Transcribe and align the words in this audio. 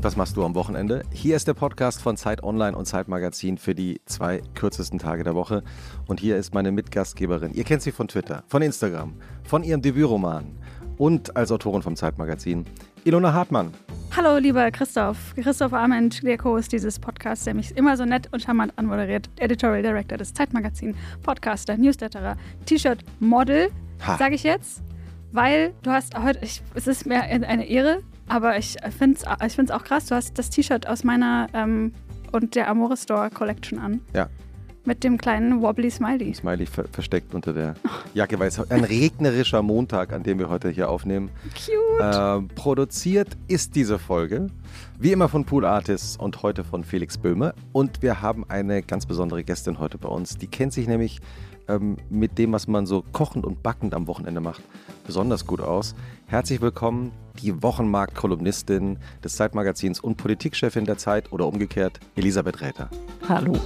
Und 0.00 0.04
was 0.04 0.16
machst 0.16 0.34
du 0.34 0.44
am 0.46 0.54
Wochenende? 0.54 1.02
Hier 1.12 1.36
ist 1.36 1.46
der 1.46 1.52
Podcast 1.52 2.00
von 2.00 2.16
Zeit 2.16 2.42
Online 2.42 2.74
und 2.74 2.86
Zeit 2.86 3.06
Magazin 3.06 3.58
für 3.58 3.74
die 3.74 4.00
zwei 4.06 4.40
kürzesten 4.54 4.98
Tage 4.98 5.24
der 5.24 5.34
Woche. 5.34 5.62
Und 6.06 6.20
hier 6.20 6.38
ist 6.38 6.54
meine 6.54 6.72
Mitgastgeberin. 6.72 7.52
Ihr 7.52 7.64
kennt 7.64 7.82
sie 7.82 7.92
von 7.92 8.08
Twitter, 8.08 8.42
von 8.46 8.62
Instagram, 8.62 9.12
von 9.44 9.62
ihrem 9.62 9.82
Debütroman 9.82 10.56
und 10.96 11.36
als 11.36 11.52
Autorin 11.52 11.82
vom 11.82 11.96
Zeitmagazin, 11.96 12.64
Ilona 13.04 13.34
Hartmann. 13.34 13.74
Hallo, 14.16 14.38
lieber 14.38 14.70
Christoph. 14.70 15.34
Christoph 15.34 15.74
Arment, 15.74 16.22
der 16.22 16.38
Co-Host 16.38 16.72
dieses 16.72 16.98
Podcasts, 16.98 17.44
der 17.44 17.52
mich 17.52 17.76
immer 17.76 17.94
so 17.98 18.06
nett 18.06 18.26
und 18.32 18.40
charmant 18.40 18.72
anmoderiert. 18.76 19.28
Editorial 19.38 19.82
Director 19.82 20.16
des 20.16 20.32
Zeitmagazin, 20.32 20.96
Podcaster, 21.22 21.76
Newsletterer, 21.76 22.38
T-Shirt-Model, 22.64 23.68
sage 24.18 24.34
ich 24.34 24.44
jetzt. 24.44 24.80
Weil 25.32 25.74
du 25.82 25.90
hast 25.90 26.18
heute, 26.18 26.42
ich, 26.42 26.62
es 26.74 26.86
ist 26.86 27.04
mir 27.04 27.20
eine 27.22 27.68
Ehre, 27.68 28.00
aber 28.30 28.56
ich 28.56 28.76
finde 28.96 29.18
es 29.18 29.46
ich 29.46 29.54
find's 29.54 29.72
auch 29.72 29.82
krass, 29.82 30.06
du 30.06 30.14
hast 30.14 30.38
das 30.38 30.50
T-Shirt 30.50 30.86
aus 30.86 31.04
meiner 31.04 31.48
ähm, 31.52 31.92
und 32.32 32.54
der 32.54 32.68
Amore 32.68 32.96
Store 32.96 33.28
Collection 33.28 33.78
an. 33.78 34.00
Ja. 34.14 34.28
Mit 34.84 35.04
dem 35.04 35.18
kleinen 35.18 35.60
Wobbly 35.60 35.90
Smiley. 35.90 36.32
Smiley 36.32 36.64
ver 36.64 36.84
versteckt 36.90 37.34
unter 37.34 37.52
der 37.52 37.74
Jacke, 38.14 38.38
weil 38.38 38.48
es 38.48 38.58
ein 38.70 38.84
regnerischer 38.84 39.60
Montag, 39.60 40.12
an 40.12 40.22
dem 40.22 40.38
wir 40.38 40.48
heute 40.48 40.70
hier 40.70 40.88
aufnehmen. 40.88 41.28
Cute. 41.54 42.00
Äh, 42.00 42.54
produziert 42.54 43.36
ist 43.46 43.74
diese 43.74 43.98
Folge 43.98 44.46
wie 44.98 45.12
immer 45.12 45.28
von 45.28 45.44
Pool 45.44 45.64
Artists 45.64 46.16
und 46.16 46.42
heute 46.42 46.62
von 46.62 46.84
Felix 46.84 47.18
Böhme. 47.18 47.54
Und 47.72 48.00
wir 48.02 48.22
haben 48.22 48.44
eine 48.48 48.82
ganz 48.82 49.06
besondere 49.06 49.42
Gästin 49.44 49.78
heute 49.80 49.98
bei 49.98 50.08
uns. 50.08 50.38
Die 50.38 50.46
kennt 50.46 50.72
sich 50.72 50.86
nämlich 50.86 51.20
ähm, 51.68 51.96
mit 52.10 52.38
dem, 52.38 52.52
was 52.52 52.66
man 52.68 52.86
so 52.86 53.04
kochend 53.12 53.46
und 53.46 53.62
backend 53.62 53.94
am 53.94 54.06
Wochenende 54.06 54.40
macht, 54.40 54.62
besonders 55.06 55.46
gut 55.46 55.60
aus. 55.60 55.94
Herzlich 56.30 56.60
willkommen, 56.60 57.10
die 57.42 57.60
Wochenmarkt-Kolumnistin 57.60 58.98
des 59.24 59.34
Zeitmagazins 59.34 59.98
und 59.98 60.14
Politikchefin 60.16 60.84
der 60.84 60.96
Zeit 60.96 61.32
oder 61.32 61.48
umgekehrt, 61.48 61.98
Elisabeth 62.14 62.60
Räther. 62.60 62.88
Hallo. 63.28 63.58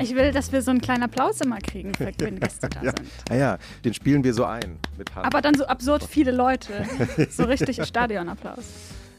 Ich 0.00 0.12
will, 0.16 0.32
dass 0.32 0.50
wir 0.50 0.60
so 0.60 0.72
einen 0.72 0.80
kleinen 0.80 1.04
Applaus 1.04 1.40
immer 1.40 1.58
kriegen, 1.58 1.92
wenn 2.18 2.40
Gäste 2.40 2.68
da 2.68 2.82
ja. 2.82 2.90
sind. 2.90 3.08
Ah 3.30 3.36
ja, 3.36 3.58
den 3.84 3.94
spielen 3.94 4.24
wir 4.24 4.34
so 4.34 4.44
ein. 4.44 4.80
Aber 5.14 5.40
dann 5.40 5.54
so 5.54 5.66
absurd 5.66 6.02
viele 6.02 6.32
Leute. 6.32 6.84
So 7.30 7.44
richtig 7.44 7.80
Stadionapplaus. 7.86 8.64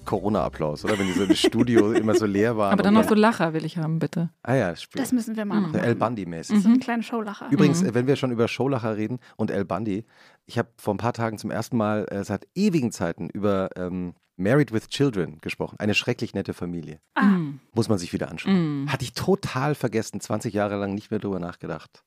Corona-Applaus, 0.04 0.86
oder? 0.86 0.98
Wenn 1.00 1.08
die 1.08 1.14
so 1.14 1.24
im 1.24 1.36
Studio 1.36 1.92
immer 1.94 2.16
so 2.16 2.26
leer 2.26 2.58
waren. 2.58 2.74
Aber 2.74 2.84
dann 2.84 2.94
noch 2.94 3.08
so 3.08 3.16
Lacher 3.16 3.54
will 3.54 3.66
ich 3.66 3.78
haben, 3.78 4.00
bitte. 4.00 4.30
Ah 4.44 4.56
ja, 4.56 4.76
Spiel. 4.76 5.02
Das 5.02 5.12
müssen 5.12 5.36
wir 5.36 5.46
mal 5.46 5.56
Mhm. 5.62 5.72
machen. 5.72 5.76
El 5.80 5.96
Bundy-mäßig. 5.96 6.62
So 6.62 6.70
eine 6.70 6.80
kleine 6.80 7.04
Showlacher. 7.04 7.48
Übrigens, 7.52 7.82
äh, 7.84 7.94
wenn 7.94 8.08
wir 8.08 8.16
schon 8.16 8.32
über 8.32 8.48
Showlacher 8.48 8.96
reden 8.98 9.20
und 9.38 9.52
El 9.52 9.66
Bundy, 9.66 10.06
ich 10.46 10.58
habe 10.58 10.70
vor 10.78 10.94
ein 10.94 10.98
paar 10.98 11.14
Tagen 11.14 11.38
zum 11.38 11.52
ersten 11.52 11.78
Mal 11.78 12.06
äh, 12.12 12.24
seit 12.24 12.48
ewigen 12.56 12.92
Zeiten 12.92 13.30
über 13.30 13.70
ähm, 13.76 14.14
Married 14.36 14.74
with 14.74 14.88
Children 14.90 15.38
gesprochen. 15.42 15.76
Eine 15.80 15.94
schrecklich 15.94 16.34
nette 16.34 16.54
Familie. 16.54 17.00
Ah, 17.16 17.24
Mhm. 17.24 17.60
Muss 17.74 17.88
man 17.90 17.98
sich 18.00 18.14
wieder 18.14 18.30
anschauen. 18.30 18.84
Mhm. 18.84 18.92
Hatte 18.92 19.04
ich 19.06 19.14
total 19.14 19.76
vergessen, 19.76 20.20
20 20.20 20.54
Jahre 20.54 20.76
lang 20.78 20.94
nicht 20.96 21.12
mehr 21.12 21.20
drüber 21.20 21.40
nachgedacht. 21.40 22.04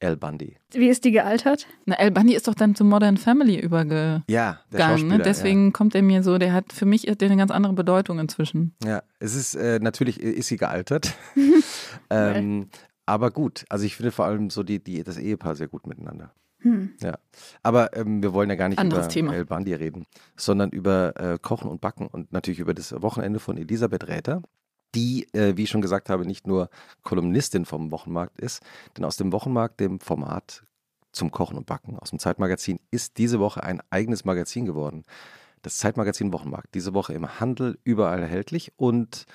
El 0.00 0.16
Bundy. 0.16 0.56
wie 0.72 0.88
ist 0.88 1.04
die 1.04 1.12
gealtert? 1.12 1.66
Na, 1.84 1.94
El 1.96 2.10
Bundy 2.10 2.34
ist 2.34 2.48
doch 2.48 2.54
dann 2.54 2.74
zu 2.74 2.84
Modern 2.84 3.18
Family 3.18 3.60
übergegangen. 3.60 4.24
Ja, 4.28 4.60
der 4.72 4.88
Ne? 4.88 4.98
Schauspieler. 4.98 5.18
Deswegen 5.18 5.72
kommt 5.72 5.94
er 5.94 6.02
mir 6.02 6.22
so, 6.22 6.38
der 6.38 6.52
hat 6.52 6.72
für 6.72 6.86
mich 6.86 7.06
hat 7.06 7.20
der 7.20 7.28
eine 7.28 7.36
ganz 7.36 7.50
andere 7.50 7.74
Bedeutung 7.74 8.18
inzwischen. 8.18 8.74
Ja, 8.82 8.88
ja 8.88 9.02
es 9.18 9.34
ist 9.34 9.54
äh, 9.54 9.78
natürlich 9.80 10.18
ist 10.20 10.48
sie 10.48 10.56
gealtert. 10.56 11.14
ähm, 12.10 12.68
aber 13.06 13.30
gut, 13.30 13.64
also 13.68 13.84
ich 13.84 13.96
finde 13.96 14.10
vor 14.10 14.24
allem 14.24 14.50
so 14.50 14.62
die, 14.62 14.82
die, 14.82 15.02
das 15.04 15.18
Ehepaar 15.18 15.54
sehr 15.54 15.68
gut 15.68 15.86
miteinander. 15.86 16.32
Hm. 16.60 16.92
Ja, 17.02 17.18
aber 17.62 17.96
ähm, 17.96 18.22
wir 18.22 18.32
wollen 18.32 18.50
ja 18.50 18.56
gar 18.56 18.68
nicht 18.68 18.78
Anderes 18.78 19.06
über 19.06 19.12
Thema. 19.12 19.34
El 19.34 19.46
Bandi 19.46 19.74
reden, 19.74 20.06
sondern 20.36 20.70
über 20.70 21.18
äh, 21.18 21.38
Kochen 21.40 21.70
und 21.70 21.80
Backen 21.80 22.06
und 22.06 22.32
natürlich 22.32 22.60
über 22.60 22.74
das 22.74 22.92
Wochenende 23.00 23.40
von 23.40 23.56
Elisabeth 23.56 24.08
Räther, 24.08 24.42
die, 24.94 25.32
äh, 25.34 25.56
wie 25.56 25.64
ich 25.64 25.70
schon 25.70 25.82
gesagt 25.82 26.10
habe, 26.10 26.26
nicht 26.26 26.46
nur 26.46 26.70
Kolumnistin 27.02 27.64
vom 27.64 27.90
Wochenmarkt 27.90 28.40
ist, 28.40 28.62
denn 28.96 29.04
aus 29.04 29.16
dem 29.16 29.32
Wochenmarkt, 29.32 29.80
dem 29.80 30.00
Format 30.00 30.64
zum 31.12 31.30
Kochen 31.30 31.56
und 31.56 31.66
Backen 31.66 31.98
aus 31.98 32.10
dem 32.10 32.18
Zeitmagazin, 32.18 32.80
ist 32.90 33.18
diese 33.18 33.40
Woche 33.40 33.62
ein 33.62 33.82
eigenes 33.90 34.24
Magazin 34.24 34.64
geworden. 34.66 35.04
Das 35.62 35.76
Zeitmagazin 35.76 36.32
Wochenmarkt, 36.32 36.74
diese 36.74 36.94
Woche 36.94 37.12
im 37.12 37.40
Handel 37.40 37.78
überall 37.84 38.20
erhältlich. 38.20 38.72
Und 38.76 39.26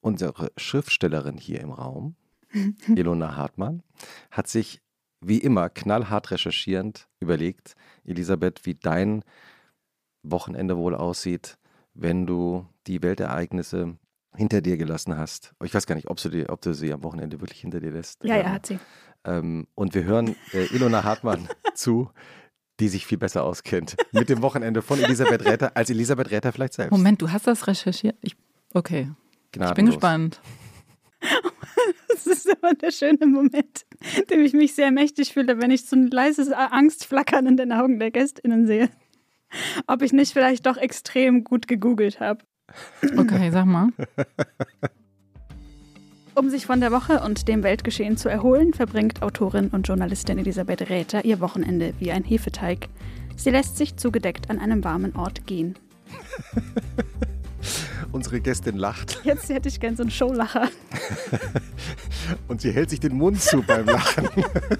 unsere 0.00 0.52
Schriftstellerin 0.56 1.38
hier 1.38 1.60
im 1.60 1.70
Raum, 1.70 2.16
Ilona 2.88 3.36
Hartmann, 3.36 3.82
hat 4.30 4.48
sich 4.48 4.82
wie 5.20 5.38
immer 5.38 5.70
knallhart 5.70 6.32
recherchierend 6.32 7.08
überlegt, 7.20 7.76
Elisabeth, 8.04 8.66
wie 8.66 8.74
dein 8.74 9.24
Wochenende 10.22 10.76
wohl 10.76 10.94
aussieht, 10.94 11.58
wenn 11.94 12.26
du 12.26 12.66
die 12.86 13.02
Weltereignisse 13.02 13.96
hinter 14.36 14.60
dir 14.60 14.76
gelassen 14.76 15.16
hast. 15.16 15.52
Ich 15.62 15.74
weiß 15.74 15.86
gar 15.86 15.94
nicht, 15.94 16.08
ob 16.08 16.18
du, 16.20 16.28
die, 16.28 16.48
ob 16.48 16.60
du 16.62 16.72
sie 16.74 16.92
am 16.92 17.02
Wochenende 17.02 17.40
wirklich 17.40 17.60
hinter 17.60 17.80
dir 17.80 17.90
lässt. 17.90 18.24
Ja, 18.24 18.36
ja, 18.36 18.42
Ähm, 18.44 18.52
hat 18.52 18.66
sie. 18.66 18.78
ähm, 19.24 19.66
und 19.74 19.94
wir 19.94 20.04
hören 20.04 20.36
äh, 20.52 20.64
Ilona 20.74 21.04
Hartmann 21.04 21.48
zu, 21.74 22.10
die 22.80 22.88
sich 22.88 23.06
viel 23.06 23.18
besser 23.18 23.44
auskennt 23.44 23.96
mit 24.12 24.28
dem 24.28 24.42
Wochenende 24.42 24.82
von 24.82 24.98
Elisabeth 24.98 25.44
Räther 25.44 25.76
als 25.76 25.90
Elisabeth 25.90 26.30
Räther 26.30 26.52
vielleicht 26.52 26.72
selbst. 26.74 26.90
Moment, 26.92 27.20
du 27.22 27.30
hast 27.30 27.46
das 27.46 27.66
recherchiert? 27.66 28.16
Ich, 28.22 28.34
okay, 28.74 29.10
ich 29.10 29.50
bin 29.52 29.62
Gnadenlos. 29.62 29.94
gespannt. 29.96 30.40
Das 32.08 32.26
ist 32.26 32.46
immer 32.46 32.74
der 32.74 32.90
schöne 32.90 33.26
Moment, 33.26 33.84
in 34.16 34.24
dem 34.30 34.40
ich 34.42 34.52
mich 34.52 34.74
sehr 34.74 34.90
mächtig 34.90 35.32
fühle, 35.32 35.60
wenn 35.60 35.70
ich 35.70 35.86
so 35.86 35.96
ein 35.96 36.08
leises 36.08 36.50
Angstflackern 36.52 37.46
in 37.46 37.56
den 37.56 37.72
Augen 37.72 37.98
der 37.98 38.10
GästInnen 38.10 38.66
sehe. 38.66 38.90
Ob 39.86 40.02
ich 40.02 40.12
nicht 40.12 40.32
vielleicht 40.32 40.66
doch 40.66 40.76
extrem 40.76 41.42
gut 41.44 41.66
gegoogelt 41.68 42.20
habe. 42.20 42.44
Okay, 43.16 43.50
sag 43.50 43.66
mal. 43.66 43.88
Um 46.34 46.48
sich 46.48 46.64
von 46.64 46.80
der 46.80 46.92
Woche 46.92 47.20
und 47.20 47.46
dem 47.46 47.62
Weltgeschehen 47.62 48.16
zu 48.16 48.30
erholen, 48.30 48.72
verbringt 48.72 49.20
Autorin 49.20 49.68
und 49.68 49.86
Journalistin 49.86 50.38
Elisabeth 50.38 50.88
Räther 50.88 51.26
ihr 51.26 51.40
Wochenende 51.40 51.92
wie 51.98 52.10
ein 52.10 52.24
Hefeteig. 52.24 52.88
Sie 53.36 53.50
lässt 53.50 53.76
sich 53.76 53.96
zugedeckt 53.98 54.48
an 54.48 54.58
einem 54.58 54.82
warmen 54.82 55.14
Ort 55.14 55.46
gehen. 55.46 55.74
Unsere 58.12 58.40
Gästin 58.40 58.76
lacht 58.78 59.20
Jetzt 59.24 59.50
hätte 59.50 59.68
ich 59.68 59.78
gern 59.78 59.94
so 59.94 60.02
einen 60.04 60.10
Showlacher. 60.10 60.68
und 62.48 62.62
sie 62.62 62.70
hält 62.72 62.88
sich 62.88 63.00
den 63.00 63.14
Mund 63.14 63.38
zu 63.40 63.62
beim 63.62 63.84
Lachen. 63.84 64.28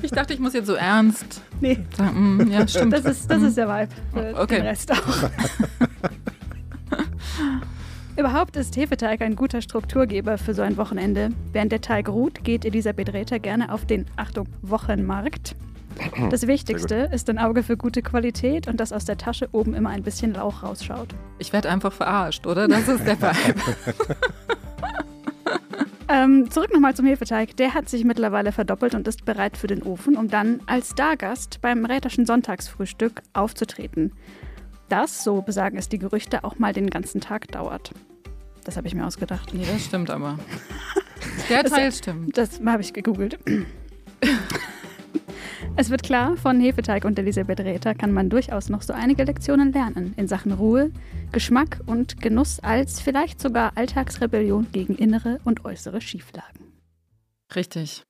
Ich 0.00 0.10
dachte, 0.10 0.32
ich 0.32 0.40
muss 0.40 0.54
jetzt 0.54 0.66
so 0.66 0.74
ernst 0.74 1.42
Nee, 1.60 1.78
sagen. 1.96 2.36
mm, 2.38 2.50
ja, 2.50 2.66
stimmt. 2.66 2.94
das 2.94 3.04
ist, 3.04 3.30
das 3.30 3.42
ist 3.42 3.58
der 3.58 3.68
Vibe. 3.68 3.92
Für 4.14 4.40
Okay. 4.40 4.56
Den 4.56 4.66
Rest 4.66 4.90
auch. 4.90 5.30
Überhaupt 8.16 8.56
ist 8.56 8.76
Hefeteig 8.76 9.22
ein 9.22 9.36
guter 9.36 9.62
Strukturgeber 9.62 10.36
für 10.36 10.52
so 10.52 10.60
ein 10.62 10.76
Wochenende. 10.76 11.30
Während 11.52 11.72
der 11.72 11.80
Teig 11.80 12.08
ruht, 12.08 12.44
geht 12.44 12.64
Elisabeth 12.64 13.12
Räther 13.12 13.38
gerne 13.38 13.72
auf 13.72 13.86
den, 13.86 14.06
Achtung, 14.16 14.48
Wochenmarkt. 14.60 15.56
Das 16.30 16.46
Wichtigste 16.46 17.10
ist 17.12 17.28
ein 17.30 17.38
Auge 17.38 17.62
für 17.62 17.76
gute 17.76 18.02
Qualität 18.02 18.68
und 18.68 18.80
dass 18.80 18.92
aus 18.92 19.04
der 19.04 19.16
Tasche 19.16 19.48
oben 19.52 19.74
immer 19.74 19.90
ein 19.90 20.02
bisschen 20.02 20.34
Lauch 20.34 20.62
rausschaut. 20.62 21.14
Ich 21.38 21.52
werde 21.52 21.70
einfach 21.70 21.92
verarscht, 21.92 22.46
oder? 22.46 22.68
Das 22.68 22.88
ist 22.88 23.06
der 23.06 23.20
Vibe. 23.20 23.60
Ähm, 26.08 26.50
zurück 26.50 26.70
nochmal 26.74 26.94
zum 26.94 27.06
Hefeteig. 27.06 27.56
Der 27.56 27.72
hat 27.72 27.88
sich 27.88 28.04
mittlerweile 28.04 28.52
verdoppelt 28.52 28.94
und 28.94 29.08
ist 29.08 29.24
bereit 29.24 29.56
für 29.56 29.66
den 29.66 29.82
Ofen, 29.82 30.18
um 30.18 30.28
dann 30.28 30.60
als 30.66 30.90
Stargast 30.90 31.62
beim 31.62 31.86
Räterschen 31.86 32.26
Sonntagsfrühstück 32.26 33.22
aufzutreten. 33.32 34.12
Das, 34.92 35.24
so 35.24 35.40
besagen 35.40 35.78
es 35.78 35.88
die 35.88 35.98
Gerüchte, 35.98 36.44
auch 36.44 36.58
mal 36.58 36.74
den 36.74 36.90
ganzen 36.90 37.22
Tag 37.22 37.48
dauert. 37.48 37.92
Das 38.62 38.76
habe 38.76 38.86
ich 38.86 38.94
mir 38.94 39.06
ausgedacht. 39.06 39.54
Nee, 39.54 39.64
das 39.64 39.86
stimmt 39.86 40.10
aber. 40.10 40.38
Der 41.48 41.64
Teil 41.64 41.90
stimmt. 41.92 42.36
Das 42.36 42.60
habe 42.62 42.82
ich 42.82 42.92
gegoogelt. 42.92 43.38
Es 45.74 45.88
wird 45.88 46.02
klar, 46.02 46.36
von 46.36 46.60
Hefeteig 46.60 47.06
und 47.06 47.18
Elisabeth 47.18 47.60
Räther 47.60 47.94
kann 47.94 48.12
man 48.12 48.28
durchaus 48.28 48.68
noch 48.68 48.82
so 48.82 48.92
einige 48.92 49.24
Lektionen 49.24 49.72
lernen 49.72 50.12
in 50.18 50.28
Sachen 50.28 50.52
Ruhe, 50.52 50.90
Geschmack 51.32 51.80
und 51.86 52.20
Genuss 52.20 52.60
als 52.60 53.00
vielleicht 53.00 53.40
sogar 53.40 53.72
Alltagsrebellion 53.78 54.66
gegen 54.72 54.96
innere 54.96 55.40
und 55.44 55.64
äußere 55.64 56.02
Schieflagen. 56.02 56.66
Richtig. 57.56 58.04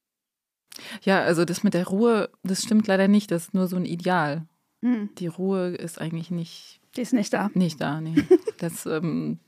Ja, 1.02 1.20
also 1.20 1.44
das 1.44 1.62
mit 1.62 1.74
der 1.74 1.86
Ruhe, 1.86 2.30
das 2.42 2.62
stimmt 2.62 2.88
leider 2.88 3.06
nicht. 3.06 3.30
Das 3.30 3.44
ist 3.44 3.54
nur 3.54 3.68
so 3.68 3.76
ein 3.76 3.84
Ideal. 3.84 4.48
Hm, 4.82 5.10
Die 5.18 5.26
Ruhe 5.28 5.68
ist 5.68 6.00
eigentlich 6.00 6.30
nicht, 6.30 6.80
die 6.96 7.02
ist 7.02 7.12
nicht 7.12 7.32
da. 7.32 7.50
nicht 7.54 7.80
da. 7.80 8.00
Nee. 8.00 8.14
Das 8.58 8.86
ähm, 8.86 9.40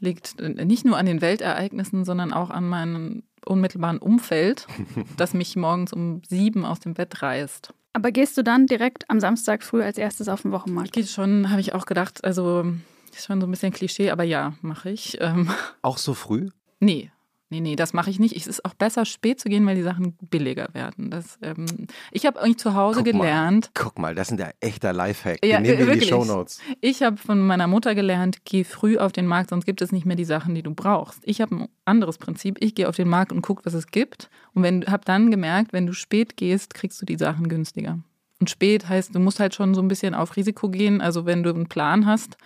liegt 0.00 0.40
nicht 0.40 0.84
nur 0.86 0.96
an 0.96 1.04
den 1.04 1.20
Weltereignissen, 1.20 2.04
sondern 2.06 2.32
auch 2.32 2.48
an 2.50 2.66
meinem 2.66 3.22
unmittelbaren 3.44 3.98
Umfeld, 3.98 4.66
das 5.18 5.34
mich 5.34 5.56
morgens 5.56 5.92
um 5.92 6.22
sieben 6.28 6.64
aus 6.64 6.80
dem 6.80 6.94
Bett 6.94 7.20
reißt. 7.22 7.74
Aber 7.92 8.12
gehst 8.12 8.38
du 8.38 8.42
dann 8.44 8.66
direkt 8.66 9.08
am 9.10 9.18
Samstag 9.20 9.62
früh 9.62 9.82
als 9.82 9.98
erstes 9.98 10.28
auf 10.28 10.42
den 10.42 10.52
Wochenmarkt? 10.52 10.92
Geht 10.92 11.08
schon, 11.08 11.50
habe 11.50 11.60
ich 11.60 11.74
auch 11.74 11.86
gedacht, 11.86 12.24
also 12.24 12.64
ist 13.12 13.26
schon 13.26 13.40
so 13.40 13.46
ein 13.46 13.50
bisschen 13.50 13.72
Klischee, 13.72 14.10
aber 14.10 14.22
ja, 14.22 14.54
mache 14.62 14.90
ich. 14.90 15.18
Ähm, 15.20 15.50
Auch 15.82 15.98
so 15.98 16.14
früh? 16.14 16.48
nee, 16.78 17.10
Nee, 17.52 17.58
nee, 17.60 17.74
das 17.74 17.92
mache 17.92 18.10
ich 18.10 18.20
nicht. 18.20 18.36
Es 18.36 18.46
ist 18.46 18.64
auch 18.64 18.74
besser, 18.74 19.04
spät 19.04 19.40
zu 19.40 19.48
gehen, 19.48 19.66
weil 19.66 19.74
die 19.74 19.82
Sachen 19.82 20.16
billiger 20.30 20.68
werden. 20.72 21.10
Das, 21.10 21.36
ähm, 21.42 21.66
ich 22.12 22.24
habe 22.24 22.40
eigentlich 22.40 22.58
zu 22.58 22.74
Hause 22.74 23.02
Guck 23.02 23.12
gelernt. 23.12 23.72
Mal, 23.74 23.82
guck 23.82 23.98
mal, 23.98 24.14
das 24.14 24.30
ist 24.30 24.40
ein 24.40 24.52
echter 24.60 24.92
Lifehack. 24.92 25.44
Ja, 25.44 25.58
nehmen 25.58 25.78
wir 25.78 25.92
in 25.94 25.98
die. 25.98 26.06
Shownotes. 26.06 26.60
Ich 26.80 27.02
habe 27.02 27.16
von 27.16 27.44
meiner 27.44 27.66
Mutter 27.66 27.96
gelernt, 27.96 28.44
geh 28.44 28.62
früh 28.62 28.98
auf 28.98 29.10
den 29.10 29.26
Markt, 29.26 29.50
sonst 29.50 29.66
gibt 29.66 29.82
es 29.82 29.90
nicht 29.90 30.06
mehr 30.06 30.14
die 30.14 30.24
Sachen, 30.24 30.54
die 30.54 30.62
du 30.62 30.72
brauchst. 30.72 31.22
Ich 31.24 31.40
habe 31.40 31.56
ein 31.56 31.68
anderes 31.84 32.18
Prinzip. 32.18 32.56
Ich 32.60 32.76
gehe 32.76 32.88
auf 32.88 32.94
den 32.94 33.08
Markt 33.08 33.32
und 33.32 33.42
gucke, 33.42 33.64
was 33.64 33.74
es 33.74 33.88
gibt. 33.88 34.30
Und 34.54 34.62
wenn 34.62 34.86
habe 34.86 35.04
dann 35.04 35.32
gemerkt, 35.32 35.72
wenn 35.72 35.88
du 35.88 35.92
spät 35.92 36.36
gehst, 36.36 36.74
kriegst 36.74 37.02
du 37.02 37.06
die 37.06 37.18
Sachen 37.18 37.48
günstiger. 37.48 37.98
Und 38.38 38.48
spät 38.48 38.88
heißt, 38.88 39.12
du 39.12 39.18
musst 39.18 39.40
halt 39.40 39.56
schon 39.56 39.74
so 39.74 39.82
ein 39.82 39.88
bisschen 39.88 40.14
auf 40.14 40.36
Risiko 40.36 40.68
gehen. 40.68 41.00
Also 41.00 41.26
wenn 41.26 41.42
du 41.42 41.50
einen 41.50 41.68
Plan 41.68 42.06
hast, 42.06 42.36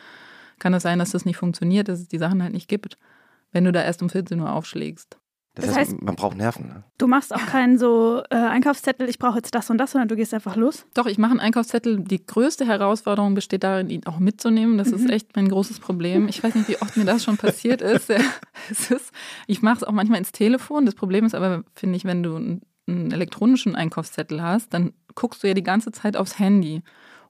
kann 0.58 0.72
es 0.72 0.82
sein, 0.82 0.98
dass 0.98 1.10
das 1.10 1.26
nicht 1.26 1.36
funktioniert, 1.36 1.88
dass 1.88 2.00
es 2.00 2.08
die 2.08 2.18
Sachen 2.18 2.42
halt 2.42 2.54
nicht 2.54 2.68
gibt. 2.68 2.96
Wenn 3.54 3.64
du 3.64 3.72
da 3.72 3.82
erst 3.82 4.02
um 4.02 4.10
14 4.10 4.38
Uhr 4.38 4.52
aufschlägst. 4.52 5.16
Das, 5.56 5.66
Das 5.66 5.76
heißt, 5.76 5.92
heißt- 5.92 6.04
man 6.04 6.16
braucht 6.16 6.36
Nerven. 6.36 6.66
Ne? 6.66 6.82
Du 6.98 7.06
machst 7.06 7.32
auch 7.32 7.46
keinen 7.46 7.78
so 7.78 8.22
äh, 8.30 8.34
Einkaufszettel, 8.34 9.08
ich 9.08 9.20
brauche 9.20 9.36
jetzt 9.36 9.54
das 9.54 9.70
und 9.70 9.78
das, 9.78 9.92
sondern 9.92 10.08
du 10.08 10.16
gehst 10.16 10.34
einfach 10.34 10.56
los. 10.56 10.84
Doch, 10.94 11.06
ich 11.06 11.16
mache 11.16 11.30
einen 11.30 11.38
Einkaufszettel. 11.38 12.00
Die 12.00 12.26
größte 12.26 12.66
Herausforderung 12.66 13.34
besteht 13.34 13.62
darin, 13.62 13.88
ihn 13.88 14.04
auch 14.06 14.18
mitzunehmen. 14.18 14.78
Das 14.78 14.88
ist 14.88 15.08
echt 15.08 15.36
mein 15.36 15.48
großes 15.48 15.78
Problem. 15.78 16.26
Ich 16.26 16.42
weiß 16.42 16.56
nicht, 16.56 16.68
wie 16.68 16.82
oft 16.82 16.96
mir 16.96 17.04
das 17.04 17.22
schon 17.22 17.36
passiert 17.36 17.80
ist. 17.82 18.10
Es 18.70 18.90
ist 18.90 19.12
ich 19.46 19.62
mache 19.62 19.76
es 19.76 19.84
auch 19.84 19.92
manchmal 19.92 20.18
ins 20.18 20.32
Telefon. 20.32 20.86
Das 20.86 20.96
Problem 20.96 21.24
ist 21.24 21.36
aber, 21.36 21.62
finde 21.74 21.96
ich, 21.96 22.04
wenn 22.04 22.24
du 22.24 22.34
einen 22.34 23.10
elektronischen 23.12 23.76
Einkaufszettel 23.76 24.42
hast, 24.42 24.74
dann 24.74 24.92
guckst 25.14 25.42
du 25.44 25.46
ja 25.48 25.54
die 25.54 25.62
ganze 25.62 25.92
Zeit 25.92 26.16
aufs 26.16 26.40
Handy. 26.40 26.82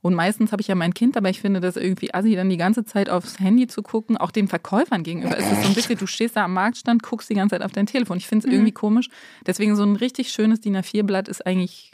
Und 0.05 0.13
meistens 0.13 0.53
habe 0.53 0.61
ich 0.61 0.69
ja 0.69 0.75
mein 0.75 0.93
Kind, 0.93 1.17
aber 1.17 1.31
ich 1.31 1.41
finde 1.41 1.61
das 1.61 1.77
irgendwie 1.79 2.13
assi, 2.13 2.35
dann 2.35 2.51
die 2.51 2.59
ganze 2.59 2.85
Zeit 2.85 3.09
aufs 3.09 3.41
Handy 3.41 3.67
zu 3.69 3.83
gucken, 3.83 4.19
auch 4.19 4.31
den 4.31 4.49
Verkäufern 4.49 5.03
gegenüber. 5.03 5.39
Es 5.39 5.51
ist 5.51 5.63
so 5.63 5.69
ein 5.69 5.75
bisschen, 5.75 5.97
du 5.97 6.07
stehst 6.07 6.37
da 6.37 6.45
am 6.45 6.53
Marktstand, 6.53 7.03
guckst 7.03 7.31
die 7.31 7.35
ganze 7.35 7.55
Zeit 7.55 7.63
auf 7.65 7.73
dein 7.73 7.87
Telefon. 7.87 8.19
Ich 8.19 8.27
finde 8.27 8.47
es 8.47 8.53
irgendwie 8.53 8.73
komisch. 8.73 9.09
Deswegen 9.47 9.77
so 9.77 9.83
ein 9.83 9.97
richtig 9.97 10.29
schönes 10.29 10.61
DIN 10.61 10.77
A4-Blatt 10.77 11.29
ist 11.29 11.47
eigentlich 11.47 11.93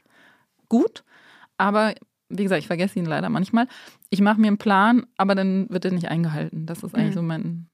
gut. 0.68 1.04
Aber 1.56 1.94
wie 2.28 2.42
gesagt, 2.42 2.60
ich 2.60 2.66
vergesse 2.66 2.98
ihn 2.98 3.06
leider 3.06 3.28
manchmal. 3.28 3.68
Ich 4.08 4.20
mache 4.20 4.40
mir 4.40 4.48
einen 4.48 4.58
Plan, 4.58 5.06
aber 5.16 5.36
dann 5.36 5.70
wird 5.70 5.84
er 5.84 5.92
nicht 5.92 6.08
eingehalten. 6.08 6.66
Das 6.66 6.82
ist 6.82 6.96
eigentlich 6.96 7.10
Mhm. 7.10 7.14
so 7.14 7.22
mein 7.22 7.69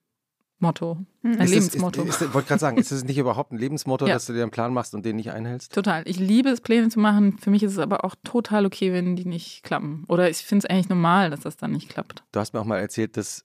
Motto, 0.59 0.97
ein 1.23 1.39
Ist 1.39 1.51
Lebensmotto. 1.51 2.03
Ich 2.07 2.33
wollte 2.33 2.49
gerade 2.49 2.59
sagen, 2.61 2.79
ist 2.79 2.91
es 2.91 3.05
nicht 3.05 3.19
überhaupt 3.19 3.53
ein 3.53 3.59
Lebensmotto, 3.59 4.07
Ja. 4.09 4.15
dass 4.15 4.25
du 4.27 4.33
dir 4.33 4.41
einen 4.43 4.51
Plan 4.51 4.73
machst 4.73 4.95
und 4.95 5.05
den 5.05 5.17
nicht 5.17 5.31
einhältst? 5.31 5.75
Total. 5.75 6.03
Ich 6.07 6.19
liebe 6.19 6.49
es, 6.49 6.63
Pläne 6.63 6.89
zu 6.89 6.99
machen. 6.99 7.37
Für 7.39 7.51
mich 7.51 7.63
ist 7.63 7.73
es 7.73 7.79
aber 7.79 8.05
auch 8.07 8.15
total 8.25 8.65
okay, 8.65 8.91
wenn 8.93 9.17
die 9.17 9.27
nicht 9.27 9.63
klappen. 9.65 10.05
Oder 10.09 10.31
ich 10.31 10.39
finde 10.39 10.67
es 10.67 10.71
eigentlich 10.71 10.89
normal, 10.89 11.29
dass 11.29 11.41
das 11.41 11.59
dann 11.59 11.73
nicht 11.73 11.91
klappt. 11.91 12.25
Du 12.33 12.41
hast 12.41 12.55
mir 12.55 12.61
auch 12.61 12.65
mal 12.65 12.79
erzählt, 12.79 13.19
dass 13.19 13.45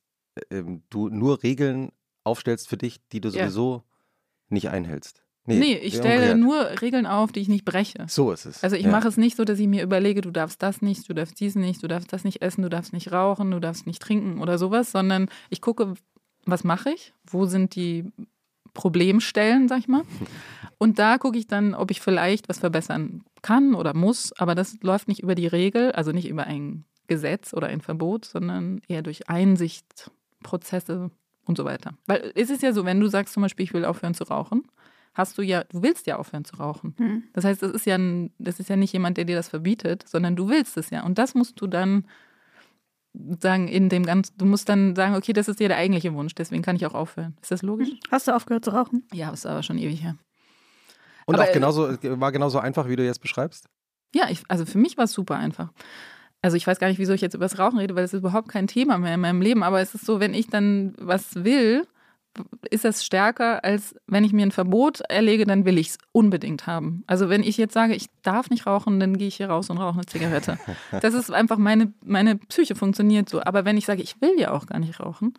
ähm, 0.50 0.84
du 0.90 1.10
nur 1.10 1.44
Regeln 1.44 1.92
aufstellst 2.24 2.70
für 2.70 2.78
dich, 2.78 3.02
die 3.12 3.20
du 3.20 3.28
Ja. 3.30 3.44
sowieso 3.44 3.84
nicht 4.50 4.70
einhältst. 4.70 5.22
Nee, 5.48 5.74
ich 5.74 5.96
ja, 5.96 6.00
stelle 6.02 6.34
umgekehrt. 6.36 6.40
nur 6.40 6.82
Regeln 6.82 7.06
auf, 7.08 7.32
die 7.32 7.40
ich 7.40 7.50
nicht 7.50 7.66
breche. 7.66 8.06
So 8.08 8.32
ist 8.32 8.46
es. 8.46 8.64
Also 8.64 8.76
ich 8.76 8.86
ja. 8.86 8.92
mache 8.92 9.08
es 9.08 9.18
nicht 9.18 9.36
so, 9.36 9.44
dass 9.44 9.58
ich 9.60 9.68
mir 9.68 9.82
überlege, 9.84 10.22
du 10.22 10.30
darfst 10.32 10.62
das 10.62 10.82
nicht, 10.84 11.10
du 11.10 11.14
darfst 11.16 11.40
dies 11.40 11.56
nicht, 11.56 11.82
du 11.82 11.88
darfst 11.88 12.14
das 12.14 12.24
nicht 12.24 12.42
essen, 12.44 12.62
du 12.62 12.70
darfst 12.70 12.94
nicht 12.94 13.12
rauchen, 13.12 13.50
du 13.52 13.60
darfst 13.60 13.88
nicht 13.88 14.02
trinken 14.02 14.40
oder 14.40 14.58
sowas, 14.60 14.92
sondern 14.92 15.30
ich 15.50 15.60
gucke, 15.60 15.96
was 16.46 16.64
mache 16.64 16.92
ich, 16.92 17.14
wo 17.30 17.46
sind 17.46 17.76
die 17.76 18.12
Problemstellen, 18.74 19.68
sag 19.68 19.80
ich 19.80 19.88
mal. 19.88 20.04
Und 20.78 20.98
da 20.98 21.18
gucke 21.18 21.38
ich 21.38 21.48
dann, 21.48 21.76
ob 21.76 21.92
ich 21.92 22.02
vielleicht 22.02 22.50
was 22.50 22.60
verbessern 22.60 23.24
kann 23.42 23.76
oder 23.76 23.94
muss, 23.94 24.34
aber 24.34 24.56
das 24.56 24.78
läuft 24.82 25.08
nicht 25.08 25.22
über 25.22 25.36
die 25.36 25.48
Regel, 25.48 25.92
also 25.92 26.12
nicht 26.12 26.28
über 26.28 26.46
ein 26.46 26.86
Gesetz 27.08 27.54
oder 27.54 27.68
ein 27.68 27.82
Verbot, 27.82 28.26
sondern 28.26 28.82
eher 28.88 29.02
durch 29.02 29.30
Einsicht, 29.30 30.10
Prozesse 30.42 31.12
und 31.46 31.58
so 31.58 31.66
weiter. 31.66 31.94
Weil 32.08 32.32
es 32.36 32.50
ist 32.50 32.64
ja 32.64 32.74
so, 32.74 32.86
wenn 32.86 33.00
du 33.00 33.08
sagst 33.08 33.34
zum 33.34 33.44
Beispiel, 33.44 33.66
ich 33.66 33.74
will 33.74 33.86
aufhören 33.86 34.14
zu 34.14 34.24
rauchen, 34.24 34.64
hast 35.14 35.38
du 35.38 35.42
ja, 35.42 35.64
du 35.66 35.84
willst 35.84 36.08
ja 36.08 36.18
aufhören 36.18 36.46
zu 36.46 36.56
rauchen. 36.56 36.96
Hm. 36.98 37.24
Das 37.34 37.44
heißt, 37.44 37.62
das 37.62 37.72
ist 37.72 37.86
ja 37.86 37.98
das 38.40 38.60
ist 38.60 38.70
ja 38.70 38.76
nicht 38.76 38.94
jemand, 38.94 39.18
der 39.18 39.26
dir 39.26 39.36
das 39.36 39.50
verbietet, 39.50 40.08
sondern 40.08 40.36
du 40.36 40.50
willst 40.50 40.78
es 40.78 40.90
ja. 40.90 41.04
Und 41.04 41.18
das 41.18 41.36
musst 41.36 41.60
du 41.60 41.68
dann 41.68 42.06
sagen, 43.40 43.68
in 43.68 43.90
dem 43.90 44.06
ganzen, 44.06 44.38
du 44.38 44.46
musst 44.46 44.70
dann 44.70 44.96
sagen, 44.96 45.16
okay, 45.16 45.34
das 45.34 45.48
ist 45.48 45.60
dir 45.60 45.68
der 45.68 45.78
eigentliche 45.78 46.14
Wunsch, 46.14 46.34
deswegen 46.36 46.62
kann 46.62 46.76
ich 46.76 46.86
auch 46.86 46.94
aufhören. 46.94 47.36
Ist 47.42 47.52
das 47.52 47.62
logisch? 47.62 47.90
Hast 48.10 48.28
du 48.28 48.36
aufgehört 48.36 48.66
zu 48.66 48.72
rauchen? 48.72 49.04
Ja, 49.14 49.32
ist 49.32 49.46
aber 49.46 49.64
schon 49.64 49.78
ewig 49.78 50.02
her. 50.02 50.16
Und 51.26 51.36
aber- 51.36 51.46
auch 51.46 51.52
genauso, 51.52 51.90
war 52.20 52.32
genauso 52.32 52.60
einfach, 52.60 52.88
wie 52.88 52.96
du 52.96 53.06
jetzt 53.06 53.22
beschreibst? 53.22 53.68
Ja, 54.14 54.30
ich, 54.30 54.44
also 54.48 54.66
für 54.66 54.78
mich 54.78 54.98
war 54.98 55.06
es 55.06 55.14
super 55.14 55.38
einfach. 55.38 55.72
Also 56.42 56.58
ich 56.58 56.66
weiß 56.66 56.80
gar 56.80 56.88
nicht, 56.88 56.98
wieso 57.00 57.14
ich 57.14 57.22
jetzt 57.22 57.36
über 57.36 57.46
das 57.46 57.60
Rauchen 57.60 57.78
rede, 57.78 57.96
weil 57.96 58.04
es 58.04 58.14
ist 58.14 58.20
überhaupt 58.20 58.48
kein 58.50 58.68
Thema 58.68 58.98
mehr 58.98 59.14
in 59.14 59.20
meinem 59.22 59.42
Leben. 59.42 59.62
Aber 59.64 59.80
es 59.80 59.94
ist 59.94 60.06
so, 60.06 60.20
wenn 60.20 60.34
ich 60.34 60.48
dann 60.48 60.94
was 60.98 61.44
will, 61.44 61.88
ist 62.70 62.86
das 62.86 63.06
stärker, 63.06 63.64
als 63.64 63.96
wenn 64.08 64.24
ich 64.24 64.32
mir 64.34 64.46
ein 64.46 64.52
Verbot 64.52 65.02
erlege, 65.02 65.46
dann 65.46 65.66
will 65.66 65.78
ich 65.78 65.90
es 65.90 65.98
unbedingt 66.12 66.68
haben. 66.68 67.04
Also 67.08 67.30
wenn 67.30 67.44
ich 67.44 67.58
jetzt 67.58 67.74
sage, 67.74 67.94
ich 67.94 68.08
darf 68.22 68.50
nicht 68.50 68.66
rauchen, 68.66 69.00
dann 69.00 69.18
gehe 69.18 69.28
ich 69.28 69.36
hier 69.36 69.50
raus 69.50 69.70
und 69.70 69.78
rauche 69.78 69.96
eine 69.96 70.06
Zigarette. 70.06 70.58
Das 71.02 71.14
ist 71.14 71.32
einfach 71.32 71.58
meine, 71.58 71.94
meine 72.04 72.38
Psyche 72.38 72.76
funktioniert 72.76 73.30
so. 73.30 73.42
Aber 73.42 73.66
wenn 73.66 73.78
ich 73.78 73.86
sage, 73.86 74.02
ich 74.02 74.22
will 74.22 74.40
ja 74.40 74.52
auch 74.52 74.66
gar 74.66 74.80
nicht 74.80 75.00
rauchen, 75.00 75.34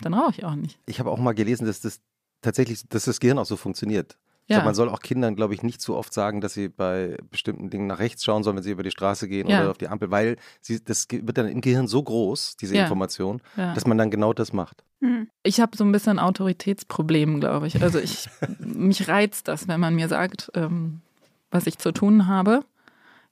dann 0.00 0.14
rauche 0.14 0.32
ich 0.36 0.44
auch 0.44 0.54
nicht. 0.54 0.78
Ich 0.86 1.00
habe 1.00 1.10
auch 1.10 1.18
mal 1.18 1.34
gelesen, 1.34 1.66
dass 1.66 1.80
das 1.80 2.00
tatsächlich, 2.42 2.88
dass 2.88 3.04
das 3.04 3.20
Gehirn 3.20 3.38
auch 3.38 3.46
so 3.46 3.56
funktioniert. 3.56 4.16
Ich 4.48 4.52
Ja. 4.52 4.56
glaube, 4.60 4.68
man 4.68 4.74
soll 4.74 4.88
auch 4.88 5.00
Kindern, 5.00 5.36
glaube 5.36 5.52
ich, 5.52 5.62
nicht 5.62 5.82
zu 5.82 5.94
oft 5.94 6.10
sagen, 6.14 6.40
dass 6.40 6.54
sie 6.54 6.70
bei 6.70 7.18
bestimmten 7.30 7.68
Dingen 7.68 7.86
nach 7.86 7.98
rechts 7.98 8.24
schauen 8.24 8.42
sollen, 8.42 8.56
wenn 8.56 8.62
sie 8.62 8.70
über 8.70 8.82
die 8.82 8.90
Straße 8.90 9.28
gehen 9.28 9.46
Ja. 9.46 9.60
oder 9.60 9.70
auf 9.70 9.76
die 9.76 9.88
Ampel, 9.88 10.10
weil 10.10 10.36
sie, 10.62 10.82
das 10.82 11.06
wird 11.10 11.36
dann 11.36 11.48
im 11.48 11.60
Gehirn 11.60 11.86
so 11.86 12.02
groß, 12.02 12.56
diese 12.56 12.74
Ja. 12.74 12.84
Information, 12.84 13.42
Ja. 13.58 13.74
dass 13.74 13.86
man 13.86 13.98
dann 13.98 14.10
genau 14.10 14.32
das 14.32 14.54
macht. 14.54 14.84
Hm. 15.02 15.28
Ich 15.42 15.60
habe 15.60 15.76
so 15.76 15.84
ein 15.84 15.92
bisschen 15.92 16.18
Autoritätsproblem, 16.18 17.40
glaube 17.40 17.66
ich. 17.66 17.82
Also 17.82 17.98
ich, 17.98 18.26
mich 18.58 19.06
reizt 19.06 19.48
das, 19.48 19.68
wenn 19.68 19.80
man 19.80 19.94
mir 19.94 20.08
sagt, 20.08 20.50
ähm, 20.54 21.02
was 21.50 21.66
ich 21.66 21.76
zu 21.78 21.92
tun 21.92 22.26
habe. 22.26 22.64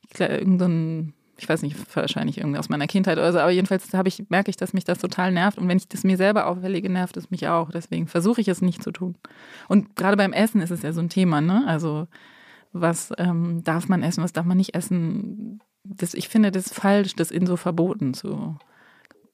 Ich, 0.02 0.10
glaub, 0.10 0.28
irgend 0.28 0.60
so 0.60 0.66
ein, 0.66 1.14
ich 1.38 1.48
weiß 1.48 1.62
nicht, 1.62 1.76
wahrscheinlich 1.94 2.38
irgendwie 2.38 2.58
aus 2.58 2.68
meiner 2.68 2.86
Kindheit 2.86 3.18
oder 3.18 3.32
so, 3.32 3.38
aber 3.38 3.50
jedenfalls 3.50 3.92
habe 3.92 4.08
ich, 4.08 4.24
merke 4.30 4.50
ich, 4.50 4.56
dass 4.56 4.72
mich 4.72 4.84
das 4.84 4.98
total 4.98 5.32
nervt. 5.32 5.58
Und 5.58 5.68
wenn 5.68 5.76
ich 5.76 5.88
das 5.88 6.02
mir 6.04 6.16
selber 6.16 6.46
auferlege, 6.46 6.88
nervt 6.88 7.16
es 7.16 7.30
mich 7.30 7.46
auch. 7.48 7.70
Deswegen 7.70 8.06
versuche 8.06 8.40
ich 8.40 8.48
es 8.48 8.62
nicht 8.62 8.82
zu 8.82 8.90
tun. 8.90 9.16
Und 9.68 9.96
gerade 9.96 10.16
beim 10.16 10.32
Essen 10.32 10.60
ist 10.62 10.70
es 10.70 10.82
ja 10.82 10.92
so 10.92 11.00
ein 11.00 11.08
Thema, 11.10 11.40
ne? 11.40 11.64
Also 11.66 12.08
was 12.72 13.12
ähm, 13.18 13.62
darf 13.64 13.88
man 13.88 14.02
essen, 14.02 14.22
was 14.22 14.32
darf 14.32 14.44
man 14.46 14.56
nicht 14.56 14.74
essen? 14.74 15.60
Das, 15.84 16.14
ich 16.14 16.28
finde 16.28 16.50
das 16.50 16.72
falsch, 16.72 17.14
das 17.14 17.30
in 17.30 17.46
so 17.46 17.56
Verboten 17.56 18.12
zu 18.14 18.56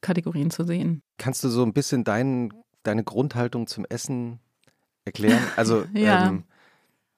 Kategorien 0.00 0.50
zu 0.50 0.64
sehen. 0.64 1.02
Kannst 1.18 1.42
du 1.44 1.48
so 1.48 1.62
ein 1.64 1.72
bisschen 1.72 2.04
dein, 2.04 2.52
deine 2.82 3.04
Grundhaltung 3.04 3.66
zum 3.66 3.84
Essen 3.88 4.40
erklären? 5.04 5.42
Also, 5.56 5.84
Ja. 5.94 6.28
ähm, 6.28 6.44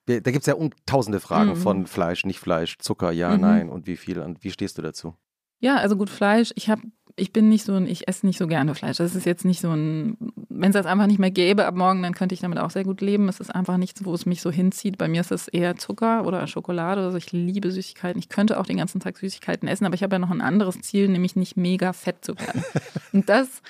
da 0.06 0.18
gibt 0.20 0.40
es 0.40 0.46
ja 0.46 0.54
tausende 0.86 1.20
Fragen 1.20 1.50
Mhm. 1.50 1.56
von 1.56 1.86
Fleisch, 1.86 2.24
nicht 2.26 2.38
Fleisch, 2.38 2.78
Zucker, 2.78 3.10
ja, 3.12 3.30
Mhm. 3.34 3.40
nein 3.40 3.68
und 3.70 3.86
wie 3.86 3.96
viel 3.96 4.18
und 4.20 4.44
wie 4.44 4.50
stehst 4.50 4.78
du 4.78 4.82
dazu? 4.82 5.14
Ja, 5.60 5.76
also 5.76 5.96
gut, 5.96 6.10
Fleisch. 6.10 6.52
Ich 6.56 6.68
habe, 6.68 6.82
ich 7.16 7.32
bin 7.32 7.48
nicht 7.48 7.64
so 7.64 7.72
ein, 7.74 7.86
ich 7.86 8.06
esse 8.06 8.26
nicht 8.26 8.36
so 8.38 8.46
gerne 8.46 8.74
Fleisch. 8.74 8.98
Das 8.98 9.14
ist 9.14 9.24
jetzt 9.24 9.46
nicht 9.46 9.60
so 9.62 9.70
ein, 9.70 10.18
wenn 10.50 10.70
es 10.70 10.74
das 10.74 10.84
einfach 10.84 11.06
nicht 11.06 11.18
mehr 11.18 11.30
gäbe 11.30 11.64
ab 11.64 11.74
morgen, 11.74 12.02
dann 12.02 12.12
könnte 12.12 12.34
ich 12.34 12.40
damit 12.42 12.58
auch 12.58 12.68
sehr 12.70 12.84
gut 12.84 13.00
leben. 13.00 13.28
Es 13.30 13.40
ist 13.40 13.54
einfach 13.54 13.78
nichts, 13.78 14.04
wo 14.04 14.12
es 14.12 14.26
mich 14.26 14.42
so 14.42 14.50
hinzieht. 14.50 14.98
Bei 14.98 15.08
mir 15.08 15.22
ist 15.22 15.32
es 15.32 15.48
eher 15.48 15.76
Zucker 15.76 16.26
oder 16.26 16.46
Schokolade. 16.48 17.00
Also 17.02 17.16
ich 17.16 17.32
liebe 17.32 17.70
Süßigkeiten. 17.70 18.18
Ich 18.18 18.28
könnte 18.28 18.60
auch 18.60 18.66
den 18.66 18.76
ganzen 18.76 19.00
Tag 19.00 19.16
Süßigkeiten 19.16 19.66
essen, 19.68 19.86
aber 19.86 19.94
ich 19.94 20.02
habe 20.02 20.16
ja 20.16 20.18
noch 20.18 20.30
ein 20.30 20.42
anderes 20.42 20.78
Ziel, 20.82 21.08
nämlich 21.08 21.34
nicht 21.34 21.56
mega 21.56 21.94
fett 21.94 22.22
zu 22.24 22.38
werden. 22.38 22.62
Und 23.14 23.28
das 23.30 23.62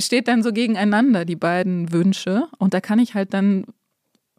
steht 0.00 0.28
dann 0.28 0.42
so 0.42 0.50
gegeneinander, 0.52 1.26
die 1.26 1.36
beiden 1.36 1.92
Wünsche. 1.92 2.46
Und 2.58 2.72
da 2.72 2.80
kann 2.80 3.00
ich 3.00 3.14
halt 3.14 3.34
dann 3.34 3.66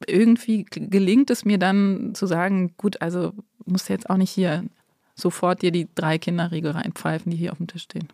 irgendwie 0.08 0.66
gelingt 0.66 1.30
es 1.30 1.46
mir 1.46 1.58
dann 1.58 2.14
zu 2.16 2.26
sagen, 2.26 2.74
gut, 2.78 3.02
also 3.02 3.34
musst 3.66 3.90
du 3.90 3.94
jetzt 3.94 4.10
auch 4.10 4.18
nicht 4.18 4.32
hier 4.32 4.64
sofort 5.16 5.62
dir 5.62 5.72
die 5.72 5.88
drei 5.96 6.18
Kinderriegel 6.18 6.72
reinpfeifen, 6.72 7.32
die 7.32 7.38
hier 7.38 7.52
auf 7.52 7.58
dem 7.58 7.68
Tisch 7.68 7.84
stehen. 7.84 8.10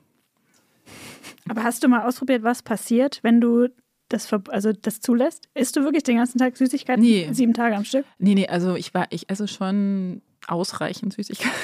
Aber 1.49 1.63
hast 1.63 1.83
du 1.83 1.87
mal 1.87 2.07
ausprobiert, 2.07 2.43
was 2.43 2.61
passiert, 2.61 3.19
wenn 3.23 3.41
du 3.41 3.67
das, 4.09 4.31
also 4.49 4.71
das 4.73 5.01
zulässt? 5.01 5.47
Isst 5.53 5.75
du 5.75 5.83
wirklich 5.83 6.03
den 6.03 6.17
ganzen 6.17 6.37
Tag 6.37 6.55
Süßigkeiten? 6.57 7.03
Nee. 7.03 7.29
Sieben 7.31 7.53
Tage 7.53 7.75
am 7.75 7.85
Stück? 7.85 8.05
Nee, 8.19 8.35
nee, 8.35 8.47
also 8.47 8.75
ich 8.75 8.93
war, 8.93 9.07
ich 9.09 9.29
esse 9.29 9.47
schon 9.47 10.21
ausreichend 10.47 11.13
Süßigkeiten. 11.13 11.55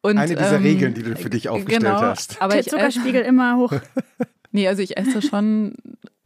Und, 0.00 0.18
Eine 0.18 0.34
dieser 0.34 0.56
ähm, 0.56 0.62
Regeln, 0.62 0.94
die 0.94 1.02
du 1.02 1.16
für 1.16 1.30
dich 1.30 1.48
aufgestellt 1.48 1.82
genau, 1.82 2.00
hast. 2.00 2.40
Aber 2.40 2.54
Der 2.54 2.64
Zuckerspiegel 2.64 3.22
immer 3.22 3.56
hoch. 3.56 3.72
nee, 4.52 4.68
also 4.68 4.82
ich 4.82 4.96
esse 4.96 5.20
schon 5.20 5.74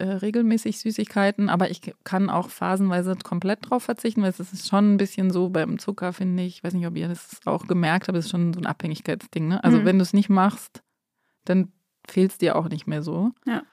äh, 0.01 0.13
regelmäßig 0.13 0.79
Süßigkeiten, 0.79 1.49
aber 1.49 1.69
ich 1.69 1.81
kann 2.03 2.29
auch 2.29 2.49
phasenweise 2.49 3.15
komplett 3.23 3.69
drauf 3.69 3.83
verzichten, 3.83 4.21
weil 4.23 4.29
es 4.31 4.39
ist 4.39 4.67
schon 4.67 4.93
ein 4.93 4.97
bisschen 4.97 5.31
so 5.31 5.49
beim 5.49 5.79
Zucker, 5.79 6.11
finde 6.13 6.43
ich, 6.43 6.57
ich 6.57 6.63
weiß 6.63 6.73
nicht, 6.73 6.87
ob 6.87 6.97
ihr 6.97 7.07
das 7.07 7.39
auch 7.45 7.67
gemerkt 7.67 8.07
habt, 8.07 8.17
es 8.17 8.25
ist 8.25 8.31
schon 8.31 8.53
so 8.53 8.59
ein 8.59 8.65
Abhängigkeitsding. 8.65 9.47
Ne? 9.47 9.63
Also 9.63 9.79
Mhm. 9.79 9.85
wenn 9.85 9.97
du 9.99 10.03
es 10.03 10.13
nicht 10.13 10.29
machst, 10.29 10.81
dann 11.45 11.71
fehlt 12.07 12.31
es 12.31 12.37
dir 12.37 12.55
auch 12.55 12.67
nicht 12.69 12.87
mehr 12.87 13.01
so. 13.03 13.31
Ja. 13.45 13.63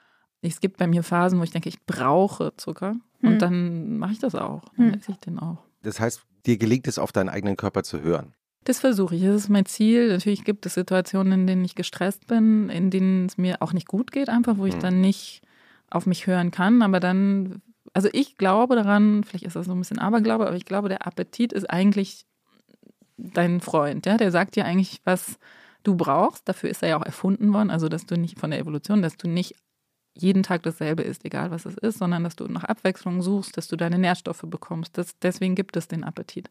Es 0.41 0.59
gibt 0.61 0.77
bei 0.77 0.87
mir 0.87 1.03
Phasen, 1.03 1.39
wo 1.39 1.43
ich 1.43 1.51
denke, 1.51 1.67
ich 1.69 1.83
brauche 1.85 2.53
Zucker 2.57 2.93
Mhm. 3.21 3.27
und 3.29 3.41
dann 3.41 3.97
mache 3.97 4.13
ich 4.13 4.19
das 4.19 4.35
auch. 4.35 4.63
Dann 4.77 4.87
Mhm. 4.87 4.93
esse 4.93 5.11
ich 5.11 5.17
den 5.17 5.39
auch. 5.39 5.57
Das 5.83 5.99
heißt, 5.99 6.21
dir 6.45 6.57
gelingt 6.57 6.87
es, 6.87 6.97
auf 6.99 7.11
deinen 7.11 7.29
eigenen 7.29 7.57
Körper 7.57 7.83
zu 7.83 8.01
hören. 8.01 8.33
Das 8.65 8.79
versuche 8.79 9.15
ich. 9.15 9.23
Das 9.23 9.35
ist 9.35 9.49
mein 9.49 9.65
Ziel. 9.65 10.09
Natürlich 10.09 10.43
gibt 10.43 10.65
es 10.65 10.73
Situationen, 10.75 11.31
in 11.33 11.47
denen 11.47 11.65
ich 11.65 11.75
gestresst 11.75 12.27
bin, 12.27 12.69
in 12.69 12.91
denen 12.91 13.25
es 13.25 13.37
mir 13.37 13.61
auch 13.61 13.73
nicht 13.73 13.87
gut 13.87 14.11
geht, 14.11 14.29
einfach 14.29 14.57
wo 14.57 14.65
ich 14.65 14.75
Mhm. 14.75 14.79
dann 14.81 15.01
nicht 15.01 15.41
auf 15.91 16.05
mich 16.05 16.27
hören 16.27 16.51
kann. 16.51 16.81
Aber 16.81 16.99
dann 16.99 17.61
also 17.93 18.09
ich 18.13 18.37
glaube 18.37 18.75
daran, 18.75 19.23
vielleicht 19.23 19.45
ist 19.45 19.55
das 19.55 19.65
so 19.65 19.71
ein 19.71 19.79
bisschen 19.79 19.99
Aberglaube, 19.99 20.47
aber 20.47 20.55
ich 20.55 20.65
glaube, 20.65 20.89
der 20.89 21.05
Appetit 21.07 21.53
ist 21.53 21.69
eigentlich 21.69 22.25
dein 23.17 23.61
Freund, 23.61 24.05
ja, 24.05 24.17
der 24.17 24.31
sagt 24.31 24.55
dir 24.55 24.65
eigentlich, 24.65 25.01
was 25.03 25.39
du 25.83 25.95
brauchst. 25.95 26.47
Dafür 26.47 26.69
ist 26.69 26.83
er 26.83 26.89
ja 26.89 26.97
auch 26.97 27.05
erfunden 27.05 27.53
worden, 27.53 27.69
also 27.69 27.89
dass 27.89 28.05
du 28.05 28.17
nicht 28.17 28.39
von 28.39 28.51
der 28.51 28.59
Evolution, 28.59 29.01
dass 29.01 29.17
du 29.17 29.27
nicht 29.27 29.55
jeden 30.15 30.43
Tag 30.43 30.63
dasselbe 30.63 31.03
isst, 31.03 31.23
egal 31.25 31.51
was 31.51 31.65
es 31.65 31.75
ist, 31.77 31.99
sondern 31.99 32.23
dass 32.23 32.35
du 32.35 32.45
nach 32.45 32.63
Abwechslung 32.63 33.21
suchst, 33.21 33.55
dass 33.57 33.67
du 33.67 33.75
deine 33.75 33.97
Nährstoffe 33.97 34.43
bekommst. 34.45 34.97
Das, 34.97 35.17
deswegen 35.19 35.55
gibt 35.55 35.77
es 35.77 35.87
den 35.87 36.03
Appetit. 36.03 36.49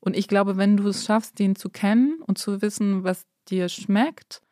Und 0.00 0.16
ich 0.16 0.28
glaube, 0.28 0.56
wenn 0.56 0.76
du 0.76 0.88
es 0.88 1.04
schaffst, 1.04 1.38
den 1.38 1.56
zu 1.56 1.68
kennen 1.68 2.20
und 2.26 2.38
zu 2.38 2.62
wissen, 2.62 3.04
was 3.04 3.26
dir 3.48 3.68
schmeckt, 3.68 4.42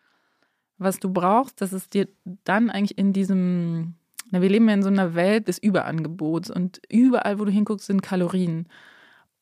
was 0.77 0.99
du 0.99 1.11
brauchst, 1.11 1.61
dass 1.61 1.73
es 1.73 1.89
dir 1.89 2.09
dann 2.45 2.69
eigentlich 2.69 2.99
in 2.99 3.13
diesem, 3.13 3.95
na, 4.33 4.41
wir 4.41 4.49
leben 4.49 4.67
ja 4.67 4.75
in 4.75 4.83
so 4.83 4.89
einer 4.89 5.15
Welt 5.15 5.47
des 5.47 5.59
Überangebots 5.59 6.51
und 6.51 6.81
überall, 6.91 7.39
wo 7.39 7.45
du 7.45 7.53
hinguckst, 7.53 7.87
sind 7.87 8.03
Kalorien. 8.03 8.67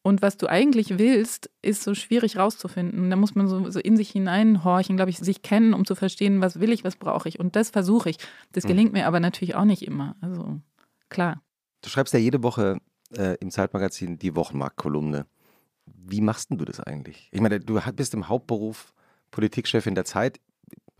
Und 0.03 0.21
was 0.21 0.37
du 0.37 0.49
eigentlich 0.49 0.99
willst, 0.99 1.51
ist 1.63 1.83
so 1.83 1.95
schwierig 1.95 2.37
rauszufinden. 2.37 3.09
Da 3.09 3.17
muss 3.17 3.35
man 3.35 3.47
so, 3.49 3.71
so 3.71 3.79
in 3.79 3.97
sich 3.97 4.11
hineinhorchen, 4.11 4.97
glaube 4.97 5.11
ich, 5.11 5.19
sich 5.19 5.43
kennen, 5.43 5.75
um 5.75 5.85
zu 5.85 5.95
verstehen, 5.95 6.41
was 6.41 6.59
will 6.59 6.73
ich, 6.73 6.85
was 6.85 6.97
brauche 6.97 7.29
ich. 7.29 7.39
Und 7.39 7.55
das 7.55 7.71
versuche 7.71 8.11
ich. 8.11 8.17
Das 8.53 8.65
hm. 8.65 8.69
gelingt 8.69 8.93
mir 8.93 9.07
aber 9.07 9.21
natürlich 9.21 9.55
auch 9.55 9.65
nicht 9.65 9.83
immer. 9.83 10.17
Also 10.21 10.61
klar. 11.09 11.41
Du 11.83 11.89
schreibst 11.89 12.13
ja 12.13 12.21
jede 12.21 12.43
Woche 12.43 12.79
äh, 13.17 13.37
im 13.41 13.51
Zeitmagazin 13.51 14.19
die 14.19 14.35
Wochenmarktkolumne. 14.35 15.27
Wie 15.87 16.21
machst 16.21 16.49
du 16.51 16.65
das 16.65 16.81
eigentlich? 16.81 17.29
Ich 17.31 17.41
meine, 17.41 17.61
du 17.61 17.79
bist 17.95 18.15
im 18.15 18.29
Hauptberuf 18.29 18.93
Politikchefin 19.31 19.95
der 19.95 20.05
Zeit 20.05 20.41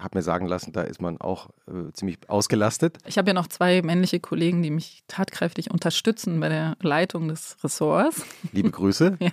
habe 0.01 0.19
mir 0.19 0.23
sagen 0.23 0.47
lassen, 0.47 0.73
da 0.73 0.83
ist 0.83 1.01
man 1.01 1.21
auch 1.21 1.51
äh, 1.67 1.93
ziemlich 1.93 2.19
ausgelastet. 2.29 2.99
Ich 3.07 3.19
habe 3.19 3.29
ja 3.29 3.35
noch 3.35 3.49
zwei 3.49 3.83
männliche 3.83 4.21
Kollegen, 4.21 4.63
die 4.63 4.71
mich 4.71 5.03
tatkräftig 5.09 5.71
unterstützen 5.71 6.41
bei 6.41 6.49
der 6.49 6.77
Leitung 6.81 7.29
des 7.29 7.57
Ressorts. 7.63 8.25
Liebe 8.53 8.71
Grüße. 8.71 9.17
ja. 9.21 9.31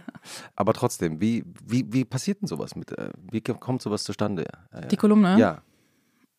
Aber 0.55 0.74
trotzdem, 0.74 1.21
wie, 1.21 1.43
wie, 1.65 1.86
wie 1.91 2.05
passiert 2.05 2.41
denn 2.41 2.47
sowas 2.47 2.75
mit, 2.75 2.91
äh, 2.97 3.09
wie 3.31 3.41
kommt 3.41 3.81
sowas 3.81 4.03
zustande? 4.03 4.45
Äh, 4.71 4.88
Die 4.88 4.97
Kolumne? 4.97 5.38
Ja. 5.39 5.62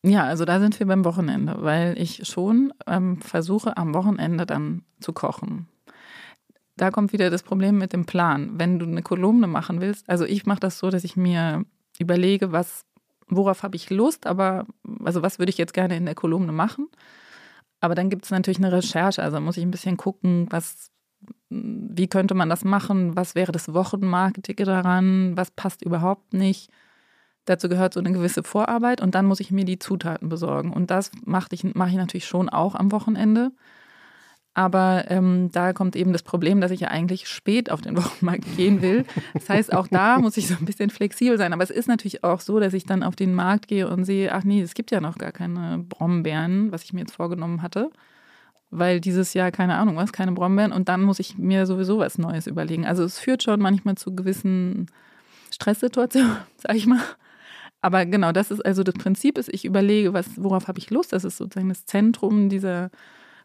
Ja, 0.01 0.23
also 0.23 0.45
da 0.45 0.61
sind 0.61 0.79
wir 0.79 0.87
beim 0.87 1.03
Wochenende, 1.03 1.57
weil 1.59 1.99
ich 1.99 2.25
schon 2.25 2.73
ähm, 2.87 3.19
versuche, 3.19 3.75
am 3.75 3.93
Wochenende 3.93 4.45
dann 4.45 4.83
zu 5.01 5.11
kochen. 5.11 5.67
Da 6.77 6.89
kommt 6.89 7.11
wieder 7.11 7.29
das 7.29 7.43
Problem 7.43 7.77
mit 7.77 7.91
dem 7.91 8.05
Plan. 8.05 8.51
Wenn 8.53 8.79
du 8.79 8.85
eine 8.85 9.01
Kolumne 9.01 9.47
machen 9.47 9.81
willst, 9.81 10.09
also 10.09 10.23
ich 10.23 10.45
mache 10.45 10.61
das 10.61 10.79
so, 10.79 10.89
dass 10.89 11.03
ich 11.03 11.17
mir 11.17 11.65
überlege, 11.99 12.53
was 12.53 12.85
worauf 13.29 13.63
habe 13.63 13.75
ich 13.75 13.89
Lust, 13.89 14.27
aber 14.27 14.65
also 15.03 15.21
was 15.21 15.39
würde 15.39 15.49
ich 15.49 15.57
jetzt 15.57 15.73
gerne 15.73 15.97
in 15.97 16.05
der 16.05 16.15
Kolumne 16.15 16.51
machen. 16.51 16.87
Aber 17.79 17.95
dann 17.95 18.09
gibt 18.09 18.25
es 18.25 18.31
natürlich 18.31 18.57
eine 18.57 18.71
Recherche, 18.71 19.23
also 19.23 19.39
muss 19.39 19.57
ich 19.57 19.63
ein 19.63 19.71
bisschen 19.71 19.97
gucken, 19.97 20.47
was, 20.49 20.91
wie 21.49 22.07
könnte 22.07 22.33
man 22.33 22.49
das 22.49 22.65
machen, 22.65 23.15
was 23.15 23.35
wäre 23.35 23.51
das 23.51 23.73
Wochenmarketing 23.73 24.65
daran, 24.65 25.37
was 25.37 25.51
passt 25.51 25.81
überhaupt 25.81 26.33
nicht. 26.33 26.69
Dazu 27.45 27.69
gehört 27.69 27.93
so 27.93 27.99
eine 27.99 28.11
gewisse 28.11 28.43
Vorarbeit 28.43 29.01
und 29.01 29.15
dann 29.15 29.25
muss 29.25 29.39
ich 29.39 29.49
mir 29.49 29.65
die 29.65 29.79
Zutaten 29.79 30.29
besorgen. 30.29 30.73
Und 30.73 30.91
das 30.91 31.11
mache 31.25 31.47
ich, 31.51 31.63
mach 31.63 31.87
ich 31.87 31.95
natürlich 31.95 32.27
schon 32.27 32.49
auch 32.49 32.75
am 32.75 32.91
Wochenende. 32.91 33.51
Aber 34.53 35.05
ähm, 35.09 35.49
da 35.51 35.73
kommt 35.73 35.95
eben 35.95 36.11
das 36.11 36.23
Problem, 36.23 36.59
dass 36.59 36.71
ich 36.71 36.81
ja 36.81 36.87
eigentlich 36.89 37.27
spät 37.27 37.71
auf 37.71 37.81
den 37.81 37.95
Wochenmarkt 37.97 38.57
gehen 38.57 38.81
will. 38.81 39.05
Das 39.33 39.49
heißt, 39.49 39.73
auch 39.73 39.87
da 39.87 40.19
muss 40.19 40.37
ich 40.37 40.47
so 40.47 40.55
ein 40.55 40.65
bisschen 40.65 40.89
flexibel 40.89 41.37
sein. 41.37 41.53
Aber 41.53 41.63
es 41.63 41.69
ist 41.69 41.87
natürlich 41.87 42.23
auch 42.23 42.41
so, 42.41 42.59
dass 42.59 42.73
ich 42.73 42.85
dann 42.85 43.03
auf 43.03 43.15
den 43.15 43.33
Markt 43.33 43.67
gehe 43.67 43.87
und 43.87 44.05
sehe, 44.05 44.33
ach 44.33 44.43
nee, 44.43 44.61
es 44.61 44.73
gibt 44.73 44.91
ja 44.91 45.01
noch 45.01 45.17
gar 45.17 45.31
keine 45.31 45.77
Brombeeren, 45.77 46.71
was 46.71 46.83
ich 46.83 46.93
mir 46.93 47.01
jetzt 47.01 47.15
vorgenommen 47.15 47.61
hatte. 47.61 47.91
Weil 48.71 48.99
dieses 48.99 49.33
Jahr, 49.33 49.51
keine 49.51 49.75
Ahnung 49.75 49.95
was, 49.95 50.11
keine 50.11 50.31
Brombeeren. 50.31 50.71
Und 50.71 50.89
dann 50.89 51.01
muss 51.01 51.19
ich 51.19 51.37
mir 51.37 51.65
sowieso 51.65 51.99
was 51.99 52.17
Neues 52.17 52.47
überlegen. 52.47 52.85
Also 52.85 53.03
es 53.03 53.19
führt 53.19 53.43
schon 53.43 53.59
manchmal 53.59 53.95
zu 53.95 54.15
gewissen 54.15 54.87
Stresssituationen, 55.51 56.37
sag 56.57 56.75
ich 56.75 56.87
mal. 56.87 57.01
Aber 57.81 58.05
genau, 58.05 58.31
das 58.31 58.51
ist 58.51 58.65
also 58.65 58.83
das 58.83 58.95
Prinzip 58.95 59.37
ist, 59.37 59.47
ich 59.53 59.63
überlege, 59.63 60.13
was, 60.13 60.27
worauf 60.35 60.67
habe 60.67 60.79
ich 60.79 60.89
Lust. 60.89 61.13
Das 61.13 61.23
ist 61.23 61.37
sozusagen 61.37 61.69
das 61.69 61.85
Zentrum 61.85 62.49
dieser 62.49 62.89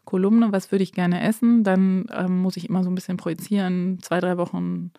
Kolumne, 0.05 0.51
was 0.51 0.71
würde 0.71 0.83
ich 0.83 0.93
gerne 0.93 1.21
essen, 1.21 1.63
dann 1.63 2.05
ähm, 2.13 2.41
muss 2.41 2.57
ich 2.57 2.69
immer 2.69 2.83
so 2.83 2.89
ein 2.89 2.95
bisschen 2.95 3.17
projizieren, 3.17 3.99
zwei, 4.01 4.19
drei 4.19 4.37
Wochen. 4.37 4.91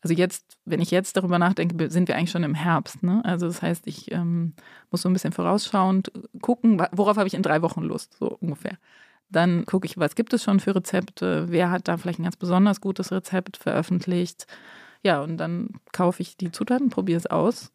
Also 0.00 0.14
jetzt, 0.14 0.58
wenn 0.64 0.80
ich 0.80 0.90
jetzt 0.90 1.16
darüber 1.16 1.38
nachdenke, 1.38 1.90
sind 1.90 2.08
wir 2.08 2.16
eigentlich 2.16 2.30
schon 2.30 2.44
im 2.44 2.54
Herbst. 2.54 3.02
Ne? 3.02 3.22
Also 3.24 3.46
das 3.46 3.62
heißt, 3.62 3.86
ich 3.86 4.10
ähm, 4.12 4.54
muss 4.90 5.02
so 5.02 5.08
ein 5.08 5.12
bisschen 5.12 5.32
vorausschauend 5.32 6.12
gucken, 6.42 6.82
worauf 6.92 7.16
habe 7.16 7.26
ich 7.26 7.34
in 7.34 7.42
drei 7.42 7.62
Wochen 7.62 7.82
Lust, 7.82 8.16
so 8.18 8.36
ungefähr. 8.40 8.76
Dann 9.30 9.64
gucke 9.64 9.86
ich, 9.86 9.98
was 9.98 10.14
gibt 10.14 10.32
es 10.34 10.42
schon 10.42 10.60
für 10.60 10.74
Rezepte, 10.74 11.46
wer 11.48 11.70
hat 11.70 11.88
da 11.88 11.96
vielleicht 11.96 12.18
ein 12.18 12.24
ganz 12.24 12.36
besonders 12.36 12.80
gutes 12.80 13.10
Rezept 13.12 13.56
veröffentlicht. 13.56 14.46
Ja, 15.02 15.22
und 15.22 15.38
dann 15.38 15.70
kaufe 15.92 16.22
ich 16.22 16.36
die 16.36 16.52
Zutaten, 16.52 16.90
probiere 16.90 17.18
es 17.18 17.26
aus, 17.26 17.72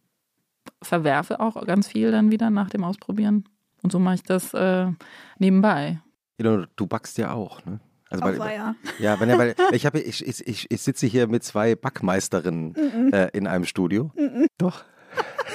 verwerfe 0.81 1.39
auch 1.39 1.65
ganz 1.65 1.87
viel 1.87 2.11
dann 2.11 2.31
wieder 2.31 2.49
nach 2.49 2.69
dem 2.69 2.83
Ausprobieren. 2.83 3.45
Und 3.81 3.91
so 3.91 3.99
mache 3.99 4.15
ich 4.15 4.23
das 4.23 4.53
äh, 4.53 4.91
nebenbei. 5.37 5.99
Du, 6.39 6.87
backst 6.87 7.17
ja 7.17 7.33
auch, 7.33 7.65
ne? 7.65 7.79
Also 8.09 8.23
weil, 8.23 8.37
ja. 8.37 8.75
ja, 8.99 9.19
wenn, 9.19 9.37
weil 9.37 9.55
ich, 9.71 9.85
habe, 9.85 9.99
ich, 9.99 10.25
ich, 10.25 10.71
ich 10.71 10.81
sitze 10.81 11.05
hier 11.05 11.27
mit 11.27 11.43
zwei 11.43 11.75
Backmeisterinnen 11.75 12.69
mm 12.69 12.75
-mm. 12.75 13.13
Äh, 13.13 13.29
in 13.37 13.45
einem 13.45 13.65
Studio. 13.65 14.11
Mm 14.15 14.45
Doch. 14.57 14.83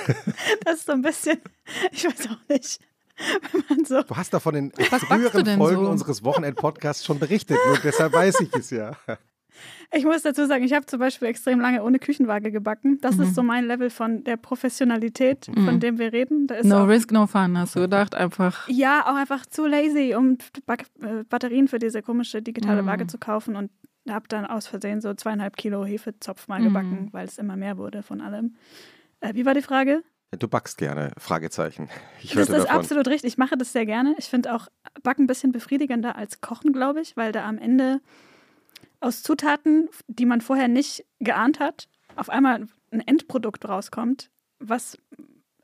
das 0.64 0.76
ist 0.76 0.87
so 0.87 0.93
ein 0.93 1.03
bisschen, 1.03 1.41
ich 1.91 2.05
weiß 2.05 2.29
auch 2.29 2.49
nicht. 2.49 2.81
So 3.87 4.03
du 4.03 4.17
hast 4.17 4.35
davon 4.35 4.57
in 4.57 4.73
früheren 4.73 5.57
Folgen 5.57 5.85
so? 5.85 5.91
unseres 5.91 6.25
Wochenend-Podcasts 6.25 7.05
schon 7.05 7.21
berichtet, 7.21 7.59
nur 7.67 7.79
deshalb 7.79 8.12
weiß 8.12 8.41
ich 8.41 8.53
es 8.55 8.71
ja. 8.71 8.97
Ich 9.92 10.04
muss 10.04 10.23
dazu 10.23 10.46
sagen, 10.46 10.64
ich 10.64 10.73
habe 10.73 10.87
zum 10.87 10.99
Beispiel 10.99 11.28
extrem 11.28 11.61
lange 11.61 11.82
ohne 11.82 11.99
Küchenwaage 11.99 12.50
gebacken. 12.50 12.99
Das 13.00 13.16
mhm. 13.16 13.23
ist 13.25 13.34
so 13.34 13.42
mein 13.42 13.66
Level 13.66 13.90
von 13.90 14.25
der 14.25 14.37
Professionalität, 14.37 15.49
mhm. 15.49 15.64
von 15.64 15.80
dem 15.80 15.99
wir 15.99 16.12
reden. 16.12 16.49
no 16.62 16.84
auch, 16.84 16.88
risk, 16.88 17.12
no 17.12 17.26
fun, 17.26 17.56
hast 17.58 17.76
du 17.76 17.80
gedacht, 17.80 18.14
einfach. 18.14 18.68
Ja, 18.68 19.06
auch 19.06 19.16
einfach 19.16 19.46
zu 19.46 19.66
lazy, 19.66 20.14
um 20.16 20.38
Back 20.66 20.87
äh, 21.00 21.25
Batterien 21.28 21.68
für 21.68 21.78
diese 21.78 22.02
komische 22.02 22.42
digitale 22.42 22.82
mhm. 22.82 22.87
Waage 22.87 23.06
zu 23.06 23.18
kaufen 23.18 23.56
und 23.56 23.70
habe 24.08 24.28
dann 24.28 24.44
aus 24.44 24.66
Versehen 24.66 25.00
so 25.00 25.14
zweieinhalb 25.14 25.56
Kilo 25.56 25.84
Hefezopf 25.84 26.49
mal 26.49 26.62
gebacken, 26.62 27.06
mhm. 27.06 27.12
weil 27.12 27.26
es 27.26 27.38
immer 27.38 27.56
mehr 27.56 27.78
wurde 27.78 28.02
von 28.02 28.20
allem. 28.20 28.56
Äh, 29.20 29.34
wie 29.34 29.46
war 29.46 29.54
die 29.54 29.62
Frage? 29.62 30.02
Du 30.38 30.49
backst 30.49 30.78
gerne, 30.78 31.12
Fragezeichen. 31.16 31.88
Ich 32.23 32.32
das 32.32 32.49
ist 32.49 32.64
davon. 32.64 32.76
absolut 32.76 33.08
richtig. 33.08 33.32
Ich 33.32 33.38
mache 33.38 33.56
das 33.56 33.73
sehr 33.73 33.87
gerne. 33.87 34.14
Ich 34.18 34.26
finde 34.26 34.54
auch 34.54 34.68
Backen 35.02 35.25
ein 35.25 35.26
bisschen 35.26 35.52
befriedigender 35.52 36.16
als 36.16 36.40
Kochen, 36.40 36.73
glaube 36.73 37.00
ich, 37.00 37.16
weil 37.16 37.32
da 37.32 37.46
am 37.46 37.58
Ende 37.58 38.00
aus 39.04 39.23
Zutaten, 39.23 39.88
die 40.08 40.26
man 40.26 40.40
vorher 40.40 40.68
nicht 40.68 41.04
geahnt 41.20 41.61
hat, 41.61 41.88
auf 42.16 42.30
einmal 42.30 42.66
ein 42.90 43.00
Endprodukt 43.00 43.68
rauskommt, 43.68 44.30
was 44.58 44.99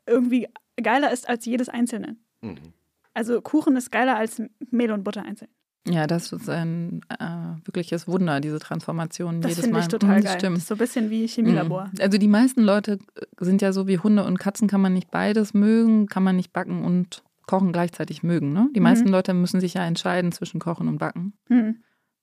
irgendwie 0.05 0.47
geiler 0.81 1.11
ist 1.11 1.27
als 1.27 1.45
jedes 1.45 1.69
einzelne. 1.69 2.17
Mhm. 2.41 2.73
Also 3.13 3.41
Kuchen 3.41 3.75
ist 3.75 3.91
geiler 3.91 4.15
als 4.15 4.41
Mehl 4.69 4.91
und 4.91 5.03
Butter 5.03 5.23
einzeln. 5.23 5.49
Ja, 5.87 6.05
das 6.05 6.31
ist 6.31 6.47
ein 6.47 7.01
äh, 7.09 7.25
wirkliches 7.65 8.07
Wunder, 8.07 8.39
diese 8.39 8.59
Transformation 8.59 9.41
das 9.41 9.51
jedes 9.51 9.71
Mal. 9.71 9.79
Das 9.79 9.85
finde 9.85 9.95
ich 9.95 9.99
total 9.99 10.19
mhm, 10.19 10.23
geil. 10.23 10.37
Stimmt. 10.37 10.57
Das 10.57 10.63
ist 10.63 10.67
so 10.67 10.75
ein 10.75 10.77
bisschen 10.77 11.09
wie 11.09 11.27
Chemielabor. 11.27 11.85
Mhm. 11.85 12.01
Also 12.01 12.17
die 12.19 12.27
meisten 12.27 12.61
Leute 12.61 12.99
sind 13.39 13.63
ja 13.63 13.73
so 13.73 13.87
wie 13.87 13.97
Hunde 13.97 14.23
und 14.23 14.37
Katzen, 14.37 14.67
kann 14.67 14.81
man 14.81 14.93
nicht 14.93 15.09
beides 15.09 15.55
mögen, 15.55 16.05
kann 16.05 16.23
man 16.23 16.35
nicht 16.35 16.53
backen 16.53 16.83
und 16.83 17.23
kochen 17.47 17.71
gleichzeitig 17.71 18.21
mögen. 18.21 18.53
Ne? 18.53 18.69
Die 18.75 18.79
meisten 18.79 19.05
mhm. 19.05 19.11
Leute 19.11 19.33
müssen 19.33 19.59
sich 19.59 19.73
ja 19.73 19.83
entscheiden 19.83 20.31
zwischen 20.31 20.59
Kochen 20.59 20.87
und 20.87 20.99
Backen. 20.99 21.33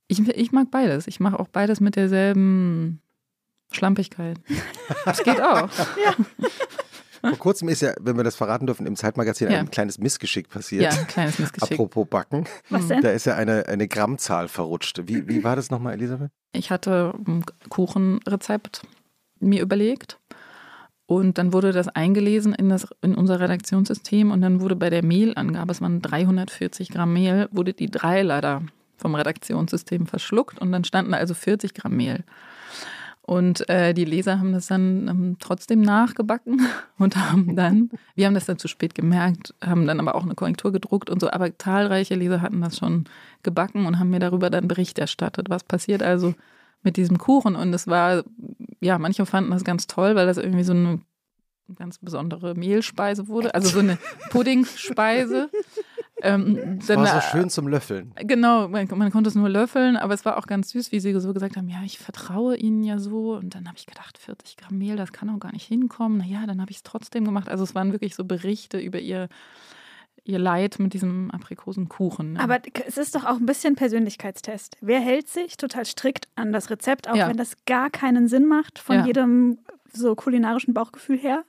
Ich, 0.09 0.27
ich 0.27 0.53
mag 0.53 0.71
beides. 0.71 1.07
Ich 1.07 1.21
mache 1.21 1.39
auch 1.39 1.49
beides 1.49 1.81
mit 1.81 1.97
derselben 1.97 3.01
Schlampigkeit. 3.71 4.41
Das 5.05 5.23
geht 5.23 5.41
auch. 5.41 5.69
ja. 6.03 6.15
Vor 7.21 7.39
kurzem 7.39 7.69
ist 7.69 7.83
ja, 7.83 7.93
wenn 8.01 8.17
wir 8.17 8.25
das 8.25 8.37
verraten 8.37 8.67
dürfen, 8.67 8.87
im 8.87 8.97
Zeitmagazin 8.97 9.51
ja. 9.51 9.59
ein 9.59 9.71
kleines 9.71 9.99
Missgeschick 9.99 10.49
passiert. 10.49 10.83
Ja, 10.83 10.91
ein 10.91 11.07
kleines 11.07 11.39
Missgeschick. 11.39 11.73
Apropos 11.73 12.07
Backen. 12.09 12.47
Was 12.71 12.89
denn? 12.89 13.03
Da 13.03 13.11
ist 13.11 13.27
ja 13.27 13.35
eine, 13.35 13.67
eine 13.67 13.87
Grammzahl 13.89 14.49
verrutscht. 14.49 15.03
Wie, 15.07 15.29
wie 15.29 15.45
war 15.45 15.57
das 15.57 15.71
nochmal, 15.71 15.95
Elisabeth? 15.95 16.31
Ich 16.53 16.71
hatte 16.71 17.13
ein 17.27 17.45
Kuchenrezept 17.69 18.83
mir 19.41 19.61
überlegt. 19.61 20.19
Und 21.07 21.39
dann 21.39 21.53
wurde 21.53 21.73
das 21.73 21.89
eingelesen 21.89 22.55
in, 22.55 22.69
das, 22.69 22.87
in 23.01 23.15
unser 23.15 23.41
Redaktionssystem 23.41 24.31
und 24.31 24.43
dann 24.43 24.61
wurde 24.61 24.77
bei 24.77 24.91
der 24.91 25.03
Mehlangabe, 25.03 25.73
es 25.73 25.81
waren 25.81 26.03
340 26.03 26.91
Gramm 26.91 27.15
Mehl, 27.15 27.49
wurde 27.51 27.73
die 27.73 27.91
3 27.91 28.23
leider 28.23 28.63
vom 28.99 29.15
Redaktionssystem 29.15 30.07
verschluckt 30.07 30.59
und 30.59 30.73
dann 30.73 30.85
standen 30.85 31.15
also 31.15 31.35
40 31.35 31.75
Gramm 31.75 31.97
Mehl. 31.97 32.25
Und 33.29 33.69
äh, 33.69 33.93
die 33.93 34.07
Leser 34.07 34.39
haben 34.39 34.55
das 34.55 34.69
dann 34.69 35.07
ähm, 35.07 35.37
trotzdem 35.39 35.83
nachgebacken 35.83 36.67
und 36.99 37.15
haben 37.15 37.57
dann, 37.57 37.91
wir 38.15 38.27
haben 38.27 38.33
das 38.33 38.47
dann 38.47 38.59
zu 38.59 38.69
spät 38.69 38.95
gemerkt, 38.95 39.55
haben 39.63 39.87
dann 39.87 40.01
aber 40.01 40.15
auch 40.15 40.23
eine 40.23 40.35
Korrektur 40.35 40.73
gedruckt 40.73 41.11
und 41.11 41.21
so, 41.21 41.31
aber 41.31 41.57
zahlreiche 41.59 42.15
Leser 42.15 42.41
hatten 42.41 42.63
das 42.63 42.79
schon 42.79 43.05
gebacken 43.43 43.85
und 43.85 43.99
haben 43.99 44.09
mir 44.09 44.19
darüber 44.19 44.49
dann 44.49 44.67
Bericht 44.67 44.99
erstattet, 44.99 45.51
was 45.51 45.63
passiert 45.63 46.03
also 46.03 46.35
mit 46.83 46.97
diesem 46.97 47.19
Kuchen. 47.19 47.55
Und 47.55 47.75
es 47.75 47.87
war, 47.87 48.25
ja, 48.81 48.99
manche 48.99 49.27
fanden 49.27 49.51
das 49.51 49.63
ganz 49.63 49.87
toll, 49.87 50.15
weil 50.15 50.27
das 50.27 50.39
irgendwie 50.39 50.65
so 50.65 50.73
eine 50.73 51.01
ganz 51.77 51.99
besondere 51.99 52.55
Mehlspeise 52.55 53.29
wurde, 53.29 53.55
also 53.55 53.69
so 53.69 53.81
eine 53.81 53.99
Puddingspeise. 54.31 55.51
Ähm, 56.23 56.79
es 56.81 56.89
war 56.89 57.07
so 57.07 57.21
schön 57.31 57.51
zum 57.51 57.69
Löffeln. 57.69 58.13
Genau, 58.17 58.69
man, 58.69 58.89
man, 58.89 59.11
konnte 59.11 59.29
es 59.29 59.35
nur 59.35 59.49
löffeln, 59.49 59.97
aber 59.97 60.15
es 60.15 60.25
war 60.25 60.37
auch 60.37 60.47
ganz 60.47 60.71
süß, 60.71 60.91
wie 60.93 61.01
sie 61.01 61.19
so 61.19 61.33
gesagt 61.33 61.57
haben, 61.57 61.69
ja, 61.69 61.83
ich 61.85 61.99
vertraue 61.99 62.57
ihnen 62.57 62.83
ja 62.83 62.99
so. 62.99 63.37
Und 63.37 63.55
dann 63.55 63.69
habe 63.69 63.79
ich 63.79 63.87
gedacht, 63.87 64.19
40 64.19 64.57
Gramm 64.57 64.79
Mehl, 64.79 64.97
das 64.97 65.13
kann 65.13 65.31
auch 65.31 65.39
gar 65.39 65.53
nicht 65.53 65.67
hinkommen. 65.67 66.19
Naja, 66.19 66.45
dann 66.47 66.61
habe 66.61 66.71
ich 66.71 66.79
es 66.79 66.83
trotzdem 66.83 67.25
gemacht. 67.25 67.49
Also 67.49 67.65
es 67.65 67.75
waren 67.75 67.93
wirklich 67.93 68.15
so 68.15 68.25
Berichte 68.25 68.79
über 68.79 68.99
ihr 68.99 69.29
ihr 70.29 70.39
Leid 70.39 70.79
mit 70.79 70.93
diesem 70.93 71.31
Aprikosenkuchen. 71.31 72.35
Ne? 72.35 72.41
Aber 72.41 72.61
es 72.87 72.99
ist 72.99 73.15
doch 73.15 73.25
auch 73.25 73.37
ein 73.37 73.47
bisschen 73.47 73.77
Persönlichkeitstest. 73.77 74.77
Wer 74.83 75.01
hält 75.01 75.29
sich 75.29 75.57
total 75.57 75.87
strikt 75.87 76.29
an 76.37 76.53
das 76.53 76.69
Rezept, 76.69 77.09
auch 77.09 77.17
ja. 77.17 77.29
wenn 77.29 77.39
das 77.39 77.57
gar 77.65 77.89
keinen 77.89 78.29
Sinn 78.29 78.45
macht 78.45 78.79
von 78.79 78.97
ja. 78.97 79.07
jedem 79.07 79.59
so 79.91 80.15
kulinarischen 80.15 80.75
Bauchgefühl 80.75 81.17
her? 81.17 81.45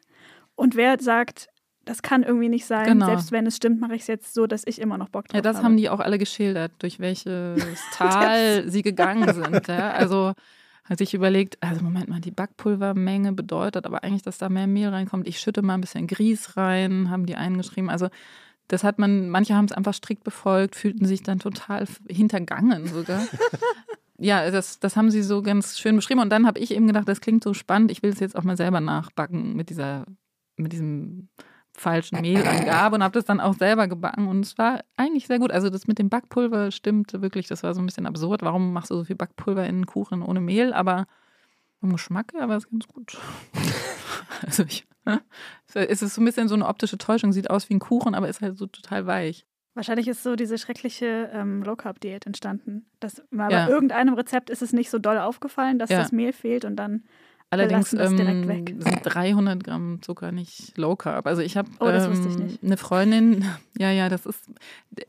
Und 0.55 0.77
wer 0.77 0.97
sagt, 1.01 1.49
das 1.89 2.03
kann 2.03 2.22
irgendwie 2.22 2.50
nicht 2.50 2.67
sein, 2.67 2.86
genau. 2.86 3.08
selbst 3.08 3.31
wenn 3.31 3.48
es 3.48 3.55
stimmt, 3.55 3.81
mache 3.81 3.96
ich 3.96 4.01
es 4.01 4.08
jetzt 4.08 4.36
so, 4.36 4.46
dass 4.46 4.62
ich 4.67 4.79
immer 4.79 5.00
noch 5.00 5.10
Bock 5.10 5.27
drauf 5.27 5.34
habe. 5.34 5.38
Ja, 5.39 5.41
das 5.41 5.58
habe. 5.58 5.65
haben 5.65 5.77
die 5.77 5.89
auch 5.89 6.00
alle 6.00 6.19
geschildert, 6.19 6.72
durch 6.77 7.00
welches 7.00 7.58
Tal 7.93 8.69
sie 8.69 8.84
gegangen 8.84 9.34
sind. 9.34 9.67
Ja? 9.67 9.93
Also 9.93 10.34
hat 10.86 11.00
sich 11.00 11.15
überlegt, 11.15 11.58
also 11.62 11.84
Moment 11.84 12.08
mal, 12.08 12.19
die 12.19 12.29
Backpulvermenge 12.29 13.34
bedeutet 13.34 13.88
aber 13.88 14.03
eigentlich, 14.03 14.22
dass 14.22 14.38
da 14.38 14.50
mehr 14.50 14.67
Mehl 14.67 14.89
reinkommt. 14.89 15.27
Ich 15.27 15.39
schütte 15.39 15.63
mal 15.63 15.74
ein 15.74 15.81
bisschen 15.81 16.05
Grieß 16.05 16.58
rein, 16.58 17.10
haben 17.10 17.25
die 17.25 17.36
eingeschrieben. 17.36 17.89
Also 17.89 18.10
das 18.67 18.84
hat 18.84 19.00
man, 19.00 19.29
manche 19.29 19.55
haben 19.55 19.65
es 19.65 19.72
einfach 19.72 19.96
strikt 19.96 20.24
befolgt, 20.24 20.75
fühlten 20.75 21.05
sich 21.05 21.24
dann 21.24 21.39
total 21.39 21.88
hintergangen 22.08 22.86
sogar. 22.86 23.27
ja, 24.19 24.51
das, 24.51 24.79
das 24.79 24.96
haben 24.96 25.10
sie 25.10 25.24
so 25.24 25.41
ganz 25.41 25.79
schön 25.79 25.96
beschrieben. 25.96 26.19
Und 26.19 26.29
dann 26.29 26.46
habe 26.46 26.60
ich 26.60 26.69
eben 26.69 26.86
gedacht, 26.86 27.08
das 27.08 27.19
klingt 27.19 27.43
so 27.43 27.55
spannend, 27.55 27.89
ich 27.89 28.03
will 28.03 28.12
es 28.12 28.19
jetzt 28.19 28.36
auch 28.36 28.43
mal 28.43 28.58
selber 28.58 28.79
nachbacken 28.79 29.55
mit 29.55 29.72
dieser, 29.72 30.05
mit 30.55 30.72
diesem 30.72 31.29
falschen 31.79 32.21
Mehlangabe 32.21 32.95
und 32.95 33.03
habe 33.03 33.13
das 33.13 33.25
dann 33.25 33.39
auch 33.39 33.55
selber 33.55 33.88
gebacken 33.88 34.27
und 34.27 34.45
es 34.45 34.57
war 34.57 34.81
eigentlich 34.98 35.27
sehr 35.27 35.39
gut. 35.39 35.51
Also 35.51 35.69
das 35.69 35.88
mit 35.88 36.00
dem 36.00 36.09
Backpulver 36.09 36.71
stimmte 36.71 37.21
wirklich, 37.21 37.48
das 37.48 37.63
war 37.63 37.74
so 37.74 37.81
ein 37.81 37.86
bisschen 37.86 38.05
absurd. 38.05 38.41
Warum 38.41 38.74
machst 38.74 38.91
du 38.91 38.95
so 38.95 39.03
viel 39.03 39.15
Backpulver 39.15 39.63
in 39.63 39.75
einen 39.75 39.86
Kuchen 39.86 40.21
ohne 40.21 40.41
Mehl? 40.41 40.74
Aber 40.74 41.05
vom 41.79 41.91
Geschmack 41.91 42.33
her 42.33 42.50
war 42.50 42.57
es 42.57 42.69
ganz 42.69 42.88
gut. 42.88 43.17
also 44.45 44.63
ich 44.63 44.86
es 45.74 46.01
ist 46.01 46.15
so 46.15 46.21
ein 46.21 46.25
bisschen 46.25 46.48
so 46.48 46.55
eine 46.55 46.67
optische 46.67 46.98
Täuschung, 46.98 47.31
sieht 47.31 47.50
aus 47.50 47.69
wie 47.69 47.75
ein 47.75 47.79
Kuchen, 47.79 48.15
aber 48.15 48.29
ist 48.29 48.41
halt 48.41 48.57
so 48.57 48.67
total 48.67 49.05
weich. 49.05 49.45
Wahrscheinlich 49.75 50.07
ist 50.07 50.24
so 50.24 50.36
diese 50.36 50.57
schreckliche 50.57 51.29
ähm, 51.33 51.63
Low-Carb-Diät 51.63 52.25
entstanden. 52.25 52.86
Das, 53.00 53.24
mal 53.29 53.51
ja. 53.51 53.65
bei 53.65 53.71
irgendeinem 53.71 54.13
Rezept 54.13 54.50
ist 54.50 54.62
es 54.62 54.74
nicht 54.74 54.89
so 54.89 55.00
doll 55.00 55.17
aufgefallen, 55.17 55.79
dass 55.79 55.89
ja. 55.89 56.00
das 56.00 56.12
Mehl 56.12 56.33
fehlt 56.33 56.65
und 56.65 56.75
dann 56.75 57.03
Allerdings 57.51 57.94
ähm, 57.94 58.18
sind 58.18 59.01
300 59.03 59.63
Gramm 59.63 60.01
Zucker 60.01 60.32
nicht 60.32 60.77
Low 60.77 60.96
Carb. 60.96 61.25
Also 61.25 61.41
ich 61.41 61.58
habe 61.58 61.70
oh, 61.79 61.88
ähm, 61.88 62.58
eine 62.62 62.77
Freundin, 62.77 63.46
ja, 63.77 63.91
ja, 63.91 64.08
das 64.08 64.25
ist, 64.25 64.50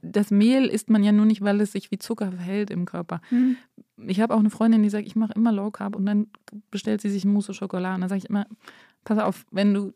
das 0.01 0.31
Mehl 0.31 0.67
isst 0.67 0.89
man 0.89 1.03
ja 1.03 1.13
nur 1.13 1.27
nicht, 1.27 1.43
weil 1.43 1.61
es 1.61 1.73
sich 1.73 1.91
wie 1.91 1.99
Zucker 1.99 2.33
verhält 2.33 2.71
im 2.71 2.87
Körper. 2.87 3.21
Hm. 3.29 3.57
Ich 4.07 4.21
habe 4.21 4.35
auch 4.35 4.39
eine 4.39 4.49
Freundin, 4.49 4.83
die 4.83 4.89
sagt, 4.89 5.07
ich 5.07 5.17
mache 5.17 5.35
immer 5.35 5.53
Low 5.53 5.71
Carb 5.71 5.95
und 5.95 6.07
dann 6.07 6.29
bestellt 6.71 7.03
sie 7.03 7.11
sich 7.11 7.27
Mousse 7.27 7.53
Schokolade. 7.53 7.97
Und 7.97 8.01
dann 8.01 8.09
sage 8.09 8.21
ich 8.21 8.31
immer, 8.31 8.47
pass 9.05 9.19
auf, 9.19 9.45
wenn 9.51 9.75
du 9.75 9.93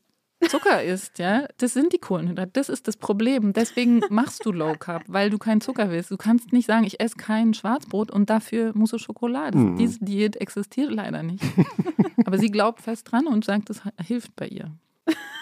Zucker 0.48 0.82
isst, 0.82 1.18
ja, 1.18 1.46
das 1.58 1.74
sind 1.74 1.92
die 1.92 1.98
Kohlenhydrate. 1.98 2.50
Das 2.52 2.68
ist 2.68 2.88
das 2.88 2.96
Problem. 2.96 3.52
Deswegen 3.52 4.02
machst 4.10 4.44
du 4.46 4.52
Low 4.52 4.74
Carb, 4.78 5.04
weil 5.06 5.30
du 5.30 5.38
keinen 5.38 5.60
Zucker 5.60 5.90
willst. 5.90 6.10
Du 6.10 6.16
kannst 6.16 6.52
nicht 6.52 6.66
sagen, 6.66 6.84
ich 6.84 7.00
esse 7.00 7.16
kein 7.16 7.54
Schwarzbrot 7.54 8.10
und 8.10 8.30
dafür 8.30 8.72
Mousse 8.74 8.98
Schokolade. 8.98 9.58
Mhm. 9.58 9.76
Diese 9.76 10.04
Diät 10.04 10.36
existiert 10.36 10.90
leider 10.92 11.22
nicht. 11.22 11.44
Aber 12.24 12.38
sie 12.38 12.50
glaubt 12.50 12.80
fest 12.80 13.10
dran 13.10 13.26
und 13.26 13.44
sagt, 13.44 13.70
das 13.70 13.82
hilft 14.02 14.34
bei 14.36 14.48
ihr. 14.48 14.70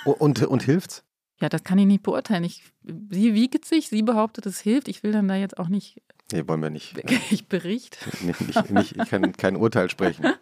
Und, 0.04 0.42
und 0.42 0.62
hilft's? 0.62 1.04
Ja, 1.40 1.48
das 1.48 1.64
kann 1.64 1.78
ich 1.78 1.86
nicht 1.86 2.02
beurteilen. 2.02 2.44
Ich, 2.44 2.62
sie 3.10 3.34
wiegt 3.34 3.64
sich, 3.64 3.88
sie 3.88 4.02
behauptet, 4.02 4.46
es 4.46 4.60
hilft. 4.60 4.88
Ich 4.88 5.02
will 5.02 5.12
dann 5.12 5.28
da 5.28 5.34
jetzt 5.34 5.58
auch 5.58 5.68
nicht. 5.68 6.00
Nee, 6.32 6.46
wollen 6.46 6.62
wir 6.62 6.70
nicht. 6.70 6.94
Ich 7.30 7.48
bericht. 7.48 7.98
Nicht, 8.22 8.40
nicht, 8.40 8.70
nicht, 8.70 8.96
ich 8.96 9.08
kann 9.08 9.32
kein 9.32 9.56
Urteil 9.56 9.90
sprechen. 9.90 10.24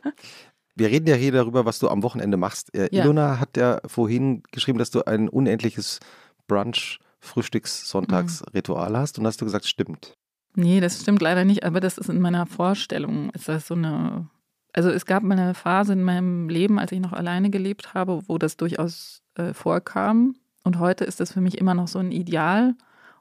Wir 0.76 0.88
reden 0.88 1.06
ja 1.06 1.14
hier 1.14 1.32
darüber, 1.32 1.64
was 1.64 1.78
du 1.78 1.88
am 1.88 2.02
Wochenende 2.02 2.36
machst. 2.36 2.74
Äh, 2.74 2.88
ja. 2.92 3.04
Ilona 3.04 3.40
hat 3.40 3.56
ja 3.56 3.80
vorhin 3.86 4.42
geschrieben, 4.52 4.78
dass 4.78 4.90
du 4.90 5.02
ein 5.04 5.28
unendliches 5.28 6.00
Brunch, 6.46 7.00
Frühstücks-, 7.20 7.88
Sonntagsritual 7.88 8.90
mhm. 8.90 8.96
hast 8.96 9.18
und 9.18 9.26
hast 9.26 9.40
du 9.40 9.44
gesagt, 9.44 9.66
stimmt. 9.66 10.14
Nee, 10.54 10.80
das 10.80 11.00
stimmt 11.00 11.22
leider 11.22 11.44
nicht, 11.44 11.64
aber 11.64 11.80
das 11.80 11.98
ist 11.98 12.08
in 12.08 12.20
meiner 12.20 12.46
Vorstellung. 12.46 13.30
Ist 13.30 13.48
das 13.48 13.66
so 13.66 13.74
eine. 13.74 14.28
Also 14.72 14.90
es 14.90 15.04
gab 15.04 15.22
mal 15.22 15.38
eine 15.38 15.54
Phase 15.54 15.92
in 15.92 16.02
meinem 16.02 16.48
Leben, 16.48 16.78
als 16.78 16.92
ich 16.92 17.00
noch 17.00 17.12
alleine 17.12 17.50
gelebt 17.50 17.94
habe, 17.94 18.22
wo 18.28 18.38
das 18.38 18.56
durchaus 18.56 19.22
äh, 19.34 19.52
vorkam. 19.52 20.36
Und 20.62 20.78
heute 20.78 21.04
ist 21.04 21.18
das 21.18 21.32
für 21.32 21.40
mich 21.40 21.58
immer 21.58 21.74
noch 21.74 21.88
so 21.88 21.98
ein 21.98 22.12
Ideal. 22.12 22.74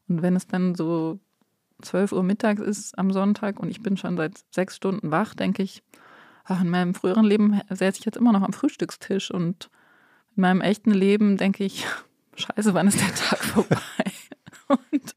Und 0.08 0.22
wenn 0.22 0.36
es 0.36 0.48
dann 0.48 0.76
so 0.76 1.20
12 1.82 2.12
Uhr 2.12 2.24
mittags 2.24 2.62
ist 2.62 2.98
am 2.98 3.12
Sonntag 3.12 3.60
und 3.60 3.70
ich 3.70 3.82
bin 3.82 3.98
schon 3.98 4.18
seit 4.18 4.40
sechs 4.52 4.76
Stunden 4.76 5.12
wach, 5.12 5.34
denke 5.34 5.64
ich, 5.64 5.82
ach, 6.50 6.62
in 6.62 6.70
meinem 6.70 6.94
früheren 6.94 7.26
Leben 7.26 7.60
säße 7.70 8.00
ich 8.00 8.06
jetzt 8.06 8.18
immer 8.18 8.32
noch 8.32 8.42
am 8.42 8.54
Frühstückstisch 8.54 9.32
und 9.32 9.70
in 10.36 10.42
meinem 10.42 10.62
echten 10.62 10.92
Leben 10.92 11.38
denke 11.38 11.64
ich, 11.64 11.86
scheiße, 12.36 12.74
wann 12.74 12.88
ist 12.88 13.00
der 13.00 13.14
Tag 13.14 13.40
vorbei? 13.44 13.80
Und 14.68 15.16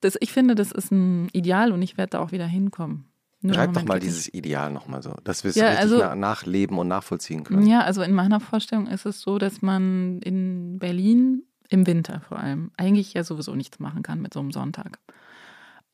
das, 0.00 0.16
ich 0.20 0.32
finde, 0.32 0.54
das 0.54 0.72
ist 0.72 0.90
ein 0.90 1.28
Ideal 1.32 1.72
und 1.72 1.82
ich 1.82 1.96
werde 1.96 2.10
da 2.10 2.18
auch 2.20 2.32
wieder 2.32 2.46
hinkommen. 2.46 3.06
Nur 3.40 3.54
Schreib 3.54 3.72
doch 3.72 3.84
mal 3.84 3.98
dieses 3.98 4.32
Ideal 4.32 4.70
nochmal 4.70 5.02
so, 5.02 5.16
dass 5.24 5.42
wir 5.42 5.50
es 5.50 5.56
ja, 5.56 5.66
richtig 5.66 5.80
also, 5.80 6.14
nachleben 6.14 6.78
und 6.78 6.86
nachvollziehen 6.86 7.42
können. 7.42 7.66
Ja, 7.66 7.82
also 7.82 8.02
in 8.02 8.12
meiner 8.12 8.38
Vorstellung 8.38 8.86
ist 8.86 9.04
es 9.04 9.20
so, 9.20 9.38
dass 9.38 9.62
man 9.62 10.20
in 10.20 10.78
Berlin 10.78 11.42
im 11.68 11.86
Winter 11.86 12.20
vor 12.20 12.38
allem 12.38 12.70
eigentlich 12.76 13.14
ja 13.14 13.24
sowieso 13.24 13.56
nichts 13.56 13.80
machen 13.80 14.02
kann 14.02 14.20
mit 14.20 14.32
so 14.32 14.38
einem 14.38 14.52
Sonntag. 14.52 15.00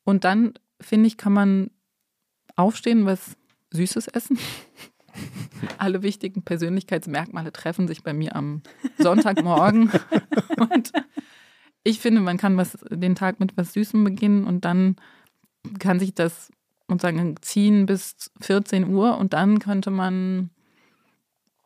Und 0.05 0.25
dann, 0.25 0.55
finde 0.81 1.07
ich, 1.07 1.17
kann 1.17 1.33
man 1.33 1.71
aufstehen, 2.55 3.07
was 3.07 3.37
Süßes 3.71 4.09
essen. 4.09 4.39
Alle 5.79 6.03
wichtigen 6.03 6.43
Persönlichkeitsmerkmale 6.43 7.53
treffen 7.53 7.89
sich 7.89 8.03
bei 8.03 8.13
mir 8.13 8.37
am 8.37 8.63
Sonntagmorgen. 8.99 9.91
und 10.59 10.93
ich 11.85 12.01
finde, 12.01 12.21
man 12.21 12.37
kann 12.37 12.57
was, 12.57 12.79
den 12.91 13.15
Tag 13.15 13.41
mit 13.41 13.57
was 13.57 13.73
Süßem 13.73 14.05
beginnen 14.05 14.45
und 14.45 14.65
dann 14.65 14.97
kann 15.79 15.99
sich 15.99 16.15
das 16.15 16.51
und 16.87 17.03
sagen 17.03 17.37
ziehen 17.43 17.87
bis 17.87 18.31
14 18.41 18.89
Uhr 18.89 19.19
und 19.19 19.33
dann 19.35 19.59
könnte 19.59 19.91
man, 19.91 20.51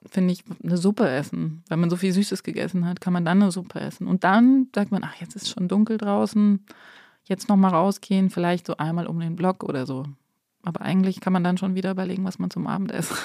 finde 0.04 0.32
ich, 0.32 0.44
eine 0.62 0.76
Suppe 0.76 1.08
essen. 1.08 1.62
Wenn 1.68 1.80
man 1.80 1.90
so 1.90 1.96
viel 1.96 2.12
Süßes 2.12 2.42
gegessen 2.42 2.86
hat, 2.86 3.00
kann 3.00 3.12
man 3.12 3.24
dann 3.24 3.42
eine 3.42 3.52
Suppe 3.52 3.80
essen. 3.80 4.06
Und 4.06 4.24
dann 4.24 4.68
sagt 4.74 4.90
man, 4.90 5.04
ach, 5.04 5.14
jetzt 5.20 5.36
ist 5.36 5.48
schon 5.48 5.68
dunkel 5.68 5.96
draußen, 5.96 6.64
jetzt 7.24 7.48
nochmal 7.48 7.70
rausgehen, 7.70 8.30
vielleicht 8.30 8.66
so 8.66 8.76
einmal 8.76 9.06
um 9.06 9.20
den 9.20 9.36
Block 9.36 9.62
oder 9.62 9.86
so. 9.86 10.06
Aber 10.62 10.82
eigentlich 10.82 11.20
kann 11.20 11.32
man 11.32 11.44
dann 11.44 11.58
schon 11.58 11.74
wieder 11.74 11.90
überlegen, 11.90 12.24
was 12.24 12.38
man 12.38 12.50
zum 12.50 12.66
Abendessen. 12.66 13.16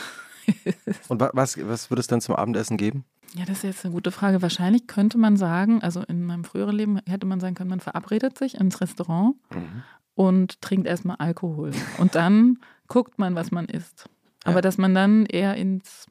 Und 1.10 1.19
was, 1.34 1.58
was 1.67 1.91
würde 1.91 2.00
es 2.00 2.08
dann 2.08 2.21
zum 2.21 2.36
Abendessen 2.36 2.78
geben? 2.78 3.04
Ja, 3.36 3.45
das 3.45 3.58
ist 3.58 3.63
jetzt 3.63 3.86
eine 3.86 3.93
gute 3.93 4.12
Frage. 4.12 4.41
Wahrscheinlich 4.41 4.88
könnte 4.88 5.17
man 5.17 5.36
sagen, 5.38 5.82
also 5.82 6.02
in 6.04 6.23
meinem 6.26 6.43
früheren 6.43 6.76
Leben 6.76 7.00
hätte 7.06 7.28
man 7.28 7.39
sagen 7.39 7.56
können, 7.56 7.69
man 7.69 7.80
verabredet 7.80 8.38
sich 8.38 8.56
ins 8.56 8.80
Restaurant 8.80 9.36
mhm. 9.54 9.84
und 10.15 10.62
trinkt 10.62 10.88
erstmal 10.88 11.17
Alkohol. 11.17 11.71
Und 11.97 12.15
dann 12.15 12.60
guckt 12.88 13.19
man, 13.19 13.36
was 13.36 13.52
man 13.52 13.65
isst. 13.65 14.10
Aber 14.45 14.56
ja. 14.56 14.62
dass 14.62 14.78
man 14.78 14.95
dann 14.95 15.26
eher 15.26 15.56
ins 15.56 16.08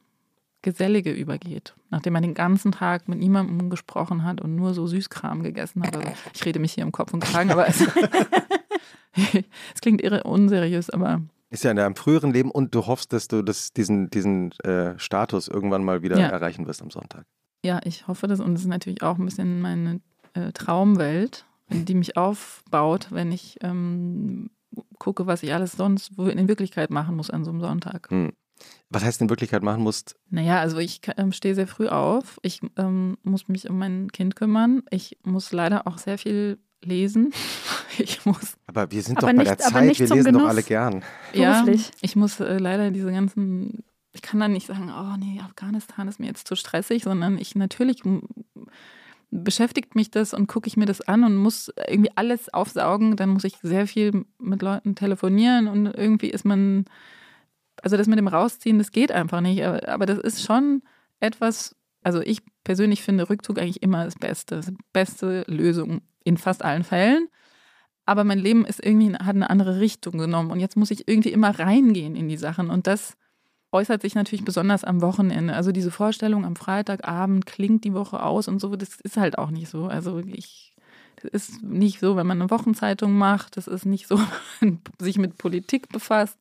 Gesellige 0.67 1.13
übergeht, 1.13 1.77
nachdem 1.91 2.15
man 2.15 2.23
den 2.23 2.35
ganzen 2.35 2.73
Tag 2.73 3.07
mit 3.07 3.21
niemandem 3.21 3.71
gesprochen 3.71 4.25
hat 4.25 4.41
und 4.41 4.57
nur 4.57 4.75
so 4.75 4.89
Süßkram 4.89 5.45
gegessen 5.45 5.85
hat. 5.85 5.97
Also 5.97 6.11
ich 6.35 6.45
rede 6.45 6.59
mich 6.59 6.73
hier 6.73 6.83
im 6.83 6.91
Kopf 6.91 7.15
und 7.15 7.21
Kragen, 7.21 7.53
aber 7.53 7.69
es, 7.69 7.81
es 9.75 9.81
klingt 9.81 10.03
irre 10.03 10.25
unseriös, 10.25 10.91
aber. 10.91 11.23
Ist 11.51 11.63
ja 11.63 11.71
in 11.71 11.77
deinem 11.77 11.95
früheren 11.95 12.33
Leben 12.33 12.51
und 12.51 12.75
du 12.75 12.85
hoffst, 12.85 13.13
dass 13.13 13.29
du 13.29 13.43
das, 13.43 13.73
diesen, 13.75 14.11
diesen 14.11 14.51
äh, 14.63 14.99
Status 14.99 15.47
irgendwann 15.47 15.85
mal 15.85 16.03
wieder 16.03 16.19
ja. 16.19 16.27
erreichen 16.27 16.67
wirst 16.67 16.83
am 16.83 16.91
Sonntag. 16.91 17.27
Ja, 17.65 17.79
ich 17.85 18.09
hoffe 18.09 18.27
das 18.27 18.41
und 18.41 18.55
es 18.55 18.63
ist 18.63 18.67
natürlich 18.67 19.05
auch 19.05 19.19
ein 19.19 19.25
bisschen 19.25 19.61
meine 19.61 20.01
äh, 20.35 20.51
Traumwelt, 20.51 21.47
die 21.69 21.95
mich 21.95 22.17
aufbaut, 22.17 23.07
wenn 23.11 23.31
ich 23.31 23.59
ähm, 23.61 24.51
gucke, 24.99 25.29
was 25.29 25.45
ich 25.45 25.55
alles 25.55 25.73
sonst 25.73 26.19
in 26.19 26.49
Wirklichkeit 26.49 26.91
machen 26.91 27.15
muss 27.15 27.31
an 27.31 27.45
so 27.45 27.53
einem 27.53 27.61
Sonntag. 27.61 28.11
Hm. 28.11 28.33
Was 28.89 29.05
heißt 29.05 29.21
in 29.21 29.29
Wirklichkeit 29.31 29.63
machen 29.63 29.83
musst? 29.83 30.17
Naja, 30.31 30.61
also 30.61 30.79
ich 30.79 31.01
ähm, 31.17 31.33
stehe 31.33 31.55
sehr 31.55 31.67
früh 31.67 31.89
auf. 31.89 32.39
Ich 32.43 32.61
ähm, 32.77 33.19
muss 33.25 33.49
mich 33.49 33.69
um 33.69 33.79
mein 33.79 34.13
Kind 34.13 34.37
kümmern. 34.37 34.83
Ich 34.91 35.19
muss 35.25 35.53
leider 35.53 35.87
auch 35.87 35.99
sehr 35.99 36.19
viel 36.19 36.59
lesen. 36.83 37.33
Ich 37.99 38.27
muss. 38.27 38.59
Aber 38.67 38.91
wir 38.91 39.03
sind 39.03 39.17
aber 39.17 39.33
doch 39.33 39.39
bei 39.39 39.45
der 39.45 39.57
Zeit, 39.57 39.99
wir 39.99 40.07
lesen 40.07 40.25
Genuss. 40.25 40.43
doch 40.43 40.49
alle 40.51 40.63
gern. 40.63 41.03
Ja, 41.33 41.65
ich 42.03 42.15
muss 42.15 42.41
äh, 42.41 42.59
leider 42.59 42.91
diese 42.91 43.11
ganzen. 43.11 43.85
Ich 44.13 44.21
kann 44.21 44.39
dann 44.39 44.53
nicht 44.53 44.67
sagen, 44.67 44.93
oh 44.95 45.17
nee, 45.19 45.41
Afghanistan 45.41 46.07
ist 46.07 46.21
mir 46.21 46.27
jetzt 46.27 46.47
zu 46.47 46.57
stressig, 46.57 47.05
sondern 47.05 47.39
ich 47.39 47.55
natürlich 47.55 48.03
beschäftigt 49.31 49.95
mich 49.95 50.11
das 50.11 50.35
und 50.35 50.47
gucke 50.47 50.69
ich 50.69 50.77
mir 50.77 50.85
das 50.85 51.01
an 51.01 51.25
und 51.25 51.37
muss 51.37 51.73
irgendwie 51.89 52.11
alles 52.17 52.53
aufsaugen. 52.53 53.17
Dann 53.17 53.31
muss 53.31 53.45
ich 53.45 53.57
sehr 53.63 53.87
viel 53.87 54.27
mit 54.39 54.61
Leuten 54.61 54.95
telefonieren 54.95 55.67
und 55.67 55.87
irgendwie 55.87 56.29
ist 56.29 56.45
man. 56.45 56.85
Also 57.83 57.97
das 57.97 58.07
mit 58.07 58.19
dem 58.19 58.29
Rausziehen, 58.29 58.79
das 58.79 58.91
geht 58.91 59.13
einfach 59.13 59.41
nicht. 59.41 59.65
Aber, 59.65 59.89
aber 59.89 60.07
das 60.07 60.19
ist 60.19 60.43
schon 60.43 60.83
etwas, 61.21 61.77
also 62.03 62.21
ich 62.21 62.43
persönlich 62.65 63.03
finde 63.03 63.29
Rückzug 63.29 63.59
eigentlich 63.59 63.83
immer 63.83 64.05
das 64.05 64.17
Beste, 64.17 64.57
das 64.57 64.73
beste 64.93 65.45
Lösung 65.47 66.03
in 66.25 66.37
fast 66.37 66.65
allen 66.65 66.85
Fällen. 66.85 67.29
aber 68.07 68.25
mein 68.25 68.39
Leben 68.39 68.65
ist 68.65 68.85
irgendwie, 68.85 69.13
hat 69.15 69.35
eine 69.37 69.51
andere 69.51 69.81
Richtung 69.81 70.19
genommen 70.19 70.51
und 70.51 70.61
jetzt 70.61 70.77
muss 70.77 70.91
ich 70.93 71.09
irgendwie 71.09 71.33
immer 71.33 71.59
reingehen 71.59 72.17
in 72.17 72.29
die 72.29 72.37
Sachen 72.37 72.71
und 72.71 72.87
das 72.87 73.17
äußert 73.73 74.03
sich 74.03 74.15
natürlich 74.15 74.45
besonders 74.45 74.85
am 74.85 75.03
Wochenende. 75.03 75.55
Also 75.55 75.73
diese 75.73 75.91
Vorstellung 75.91 76.45
am 76.45 76.57
Freitagabend 76.57 77.47
klingt 77.47 77.85
die 77.85 77.95
Woche 77.95 78.23
aus 78.23 78.49
und 78.49 78.61
so, 78.61 78.75
das 78.77 79.01
ist 79.03 79.17
halt 79.17 79.39
auch 79.39 79.51
nicht 79.51 79.69
so. 79.69 79.87
Also 79.87 80.19
ich, 80.21 80.75
das 81.17 81.31
ist 81.33 81.63
nicht 81.63 82.01
so, 82.01 82.17
wenn 82.17 82.27
man 82.27 82.41
eine 82.41 82.51
Wochenzeitung 82.51 83.13
macht, 83.19 83.57
das 83.57 83.67
ist 83.67 83.85
nicht 83.85 84.07
so, 84.07 84.19
wenn 84.61 84.71
man 84.71 84.81
sich 84.99 85.19
mit 85.19 85.37
Politik 85.39 85.89
befasst. 85.91 86.39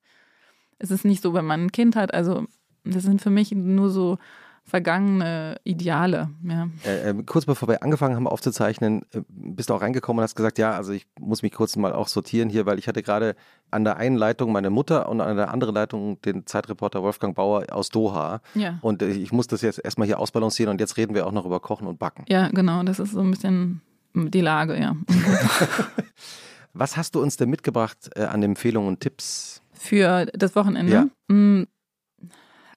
Es 0.79 0.91
ist 0.91 1.05
nicht 1.05 1.21
so, 1.21 1.33
wenn 1.33 1.45
man 1.45 1.65
ein 1.65 1.71
Kind 1.71 1.95
hat. 1.95 2.13
Also 2.13 2.45
das 2.83 3.03
sind 3.03 3.21
für 3.21 3.29
mich 3.29 3.51
nur 3.51 3.89
so 3.89 4.17
vergangene 4.65 5.57
Ideale. 5.63 6.29
Ja. 6.43 6.67
Äh, 6.83 7.11
äh, 7.11 7.23
kurz 7.23 7.45
bevor 7.45 7.67
wir 7.67 7.83
angefangen 7.83 8.15
haben 8.15 8.27
aufzuzeichnen, 8.27 9.03
äh, 9.13 9.21
bist 9.29 9.69
du 9.69 9.75
auch 9.75 9.81
reingekommen 9.81 10.19
und 10.19 10.23
hast 10.23 10.35
gesagt, 10.35 10.57
ja, 10.57 10.71
also 10.71 10.91
ich 10.91 11.05
muss 11.19 11.43
mich 11.43 11.51
kurz 11.51 11.75
mal 11.75 11.93
auch 11.93 12.07
sortieren 12.07 12.49
hier, 12.49 12.65
weil 12.65 12.79
ich 12.79 12.87
hatte 12.87 13.03
gerade 13.03 13.35
an 13.69 13.83
der 13.83 13.97
einen 13.97 14.15
Leitung 14.15 14.51
meine 14.51 14.71
Mutter 14.71 15.07
und 15.07 15.21
an 15.21 15.37
der 15.37 15.53
anderen 15.53 15.75
Leitung 15.75 16.19
den 16.21 16.47
Zeitreporter 16.47 17.03
Wolfgang 17.03 17.35
Bauer 17.35 17.65
aus 17.71 17.89
Doha. 17.89 18.41
Ja. 18.55 18.79
Und 18.81 19.03
äh, 19.03 19.09
ich 19.09 19.31
muss 19.31 19.45
das 19.45 19.61
jetzt 19.61 19.79
erstmal 19.83 20.07
hier 20.07 20.19
ausbalancieren 20.19 20.71
und 20.71 20.81
jetzt 20.81 20.97
reden 20.97 21.13
wir 21.13 21.27
auch 21.27 21.31
noch 21.31 21.45
über 21.45 21.59
Kochen 21.59 21.85
und 21.85 21.99
Backen. 21.99 22.25
Ja, 22.27 22.47
genau, 22.49 22.81
das 22.81 22.99
ist 22.99 23.11
so 23.11 23.21
ein 23.21 23.29
bisschen 23.29 23.81
die 24.15 24.41
Lage, 24.41 24.79
ja. 24.79 24.95
Was 26.73 26.97
hast 26.97 27.15
du 27.15 27.21
uns 27.21 27.37
denn 27.37 27.49
mitgebracht 27.49 28.09
äh, 28.15 28.23
an 28.23 28.41
Empfehlungen 28.41 28.89
und 28.89 28.99
Tipps? 28.99 29.61
Für 29.85 30.25
das 30.27 30.55
Wochenende? 30.55 30.91
Ja. 31.29 31.35
Mm, 31.35 31.67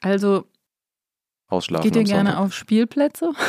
Also 0.01 0.45
Ausschlafen 1.51 1.85
Geht 1.85 1.97
ihr 1.97 2.05
gerne 2.05 2.31
Sonntag. 2.33 2.45
auf 2.47 2.55
Spielplätze? 2.55 3.33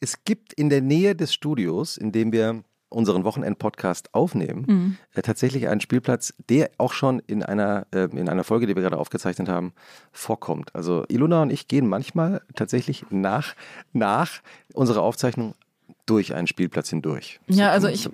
Es 0.00 0.24
gibt 0.24 0.52
in 0.52 0.68
der 0.68 0.80
Nähe 0.80 1.14
des 1.16 1.32
Studios, 1.34 1.96
in 1.96 2.12
dem 2.12 2.32
wir 2.32 2.62
unseren 2.90 3.24
Wochenend-Podcast 3.24 4.14
aufnehmen, 4.14 4.64
Mhm. 4.66 4.96
äh, 5.14 5.20
tatsächlich 5.22 5.68
einen 5.68 5.80
Spielplatz, 5.80 6.32
der 6.48 6.70
auch 6.78 6.92
schon 6.92 7.18
in 7.26 7.42
einer, 7.42 7.86
äh, 7.92 8.04
in 8.16 8.28
einer 8.30 8.44
Folge, 8.44 8.66
die 8.66 8.74
wir 8.76 8.82
gerade 8.82 8.96
aufgezeichnet 8.96 9.48
haben, 9.48 9.74
vorkommt. 10.10 10.74
Also 10.74 11.04
Ilona 11.08 11.42
und 11.42 11.50
ich 11.50 11.68
gehen 11.68 11.86
manchmal 11.86 12.40
tatsächlich 12.54 13.04
nach, 13.10 13.54
nach 13.92 14.40
unserer 14.72 15.02
Aufzeichnung 15.02 15.54
durch 16.08 16.34
einen 16.34 16.46
Spielplatz 16.46 16.90
hindurch. 16.90 17.40
Ja, 17.48 17.66
kann 17.66 17.74
also 17.74 17.88
ich- 17.88 18.02
so. 18.02 18.10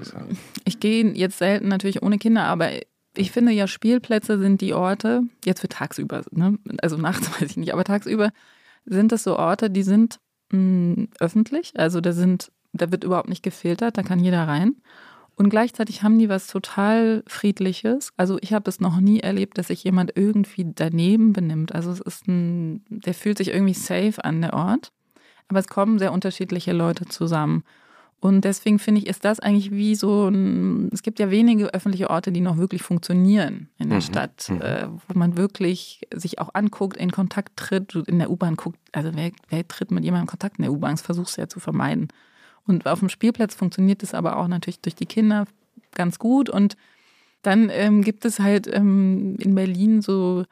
Ich 0.65 0.81
gehe 0.81 1.07
jetzt 1.13 1.39
selten 1.39 1.69
natürlich 1.69 2.03
ohne 2.03 2.19
Kinder, 2.19 2.45
aber 2.45 2.71
ich 3.17 3.31
finde 3.31 3.53
ja, 3.53 3.67
Spielplätze 3.67 4.39
sind 4.39 4.61
die 4.61 4.75
Orte, 4.75 5.23
jetzt 5.45 5.61
für 5.61 5.69
tagsüber, 5.69 6.23
ne? 6.33 6.59
also 6.83 6.97
nachts 6.97 7.31
weiß 7.41 7.51
ich 7.51 7.57
nicht, 7.57 7.73
aber 7.73 7.85
tagsüber 7.85 8.31
sind 8.85 9.13
das 9.13 9.23
so 9.23 9.39
Orte, 9.39 9.71
die 9.71 9.83
sind 9.85 10.19
mh, 10.51 11.07
öffentlich, 11.21 11.73
also 11.77 12.01
da 12.01 12.13
sind, 12.13 12.51
da 12.73 12.91
wird 12.91 13.05
überhaupt 13.05 13.29
nicht 13.29 13.43
gefiltert, 13.43 13.97
da 13.97 14.03
kann 14.03 14.19
jeder 14.21 14.47
rein. 14.49 14.77
Und 15.37 15.49
gleichzeitig 15.51 16.03
haben 16.05 16.19
die 16.21 16.29
was 16.29 16.47
total 16.47 17.25
Friedliches. 17.27 18.13
Also 18.17 18.39
ich 18.41 18.53
habe 18.53 18.71
es 18.71 18.79
noch 18.81 19.01
nie 19.01 19.19
erlebt, 19.19 19.59
dass 19.59 19.67
sich 19.67 19.83
jemand 19.83 20.13
irgendwie 20.15 20.65
daneben 20.77 21.33
benimmt. 21.33 21.75
Also 21.75 21.91
es 21.91 21.99
ist 22.01 22.29
ein, 22.29 22.85
der 22.89 23.15
fühlt 23.15 23.39
sich 23.39 23.49
irgendwie 23.49 23.75
safe 23.75 24.25
an 24.25 24.43
der 24.43 24.55
Ort. 24.55 24.93
Aber 25.49 25.59
es 25.59 25.67
kommen 25.67 25.99
sehr 25.99 26.13
unterschiedliche 26.13 26.73
Leute 26.73 27.07
zusammen. 27.07 27.65
Und 28.25 28.47
deswegen 28.47 28.79
finde 28.79 29.03
ich, 29.03 29.07
ist 29.07 29.27
das 29.27 29.39
eigentlich 29.39 29.71
wie 29.71 29.95
so 29.95 30.29
ein, 30.29 30.89
es 30.95 31.03
gibt 31.03 31.19
ja 31.19 31.31
wenige 31.31 31.75
öffentliche 31.75 32.09
Orte, 32.09 32.33
die 32.33 32.41
noch 32.41 32.57
wirklich 32.57 32.83
funktionieren 32.83 33.69
in 33.77 33.91
der 33.91 33.99
Mhm, 33.99 34.03
Stadt, 34.03 34.47
mhm. 34.49 34.63
äh, 34.63 34.87
wo 34.89 35.19
man 35.19 35.37
wirklich 35.37 36.09
sich 36.11 36.39
auch 36.39 36.55
anguckt, 36.55 36.97
in 36.97 37.13
Kontakt 37.13 37.55
tritt, 37.59 37.95
in 37.95 38.19
der 38.19 38.31
U-Bahn 38.31 38.57
guckt, 38.57 38.79
also 38.93 39.11
wer, 39.13 39.31
wer 39.51 39.69
tritt 39.69 39.91
mit 39.91 40.05
jemandem 40.05 40.25
in 40.25 40.31
Kontakt 40.31 40.57
in 40.57 40.63
der 40.63 40.73
U-Bahn, 40.73 40.93
das 40.93 41.03
versuchst 41.03 41.37
du 41.37 41.43
ja 41.43 41.49
zu 41.49 41.61
vermeiden. 41.61 42.09
Und 42.67 42.87
auf 42.87 43.01
dem 43.01 43.11
Spielplatz 43.11 43.55
funktioniert 43.55 44.03
das 44.03 44.15
aber 44.15 44.39
auch 44.39 44.49
natürlich 44.49 44.81
durch 44.81 44.95
die 44.95 45.05
Kinder 45.05 45.45
ganz 45.93 46.19
gut. 46.19 46.49
Und 46.49 46.79
dann 47.43 47.69
ähm, 47.71 48.01
gibt 48.01 48.25
es 48.25 48.41
halt 48.41 48.67
ähm, 48.73 49.37
in 49.39 49.55
Berlin 49.55 50.01
so 50.01 50.47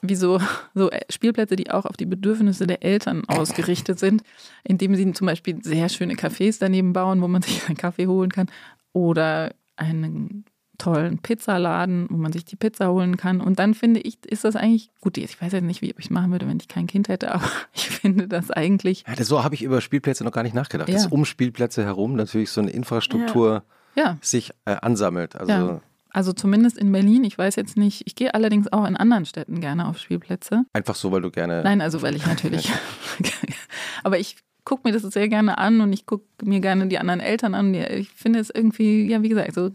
wie 0.00 0.14
so, 0.14 0.40
so 0.74 0.90
Spielplätze, 1.10 1.56
die 1.56 1.70
auch 1.70 1.84
auf 1.84 1.96
die 1.96 2.06
Bedürfnisse 2.06 2.66
der 2.66 2.82
Eltern 2.82 3.24
ausgerichtet 3.26 3.98
sind, 3.98 4.22
indem 4.64 4.94
sie 4.94 5.12
zum 5.12 5.26
Beispiel 5.26 5.62
sehr 5.62 5.88
schöne 5.88 6.14
Cafés 6.14 6.58
daneben 6.60 6.92
bauen, 6.92 7.20
wo 7.22 7.28
man 7.28 7.42
sich 7.42 7.66
einen 7.66 7.76
Kaffee 7.76 8.06
holen 8.06 8.30
kann 8.30 8.48
oder 8.92 9.54
einen 9.76 10.44
tollen 10.78 11.18
Pizzaladen, 11.18 12.06
wo 12.08 12.16
man 12.16 12.32
sich 12.32 12.44
die 12.44 12.54
Pizza 12.54 12.90
holen 12.90 13.16
kann. 13.16 13.40
Und 13.40 13.58
dann 13.58 13.74
finde 13.74 13.98
ich, 13.98 14.24
ist 14.24 14.44
das 14.44 14.54
eigentlich 14.54 14.90
gut. 15.00 15.18
Ich 15.18 15.40
weiß 15.42 15.52
ja 15.52 15.60
nicht, 15.60 15.82
wie 15.82 15.90
ich 15.90 15.96
es 15.98 16.10
machen 16.10 16.30
würde, 16.30 16.46
wenn 16.46 16.58
ich 16.60 16.68
kein 16.68 16.86
Kind 16.86 17.08
hätte, 17.08 17.34
aber 17.34 17.48
ich 17.74 17.88
finde 17.88 18.28
das 18.28 18.50
eigentlich, 18.50 19.04
Ja, 19.06 19.16
das, 19.16 19.26
so 19.26 19.42
habe 19.42 19.56
ich 19.56 19.62
über 19.62 19.80
Spielplätze 19.80 20.24
noch 20.24 20.32
gar 20.32 20.44
nicht 20.44 20.54
nachgedacht. 20.54 20.88
Ja. 20.88 20.94
Dass 20.94 21.06
um 21.06 21.24
Spielplätze 21.24 21.84
herum 21.84 22.14
natürlich 22.14 22.50
so 22.50 22.60
eine 22.60 22.70
Infrastruktur 22.70 23.64
ja, 23.96 24.16
sich 24.20 24.52
äh, 24.64 24.76
ansammelt. 24.80 25.34
Also 25.34 25.52
Ja. 25.52 25.80
Also 26.18 26.32
zumindest 26.32 26.76
in 26.78 26.90
Berlin. 26.90 27.22
Ich 27.22 27.38
weiß 27.38 27.54
jetzt 27.54 27.76
nicht, 27.76 28.02
ich 28.04 28.16
gehe 28.16 28.34
allerdings 28.34 28.72
auch 28.72 28.84
in 28.88 28.96
anderen 28.96 29.24
Städten 29.24 29.60
gerne 29.60 29.86
auf 29.86 29.98
Spielplätze. 29.98 30.64
einfach 30.72 30.96
so, 30.96 31.12
weil 31.12 31.22
du 31.22 31.30
gerne. 31.30 31.62
Nein, 31.62 31.80
also 31.80 32.02
weil 32.02 32.16
ich 32.16 32.26
natürlich. 32.26 32.72
aber 34.02 34.18
ich 34.18 34.36
gucke 34.64 34.88
mir 34.88 34.92
das 34.92 35.02
sehr 35.02 35.28
gerne 35.28 35.58
an 35.58 35.80
und 35.80 35.92
ich 35.92 36.06
gucke 36.06 36.24
mir 36.42 36.58
gerne 36.58 36.88
die 36.88 36.98
anderen 36.98 37.20
Eltern 37.20 37.54
an. 37.54 37.72
Ich 37.72 38.10
finde 38.10 38.40
es 38.40 38.50
irgendwie, 38.50 39.08
ja, 39.08 39.22
wie 39.22 39.28
gesagt, 39.28 39.54
so 39.54 39.70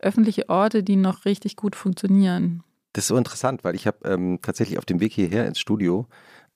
öffentliche 0.00 0.50
Orte, 0.50 0.82
die 0.82 0.96
noch 0.96 1.24
richtig 1.24 1.56
gut 1.56 1.74
funktionieren. 1.74 2.62
Das 2.92 3.04
ist 3.04 3.08
so 3.08 3.16
interessant, 3.16 3.64
weil 3.64 3.74
ich 3.74 3.86
habe 3.86 4.06
ähm, 4.06 4.38
tatsächlich 4.42 4.76
auf 4.76 4.84
dem 4.84 5.00
Weg 5.00 5.14
hierher 5.14 5.46
ins 5.46 5.60
Studio, 5.60 6.06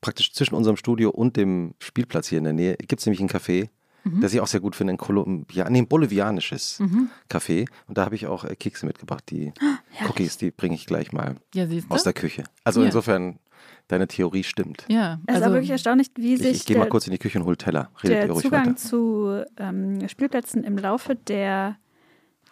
praktisch 0.03 0.35
zwischen 0.35 0.55
unserem 0.55 0.77
Studio 0.77 1.09
und 1.09 1.39
dem 1.39 1.73
Spielplatz 1.79 2.29
hier 2.29 2.37
in 2.37 2.45
der 2.45 2.53
Nähe, 2.53 2.77
gibt 2.77 3.01
es 3.01 3.07
nämlich 3.07 3.23
ein 3.23 3.31
Café, 3.31 3.71
das 4.21 4.35
ich 4.35 4.41
auch 4.41 4.47
sehr 4.47 4.61
gut 4.61 4.77
finde, 4.77 4.93
ein 4.95 4.99
Kolumbian, 4.99 5.73
nee, 5.73 5.79
ein 5.79 5.89
bolivianisches 5.89 6.81
Mhm. 6.81 7.09
Café. 7.31 7.67
Und 7.87 7.97
da 7.99 8.05
habe 8.05 8.15
ich 8.15 8.27
auch 8.27 8.45
äh, 8.45 8.55
Kekse 8.57 8.87
mitgebracht, 8.87 9.25
die 9.31 9.53
Cookies, 10.09 10.37
die 10.39 10.51
bringe 10.51 10.75
ich 10.75 10.87
gleich 10.87 11.13
mal 11.13 11.37
Ja, 11.55 11.67
aus 11.89 12.03
der 12.05 12.13
Küche. 12.13 12.45
Also 12.65 12.81
Ja. 12.81 12.87
insofern, 12.87 13.39
deine 13.89 14.07
Theorie 14.09 14.45
stimmt. 14.45 14.85
ja, 14.89 15.19
Es 15.27 15.37
ist 15.37 15.43
aber 15.43 15.55
wirklich 15.55 15.71
erstaunlich, 15.71 16.11
wie 16.17 16.35
Ich, 16.35 16.41
sich 16.43 16.57
ich 16.59 16.67
gehe 16.67 16.77
mal 16.79 16.89
kurz 16.89 17.07
in 17.07 17.13
die 17.13 17.19
Küche 17.19 17.39
und 17.39 17.45
hol 17.47 17.57
Teller. 17.57 17.91
Redet 18.03 18.17
ihr 18.19 18.23
der 18.27 18.31
ruhig 18.33 18.43
Zugang 18.43 18.67
weiter. 18.67 18.77
zu 18.77 19.45
ähm, 19.59 20.09
Spielplätzen 20.09 20.65
im 20.65 20.77
Laufe 20.79 21.15
der, 21.17 21.77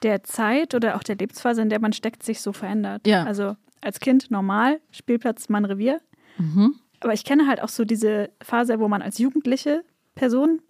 der 0.02 0.22
Zeit 0.24 0.74
oder 0.74 0.96
auch 0.96 1.02
der 1.02 1.16
Lebensphase, 1.16 1.62
in 1.62 1.68
der 1.70 1.80
man 1.80 1.92
steckt, 1.92 2.22
sich 2.22 2.40
so 2.40 2.52
verändert. 2.52 3.06
Ja. 3.06 3.24
Also 3.24 3.56
als 3.80 3.98
Kind 4.00 4.30
normal, 4.30 4.80
Spielplatz, 4.90 5.48
mein 5.48 5.64
Revier. 5.64 6.00
Mhm. 6.38 6.74
Aber 7.00 7.12
ich 7.14 7.24
kenne 7.24 7.46
halt 7.48 7.60
auch 7.62 7.68
so 7.68 7.84
diese 7.84 8.30
Phase, 8.42 8.78
wo 8.78 8.88
man 8.88 9.02
als 9.02 9.18
jugendliche 9.18 9.84
Person 10.14 10.60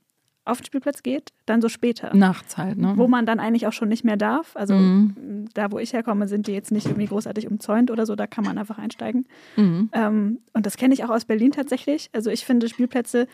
auf 0.44 0.60
den 0.60 0.64
Spielplatz 0.66 1.02
geht, 1.02 1.30
dann 1.46 1.60
so 1.62 1.68
später. 1.68 2.14
Nachts 2.16 2.56
halt, 2.58 2.76
ne? 2.78 2.94
Wo 2.96 3.06
man 3.06 3.26
dann 3.26 3.38
eigentlich 3.38 3.66
auch 3.66 3.72
schon 3.72 3.88
nicht 3.88 4.04
mehr 4.04 4.16
darf. 4.16 4.56
Also 4.56 4.74
Mhm. 4.74 5.48
da, 5.54 5.70
wo 5.70 5.78
ich 5.78 5.92
herkomme, 5.92 6.26
sind 6.26 6.46
die 6.48 6.52
jetzt 6.52 6.72
nicht 6.72 6.86
irgendwie 6.86 7.06
großartig 7.06 7.48
umzäunt 7.50 7.90
oder 7.90 8.06
so, 8.06 8.16
da 8.16 8.26
kann 8.26 8.44
man 8.44 8.58
einfach 8.58 8.78
einsteigen. 8.78 9.26
Mhm. 9.56 9.90
Ähm, 9.92 10.38
und 10.52 10.66
das 10.66 10.76
kenne 10.76 10.94
ich 10.94 11.04
auch 11.04 11.10
aus 11.10 11.24
Berlin 11.24 11.52
tatsächlich. 11.52 12.10
Also 12.12 12.30
ich 12.30 12.44
finde 12.44 12.68
Spielplätze 12.68 13.28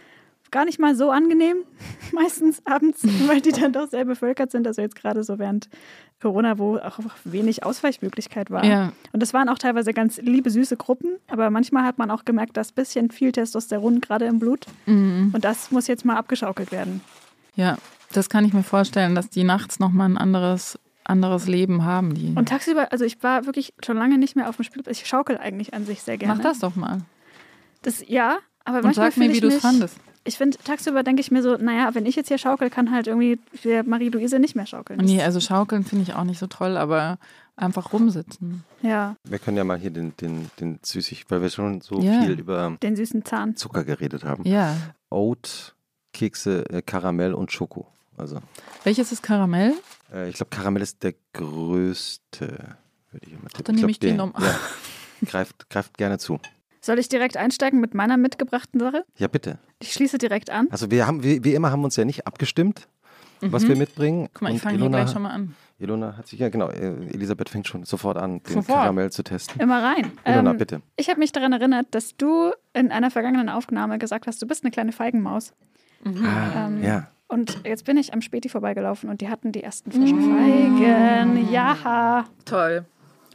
gar 0.51 0.65
nicht 0.65 0.79
mal 0.79 0.95
so 0.95 1.11
angenehm, 1.11 1.59
meistens 2.13 2.63
abends, 2.65 3.03
weil 3.27 3.41
die 3.41 3.53
dann 3.53 3.73
doch 3.73 3.89
sehr 3.89 4.05
bevölkert 4.05 4.51
sind. 4.51 4.67
Also 4.67 4.83
jetzt 4.83 4.97
gerade 4.97 5.25
so 5.25 5.39
während 5.39 5.69
Corona, 6.21 6.59
wo 6.59 6.77
auch 6.77 6.99
einfach 6.99 7.17
wenig 7.25 7.65
Ausweichmöglichkeit 7.65 8.51
war. 8.51 8.65
Ja. 8.65 8.93
Und 9.13 9.21
das 9.23 9.33
waren 9.33 9.49
auch 9.49 9.59
teilweise 9.59 9.93
ganz 9.93 10.19
liebe, 10.19 10.51
süße 10.51 10.77
Gruppen, 10.77 11.17
aber 11.29 11.51
manchmal 11.51 11.85
hat 11.85 11.99
man 11.99 12.11
auch 12.11 12.25
gemerkt, 12.25 12.57
dass 12.57 12.73
ein 12.73 12.75
bisschen 12.75 13.11
viel 13.11 13.31
Testosteron 13.31 14.01
gerade 14.01 14.25
im 14.25 14.39
Blut. 14.39 14.67
Mhm. 14.87 15.31
Und 15.33 15.45
das 15.45 15.71
muss 15.71 15.87
jetzt 15.87 16.05
mal 16.05 16.17
abgeschaukelt 16.17 16.73
werden. 16.73 17.03
Ja, 17.55 17.77
das 18.13 18.29
kann 18.29 18.45
ich 18.45 18.53
mir 18.53 18.63
vorstellen, 18.63 19.15
dass 19.15 19.31
die 19.31 19.45
nachts 19.45 19.79
nochmal 19.79 20.09
ein 20.09 20.19
anderes, 20.19 20.79
anderes 21.05 21.47
Leben 21.47 21.85
haben. 21.85 22.15
Die. 22.15 22.35
Und 22.35 22.49
tagsüber, 22.49 22.91
also 22.91 23.05
ich 23.05 23.23
war 23.23 23.47
wirklich 23.47 23.75
schon 23.85 23.97
lange 23.97 24.19
nicht 24.19 24.35
mehr 24.35 24.49
auf 24.49 24.57
dem 24.57 24.65
Spielplatz. 24.65 25.01
Ich 25.01 25.07
schaukel 25.07 25.39
eigentlich 25.39 25.75
an 25.75 25.85
sich 25.87 26.03
sehr 26.03 26.19
gerne. 26.19 26.35
Mach 26.35 26.43
das 26.43 26.59
doch 26.59 26.75
mal. 26.75 27.03
Das, 27.83 28.03
ja, 28.09 28.39
aber 28.65 28.79
Und 28.79 28.85
manchmal 28.85 29.11
sag 29.13 29.19
mir, 29.19 29.33
wie 29.33 29.41
du 29.41 29.49
es 29.49 29.61
fandest. 29.61 29.97
Ich 30.29 30.37
finde, 30.39 30.59
tagsüber 30.59 31.03
denke 31.03 31.21
ich 31.21 31.31
mir 31.31 31.43
so, 31.43 31.57
naja, 31.57 31.95
wenn 31.95 32.05
ich 32.07 32.15
jetzt 32.15 32.29
hier 32.29 32.39
schaukel, 32.39 32.69
kann 32.71 32.93
halt 32.93 33.07
irgendwie 33.07 33.39
der 33.65 33.83
Marie-Louise 33.83 34.39
nicht 34.39 34.55
mehr 34.55 34.67
schaukeln. 34.67 35.01
Nee, 35.01 35.23
also 35.23 35.41
schaukeln 35.41 35.85
finde 35.85 36.03
ich 36.05 36.15
auch 36.15 36.25
nicht 36.25 36.39
so 36.39 36.47
toll, 36.47 36.77
aber 36.77 37.19
einfach 37.57 37.93
rumsitzen. 37.93 38.63
Ja, 38.83 39.17
Wir 39.25 39.39
können 39.39 39.57
ja 39.57 39.65
mal 39.65 39.79
hier 39.79 39.91
den, 39.91 40.15
den, 40.19 40.51
den 40.61 40.79
Süßig, 40.83 41.25
weil 41.31 41.41
wir 41.43 41.51
schon 41.51 41.81
so 41.81 42.01
Ja. 42.01 42.23
viel 42.23 42.39
über 42.39 42.77
den 42.83 42.95
süßen 42.95 43.25
Zahn. 43.25 43.57
Zucker 43.57 43.85
geredet 43.85 44.25
haben. 44.25 44.45
Ja. 44.47 44.77
Oat, 45.11 45.75
Kekse, 46.13 46.65
äh, 46.71 46.83
Karamell 46.83 47.33
und 47.35 47.51
Schoko. 47.51 47.87
Also 48.17 48.39
Welches 48.85 49.11
ist 49.13 49.23
Karamell? 49.23 49.73
äh, 50.13 50.29
ich 50.29 50.37
glaube, 50.37 50.51
Karamell 50.51 50.83
ist 50.83 51.03
der 51.03 51.15
größte, 51.33 52.47
würde 53.13 53.27
ich 53.27 53.33
immer 53.33 53.49
tippen. 53.49 53.65
dann 53.65 53.75
nehme 53.77 53.91
ich 53.91 54.01
glaub, 54.01 54.13
den 54.13 54.21
um. 54.21 54.33
Ja, 54.39 54.55
greift, 55.27 55.71
greift 55.71 55.97
gerne 55.99 56.19
zu. 56.19 56.39
Soll 56.89 56.99
ich 56.99 57.11
direkt 57.11 57.37
einsteigen 57.37 57.81
mit 57.81 57.93
meiner 57.93 58.17
mitgebrachten 58.17 58.81
Sache? 58.81 59.05
Ja, 59.19 59.29
bitte. 59.29 59.59
Ich 59.79 59.93
schließe 59.93 60.17
direkt 60.17 60.49
an. 60.49 60.69
Also 60.71 60.91
wir 60.91 61.07
haben, 61.07 61.23
wie, 61.23 61.45
wie 61.45 61.53
immer 61.53 61.71
haben 61.71 61.81
wir 61.83 61.85
uns 61.85 61.97
ja 61.97 62.07
nicht 62.07 62.27
abgestimmt, 62.27 62.89
was 63.43 63.65
Mhm. 63.65 63.69
wir 63.69 63.77
mitbringen. 63.77 64.29
Guck 64.33 64.41
mal, 64.41 64.49
ich 64.49 64.55
Und 64.55 64.61
fange 64.79 64.89
gleich 64.89 65.11
schon 65.11 65.21
mal 65.21 65.33
an. 65.33 65.55
Ilona 65.79 66.17
hat 66.17 66.27
sich, 66.29 66.39
ja 66.41 66.49
genau, 66.49 66.71
äh, 66.71 66.95
Elisabeth 67.13 67.51
fängt 67.51 67.69
schon 67.69 67.85
sofort 67.85 68.17
an, 68.17 68.43
den 68.43 68.55
Sofort. 68.55 68.79
Karamell 68.79 69.13
zu 69.13 69.23
testen. 69.23 69.61
Immer 69.61 69.83
rein. 69.83 70.13
Ilona, 70.25 70.53
Ähm, 70.53 70.57
bitte. 70.57 70.81
ich 70.97 71.11
habe 71.11 71.19
mich 71.21 71.31
daran 71.31 71.53
erinnert, 71.53 71.89
dass 71.91 72.17
du 72.17 72.53
in 72.73 72.91
einer 72.91 73.11
vergangenen 73.11 73.51
Aufnahme 73.51 73.99
gesagt 73.99 74.27
hast, 74.27 74.41
du 74.41 74.47
bist 74.47 74.65
eine 74.65 74.71
kleine 74.71 74.93
Feigenmaus. 74.93 75.53
Ah, 76.07 76.69
ähm, 76.69 76.83
ja. 76.83 77.09
Und 77.27 77.61
jetzt 77.67 77.85
bin 77.85 77.99
ich 77.99 78.15
am 78.15 78.23
Späti 78.23 78.49
vorbeigelaufen 78.49 79.11
und 79.11 79.21
die 79.21 79.29
hatten 79.29 79.53
die 79.53 79.63
ersten 79.63 79.93
frischen 79.93 80.23
Feigen. 80.23 81.53
Ja. 81.53 82.25
Toll. 82.47 82.87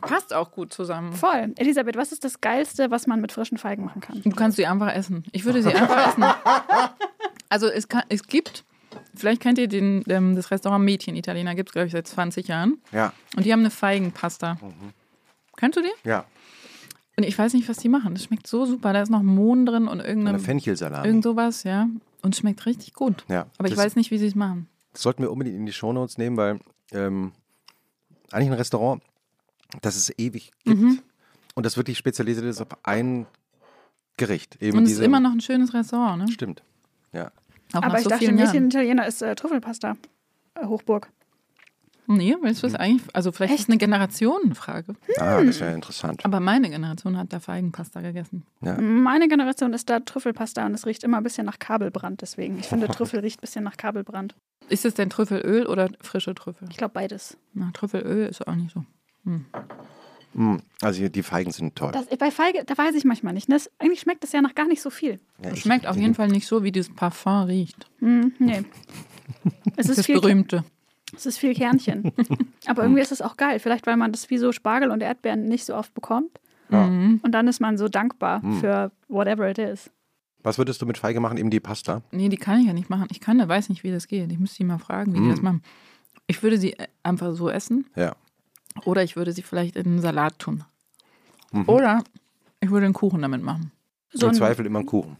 Passt 0.07 0.33
auch 0.33 0.51
gut 0.51 0.73
zusammen. 0.73 1.13
Voll. 1.13 1.53
Elisabeth, 1.57 1.95
was 1.95 2.11
ist 2.11 2.23
das 2.23 2.41
Geilste, 2.41 2.91
was 2.91 3.07
man 3.07 3.21
mit 3.21 3.31
frischen 3.31 3.57
Feigen 3.57 3.85
machen 3.85 4.01
kann? 4.01 4.21
Du 4.21 4.29
kannst 4.31 4.57
sie 4.57 4.65
einfach 4.65 4.93
essen. 4.93 5.23
Ich 5.31 5.45
würde 5.45 5.61
sie 5.63 5.69
einfach 5.73 6.07
essen. 6.09 6.23
Also 7.49 7.67
es, 7.67 7.87
kann, 7.87 8.03
es 8.09 8.27
gibt, 8.27 8.63
vielleicht 9.15 9.41
kennt 9.41 9.57
ihr 9.57 9.67
den, 9.67 10.03
ähm, 10.07 10.35
das 10.35 10.51
Restaurant 10.51 10.83
Mädchen 10.83 11.15
Italiener, 11.15 11.55
gibt 11.55 11.69
es 11.69 11.73
glaube 11.73 11.87
ich 11.87 11.93
seit 11.93 12.07
20 12.07 12.47
Jahren. 12.47 12.81
Ja. 12.91 13.13
Und 13.35 13.45
die 13.45 13.53
haben 13.53 13.59
eine 13.61 13.69
Feigenpasta. 13.71 14.57
Kennst 15.57 15.77
du 15.77 15.81
die? 15.81 16.09
Ja. 16.09 16.25
Und 17.15 17.23
ich 17.23 17.37
weiß 17.37 17.53
nicht, 17.53 17.69
was 17.69 17.77
die 17.77 17.89
machen. 17.89 18.15
Das 18.15 18.23
schmeckt 18.23 18.47
so 18.47 18.65
super. 18.65 18.91
Da 18.91 19.01
ist 19.03 19.09
noch 19.09 19.21
Mohn 19.21 19.65
drin 19.67 19.83
und 19.87 19.99
Eine 19.99 20.07
irgendeine, 20.07 20.39
Fenchelsalami. 20.39 21.05
irgend 21.07 21.23
sowas, 21.23 21.63
ja. 21.63 21.87
Und 22.23 22.35
schmeckt 22.35 22.65
richtig 22.65 22.93
gut. 22.93 23.23
Ja. 23.27 23.45
Aber 23.57 23.67
ich 23.67 23.77
weiß 23.77 23.95
nicht, 23.95 24.09
wie 24.09 24.17
sie 24.17 24.27
es 24.27 24.35
machen. 24.35 24.67
Das 24.93 25.03
sollten 25.03 25.21
wir 25.21 25.31
unbedingt 25.31 25.57
in 25.57 25.65
die 25.65 25.73
Shownotes 25.73 26.17
nehmen, 26.17 26.37
weil 26.37 26.59
ähm, 26.91 27.33
eigentlich 28.31 28.49
ein 28.49 28.53
Restaurant, 28.57 29.03
das 29.81 29.95
es 29.95 30.13
ewig 30.17 30.51
gibt 30.63 30.79
Mhm. 30.79 30.99
und 31.55 31.65
das 31.65 31.77
wirklich 31.77 31.97
spezialisiert 31.97 32.45
ist 32.45 32.61
auf 32.61 32.67
ein 32.83 33.25
Gericht. 34.17 34.61
Eben 34.61 34.77
Und 34.77 34.83
es 34.85 34.91
ist 34.93 34.99
immer 34.99 35.19
noch 35.19 35.31
ein 35.31 35.41
schönes 35.41 35.73
Restaurant, 35.73 36.23
ne? 36.23 36.31
Stimmt. 36.31 36.63
Ja. 37.13 37.31
Auch 37.73 37.81
Aber 37.81 37.97
ich 37.97 38.03
so 38.03 38.09
dachte, 38.09 38.31
Mädchen 38.31 38.37
Jahren. 38.53 38.65
Italiener 38.67 39.07
ist 39.07 39.21
äh, 39.21 39.33
Trüffelpasta. 39.35 39.97
Äh, 40.55 40.65
Hochburg. 40.65 41.09
Nee, 42.05 42.35
weißt 42.41 42.61
du, 42.61 42.67
was 42.67 42.75
eigentlich, 42.75 43.03
also 43.15 43.31
vielleicht 43.31 43.53
ist 43.53 43.61
es 43.61 43.69
eine 43.69 43.77
Generationenfrage. 43.77 44.93
Ah, 45.17 45.41
das 45.41 45.61
wäre 45.61 45.73
interessant. 45.73 46.25
Aber 46.25 46.41
meine 46.41 46.69
Generation 46.69 47.17
hat 47.17 47.31
da 47.31 47.39
Feigenpasta 47.39 48.01
gegessen. 48.01 48.45
Ja. 48.61 48.79
Meine 48.79 49.29
Generation 49.29 49.71
ist 49.73 49.89
da 49.89 50.01
Trüffelpasta 50.01 50.65
und 50.65 50.73
es 50.73 50.85
riecht 50.85 51.05
immer 51.05 51.17
ein 51.17 51.23
bisschen 51.23 51.45
nach 51.45 51.59
Kabelbrand. 51.59 52.21
Deswegen, 52.21 52.59
ich 52.59 52.67
finde, 52.67 52.87
Trüffel 52.89 53.21
riecht 53.21 53.39
ein 53.39 53.41
bisschen 53.41 53.63
nach 53.63 53.77
Kabelbrand. 53.77 54.35
Ist 54.67 54.83
es 54.85 54.95
denn 54.95 55.09
Trüffelöl 55.09 55.65
oder 55.65 55.89
frische 56.01 56.35
Trüffel? 56.35 56.67
Ich 56.69 56.77
glaube 56.77 56.93
beides. 56.93 57.37
Na, 57.53 57.71
Trüffelöl 57.73 58.27
ist 58.27 58.45
auch 58.45 58.55
nicht 58.55 58.73
so. 58.73 58.83
Mm, 59.25 60.57
Also 60.81 60.99
hier, 60.99 61.09
die 61.09 61.21
Feigen 61.23 61.51
sind 61.51 61.75
toll. 61.75 61.91
Das, 61.91 62.07
bei 62.17 62.31
Feige, 62.31 62.63
da 62.65 62.75
weiß 62.77 62.95
ich 62.95 63.05
manchmal 63.05 63.33
nicht. 63.33 63.49
Ne? 63.49 63.55
Das, 63.55 63.69
eigentlich 63.79 63.99
schmeckt 64.01 64.23
das 64.23 64.31
ja 64.31 64.41
nach 64.41 64.55
gar 64.55 64.67
nicht 64.67 64.81
so 64.81 64.89
viel. 64.89 65.19
Ja, 65.43 65.49
Es 65.51 65.57
ich- 65.57 65.61
schmeckt 65.61 65.85
auf 65.85 65.95
jeden 65.95 66.15
Fall 66.15 66.27
nicht 66.29 66.47
so, 66.47 66.63
wie 66.63 66.71
dieses 66.71 66.93
Parfum 66.93 67.43
riecht. 67.43 67.85
Hm, 67.99 68.33
nee. 68.39 68.63
Es 69.77 69.89
ist, 69.89 69.99
Das 69.99 70.05
viel, 70.05 70.19
berühmte. 70.19 70.63
es 71.15 71.25
ist 71.25 71.37
viel 71.37 71.53
Kernchen. 71.55 72.11
Aber 72.67 72.83
irgendwie 72.83 73.01
ist 73.01 73.11
es 73.11 73.21
auch 73.21 73.37
geil. 73.37 73.59
Vielleicht, 73.59 73.87
weil 73.87 73.95
man 73.97 74.11
das 74.11 74.29
wie 74.29 74.37
so 74.37 74.51
Spargel 74.51 74.91
und 74.91 75.01
Erdbeeren 75.01 75.47
nicht 75.47 75.65
so 75.65 75.75
oft 75.75 75.93
bekommt. 75.93 76.39
Ja. 76.69 76.87
Mhm. 76.87 77.19
Und 77.23 77.31
dann 77.31 77.47
ist 77.47 77.59
man 77.61 77.77
so 77.77 77.87
dankbar 77.87 78.41
für 78.59 78.91
whatever 79.07 79.49
it 79.49 79.57
is. 79.59 79.89
Was 80.43 80.57
würdest 80.57 80.81
du 80.81 80.85
mit 80.85 80.97
Feige 80.97 81.19
machen? 81.21 81.37
Eben 81.37 81.49
die 81.51 81.59
Pasta? 81.61 82.01
Nee, 82.11 82.27
die 82.29 82.37
kann 82.37 82.59
ich 82.59 82.67
ja 82.67 82.73
nicht 82.73 82.89
machen. 82.89 83.07
Ich 83.11 83.21
kann, 83.21 83.37
weiß 83.47 83.69
nicht, 83.69 83.83
wie 83.83 83.91
das 83.91 84.07
geht. 84.07 84.31
Ich 84.31 84.39
müsste 84.39 84.57
die 84.57 84.63
mal 84.65 84.77
fragen, 84.79 85.13
wie 85.13 85.19
die 85.21 85.29
das 85.29 85.41
machen. 85.41 85.61
Ich 86.27 86.43
würde 86.43 86.57
sie 86.57 86.73
äh, 86.73 86.87
einfach 87.03 87.33
so 87.33 87.49
essen 87.49 87.85
Ja. 87.95 88.15
Oder 88.85 89.03
ich 89.03 89.15
würde 89.15 89.31
sie 89.33 89.41
vielleicht 89.41 89.75
in 89.75 89.85
einen 89.85 90.01
Salat 90.01 90.37
tun. 90.39 90.63
Mhm. 91.51 91.63
Oder 91.67 92.03
ich 92.59 92.69
würde 92.71 92.85
einen 92.85 92.93
Kuchen 92.93 93.21
damit 93.21 93.43
machen. 93.43 93.71
So 94.11 94.25
Im 94.27 94.31
ein, 94.31 94.35
Zweifel 94.35 94.65
immer 94.65 94.79
einen 94.79 94.87
Kuchen. 94.87 95.17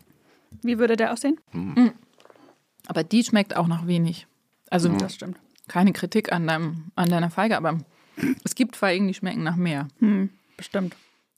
wie 0.62 0.78
würde 0.80 0.96
der 0.96 1.14
aussehen? 1.14 1.38
Aber 2.88 3.04
die 3.04 3.24
schmeckt 3.24 3.56
auch 3.56 3.68
nach 3.68 3.88
wenig. 3.88 4.28
Also 4.70 4.90
Das 4.90 5.16
stimmt. 5.16 5.38
keine 5.68 5.94
Kritik 5.94 6.32
an, 6.32 6.48
deinem, 6.48 6.86
an 6.96 7.10
deiner 7.10 7.30
Feige, 7.30 7.58
aber 7.58 7.80
es 8.44 8.56
gibt 8.56 8.76
Feigen, 8.76 9.08
die 9.08 9.14
schmecken 9.14 9.44
nach 9.44 9.56
mehr. 9.56 9.88
Hm, 10.00 10.30
bestimmt. 10.58 10.96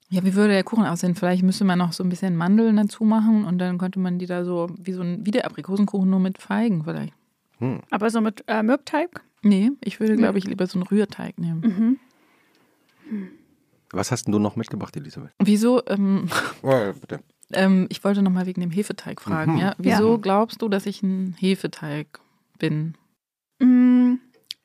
Ja, 0.09 0.23
wie 0.23 0.35
würde 0.35 0.53
der 0.53 0.63
Kuchen 0.63 0.85
aussehen? 0.85 1.15
Vielleicht 1.15 1.43
müsste 1.43 1.65
man 1.65 1.79
noch 1.79 1.91
so 1.93 2.03
ein 2.03 2.09
bisschen 2.09 2.35
Mandeln 2.35 2.77
dazu 2.77 3.03
machen 3.03 3.43
und 3.45 3.57
dann 3.57 3.77
könnte 3.77 3.99
man 3.99 4.19
die 4.19 4.27
da 4.27 4.45
so, 4.45 4.69
wie 4.77 4.93
so 4.93 5.01
ein, 5.01 5.25
wie 5.25 5.31
der 5.31 5.45
Aprikosenkuchen, 5.45 6.09
nur 6.09 6.19
mit 6.19 6.37
Feigen 6.37 6.83
vielleicht. 6.83 7.13
Aber 7.89 8.09
so 8.09 8.21
mit 8.21 8.43
äh, 8.47 8.61
Mürbteig? 8.63 9.21
Nee, 9.41 9.71
ich 9.81 9.99
würde, 9.99 10.15
glaube 10.17 10.37
ich, 10.37 10.45
lieber 10.45 10.67
so 10.67 10.77
einen 10.79 10.87
Rührteig 10.87 11.39
nehmen. 11.39 11.99
Was 13.91 14.11
hast 14.11 14.25
denn 14.25 14.31
du 14.31 14.39
noch 14.39 14.55
mitgebracht, 14.55 14.95
Elisabeth? 14.97 15.31
Wieso, 15.39 15.85
ähm, 15.87 16.27
Ja, 16.63 16.91
bitte. 16.91 17.19
ähm, 17.53 17.85
ich 17.89 18.03
wollte 18.03 18.21
nochmal 18.21 18.45
wegen 18.45 18.61
dem 18.61 18.71
Hefeteig 18.71 19.21
fragen, 19.21 19.57
ja? 19.57 19.75
Wieso 19.77 20.13
Ja. 20.13 20.17
glaubst 20.17 20.61
du, 20.61 20.69
dass 20.69 20.85
ich 20.85 21.01
ein 21.03 21.35
Hefeteig 21.39 22.19
bin? 22.59 22.95
Mm, 23.59 24.15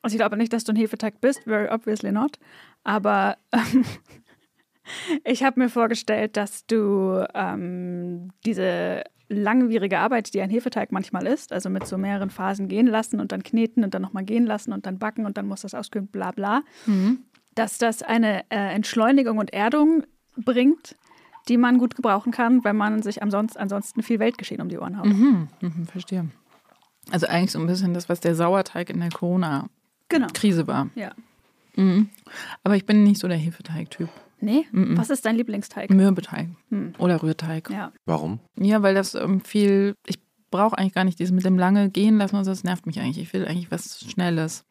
Also 0.03 0.15
ich 0.15 0.19
glaube 0.19 0.35
nicht, 0.37 0.51
dass 0.51 0.63
du 0.63 0.71
ein 0.73 0.75
Hefeteig 0.75 1.21
bist, 1.21 1.43
very 1.43 1.69
obviously 1.71 2.11
not. 2.11 2.39
Aber 2.83 3.37
ähm, 3.53 3.85
ich 5.23 5.43
habe 5.43 5.59
mir 5.59 5.69
vorgestellt, 5.69 6.35
dass 6.37 6.65
du 6.65 7.23
ähm, 7.35 8.31
diese 8.45 9.03
langwierige 9.29 9.99
Arbeit, 9.99 10.33
die 10.33 10.41
ein 10.41 10.49
Hefeteig 10.49 10.91
manchmal 10.91 11.25
ist, 11.25 11.53
also 11.53 11.69
mit 11.69 11.87
so 11.87 11.97
mehreren 11.97 12.29
Phasen 12.31 12.67
gehen 12.67 12.87
lassen 12.87 13.21
und 13.21 13.31
dann 13.31 13.43
kneten 13.43 13.83
und 13.85 13.93
dann 13.93 14.01
nochmal 14.01 14.25
gehen 14.25 14.45
lassen 14.45 14.73
und 14.73 14.85
dann 14.85 14.99
backen 14.99 15.25
und 15.25 15.37
dann 15.37 15.47
muss 15.47 15.61
das 15.61 15.73
auskühlen, 15.73 16.07
bla 16.07 16.31
bla, 16.31 16.63
dass 17.55 17.77
das 17.77 18.01
eine 18.03 18.43
äh, 18.49 18.73
Entschleunigung 18.73 19.37
und 19.37 19.53
Erdung 19.53 20.03
bringt, 20.37 20.95
die 21.49 21.57
man 21.57 21.77
gut 21.79 21.95
gebrauchen 21.95 22.31
kann, 22.31 22.63
wenn 22.63 22.75
man 22.77 23.01
sich 23.01 23.21
ansonsten, 23.23 23.57
ansonsten 23.59 24.03
viel 24.03 24.19
Weltgeschehen 24.19 24.61
um 24.61 24.69
die 24.69 24.77
Ohren 24.77 24.97
haut. 24.97 25.07
Mhm, 25.07 25.47
mhm, 25.59 25.85
verstehe. 25.87 26.27
Also 27.09 27.27
eigentlich 27.27 27.51
so 27.51 27.59
ein 27.59 27.67
bisschen 27.67 27.93
das, 27.93 28.09
was 28.09 28.19
der 28.19 28.35
Sauerteig 28.35 28.89
in 28.89 28.99
der 28.99 29.09
Corona-Krise 29.09 30.65
Genau. 30.65 30.67
war. 30.73 30.89
Ja. 30.95 31.11
Mhm. 31.75 32.09
Aber 32.63 32.75
ich 32.75 32.85
bin 32.85 33.03
nicht 33.03 33.19
so 33.19 33.27
der 33.27 33.37
Hefeteig-Typ. 33.37 34.09
Nee? 34.39 34.65
Was 34.71 35.09
ist 35.11 35.25
dein 35.25 35.35
Lieblingsteig? 35.35 35.89
Mürbeteig 35.91 36.47
Hm. 36.69 36.93
oder 36.97 37.21
Rührteig. 37.21 37.69
Ja. 37.69 37.91
Warum? 38.05 38.39
Ja, 38.57 38.81
weil 38.81 38.95
das 38.95 39.13
ähm, 39.13 39.41
viel, 39.41 39.93
ich 40.07 40.19
brauche 40.49 40.77
eigentlich 40.77 40.93
gar 40.93 41.03
nicht 41.03 41.19
dieses 41.19 41.31
mit 41.31 41.45
dem 41.45 41.59
lange 41.59 41.89
gehen 41.91 42.17
lassen, 42.17 42.43
das 42.43 42.63
nervt 42.63 42.85
mich 42.87 42.99
eigentlich. 42.99 43.19
Ich 43.19 43.33
will 43.33 43.45
eigentlich 43.47 43.69
was 43.71 43.99
Schnelles. 44.01 44.63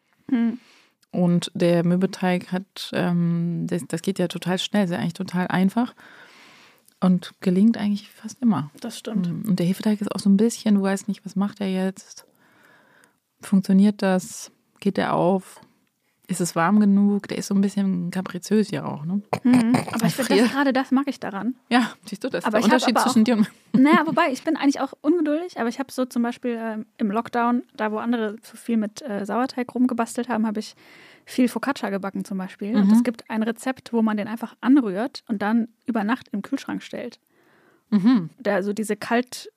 Und 1.11 1.51
der 1.53 1.83
Mürbeteig 1.83 2.51
hat, 2.51 2.91
ähm, 2.93 3.67
das, 3.67 3.85
das 3.87 4.01
geht 4.01 4.17
ja 4.17 4.27
total 4.27 4.57
schnell, 4.59 4.85
ist 4.85 4.91
ja 4.91 4.97
eigentlich 4.97 5.13
total 5.13 5.47
einfach 5.47 5.93
und 7.01 7.33
gelingt 7.41 7.77
eigentlich 7.77 8.09
fast 8.09 8.41
immer. 8.41 8.71
Das 8.79 8.97
stimmt. 8.97 9.27
Und 9.27 9.59
der 9.59 9.65
Hefeteig 9.65 9.99
ist 9.99 10.13
auch 10.13 10.19
so 10.19 10.29
ein 10.29 10.37
bisschen, 10.37 10.75
du 10.75 10.83
weißt 10.83 11.07
nicht, 11.07 11.25
was 11.25 11.35
macht 11.35 11.59
er 11.59 11.69
jetzt? 11.69 12.25
Funktioniert 13.41 14.01
das? 14.01 14.51
Geht 14.79 14.97
der 14.97 15.13
auf? 15.13 15.59
Ist 16.31 16.39
es 16.39 16.55
warm 16.55 16.79
genug? 16.79 17.27
Der 17.27 17.37
ist 17.37 17.47
so 17.47 17.53
ein 17.55 17.59
bisschen 17.61 18.09
kapriziös 18.09 18.71
ja 18.71 18.85
auch, 18.85 19.03
ne? 19.05 19.21
Mhm. 19.43 19.73
Aber 19.91 20.05
ich 20.05 20.15
finde, 20.15 20.43
gerade 20.47 20.71
das 20.71 20.89
mag 20.91 21.05
ich 21.07 21.19
daran. 21.19 21.55
Ja, 21.69 21.91
siehst 22.05 22.23
du, 22.23 22.29
das 22.29 22.39
ist 22.39 22.45
Aber 22.45 22.59
der 22.59 22.59
ich 22.59 22.65
hab 22.71 22.73
Unterschied 22.75 22.95
aber 22.97 23.05
zwischen 23.05 23.21
auch- 23.21 23.25
dir 23.25 23.37
und 23.37 23.47
Naja, 23.83 24.03
wobei, 24.05 24.31
ich 24.31 24.43
bin 24.43 24.55
eigentlich 24.55 24.79
auch 24.79 24.93
ungeduldig, 25.01 25.59
aber 25.59 25.67
ich 25.69 25.79
habe 25.79 25.91
so 25.91 26.05
zum 26.05 26.23
Beispiel 26.23 26.57
ähm, 26.59 26.85
im 26.97 27.11
Lockdown, 27.11 27.63
da 27.75 27.91
wo 27.91 27.97
andere 27.97 28.37
zu 28.41 28.55
viel 28.57 28.77
mit 28.77 29.01
äh, 29.01 29.25
Sauerteig 29.25 29.73
rumgebastelt 29.75 30.29
haben, 30.29 30.47
habe 30.47 30.59
ich 30.61 30.75
viel 31.25 31.47
Focaccia 31.49 31.89
gebacken 31.89 32.23
zum 32.25 32.37
Beispiel. 32.37 32.75
Und 32.75 32.91
es 32.91 33.03
gibt 33.03 33.29
ein 33.29 33.43
Rezept, 33.43 33.93
wo 33.93 34.01
man 34.01 34.17
den 34.17 34.27
einfach 34.27 34.55
anrührt 34.61 35.23
und 35.27 35.41
dann 35.41 35.67
über 35.85 36.03
Nacht 36.03 36.27
im 36.31 36.41
Kühlschrank 36.41 36.81
stellt. 36.81 37.19
Mhm. 37.89 38.29
Da 38.39 38.55
also 38.55 38.73
diese 38.73 38.95
kalt, 38.95 39.49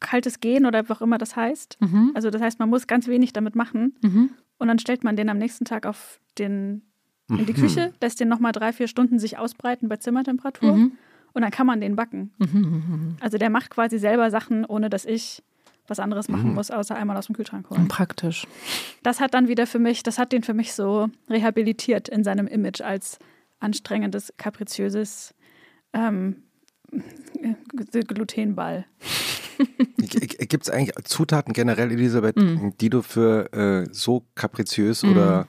kaltes 0.00 0.40
Gehen 0.40 0.64
oder 0.66 0.88
was 0.88 0.98
auch 0.98 1.02
immer 1.02 1.18
das 1.18 1.36
heißt. 1.36 1.78
Mhm. 1.80 2.12
Also 2.14 2.30
das 2.30 2.40
heißt, 2.42 2.58
man 2.58 2.68
muss 2.70 2.86
ganz 2.86 3.08
wenig 3.08 3.32
damit 3.32 3.56
machen 3.56 3.94
Mhm. 4.02 4.30
Und 4.58 4.68
dann 4.68 4.78
stellt 4.78 5.04
man 5.04 5.16
den 5.16 5.28
am 5.28 5.38
nächsten 5.38 5.64
Tag 5.64 5.86
auf 5.86 6.20
den 6.38 6.82
in 7.28 7.46
die 7.46 7.54
Küche, 7.54 7.94
lässt 8.02 8.20
den 8.20 8.28
nochmal 8.28 8.52
drei, 8.52 8.72
vier 8.74 8.88
Stunden 8.88 9.18
sich 9.18 9.38
ausbreiten 9.38 9.88
bei 9.88 9.96
Zimmertemperatur 9.96 10.76
Mhm. 10.76 10.92
und 11.32 11.40
dann 11.42 11.50
kann 11.50 11.66
man 11.66 11.80
den 11.80 11.96
backen. 11.96 12.30
Mhm. 12.38 13.16
Also 13.20 13.38
der 13.38 13.48
macht 13.48 13.70
quasi 13.70 13.98
selber 13.98 14.30
Sachen, 14.30 14.66
ohne 14.66 14.90
dass 14.90 15.06
ich 15.06 15.42
was 15.88 15.98
anderes 15.98 16.28
machen 16.28 16.50
Mhm. 16.50 16.54
muss, 16.56 16.70
außer 16.70 16.94
einmal 16.94 17.16
aus 17.16 17.26
dem 17.26 17.34
Kühlschrank 17.36 17.70
Und 17.70 17.78
holen. 17.78 17.88
praktisch. 17.88 18.46
Das 19.02 19.18
hat 19.20 19.32
dann 19.34 19.48
wieder 19.48 19.66
für 19.66 19.78
mich, 19.78 20.02
das 20.02 20.18
hat 20.18 20.32
den 20.32 20.42
für 20.42 20.52
mich 20.52 20.74
so 20.74 21.08
rehabilitiert 21.30 22.08
in 22.08 22.22
seinem 22.22 22.46
Image 22.46 22.82
als 22.82 23.18
anstrengendes, 23.60 24.34
kapriziöses 24.36 25.34
ähm, 25.94 26.42
G- 26.90 28.00
Glutenball. 28.02 28.84
Gibt 29.98 30.64
es 30.64 30.70
eigentlich 30.70 30.94
Zutaten 31.04 31.52
generell, 31.52 31.90
Elisabeth, 31.90 32.36
Mhm. 32.36 32.72
die 32.80 32.90
du 32.90 33.02
für 33.02 33.52
äh, 33.52 33.86
so 33.92 34.24
kapriziös 34.34 35.04
oder 35.04 35.46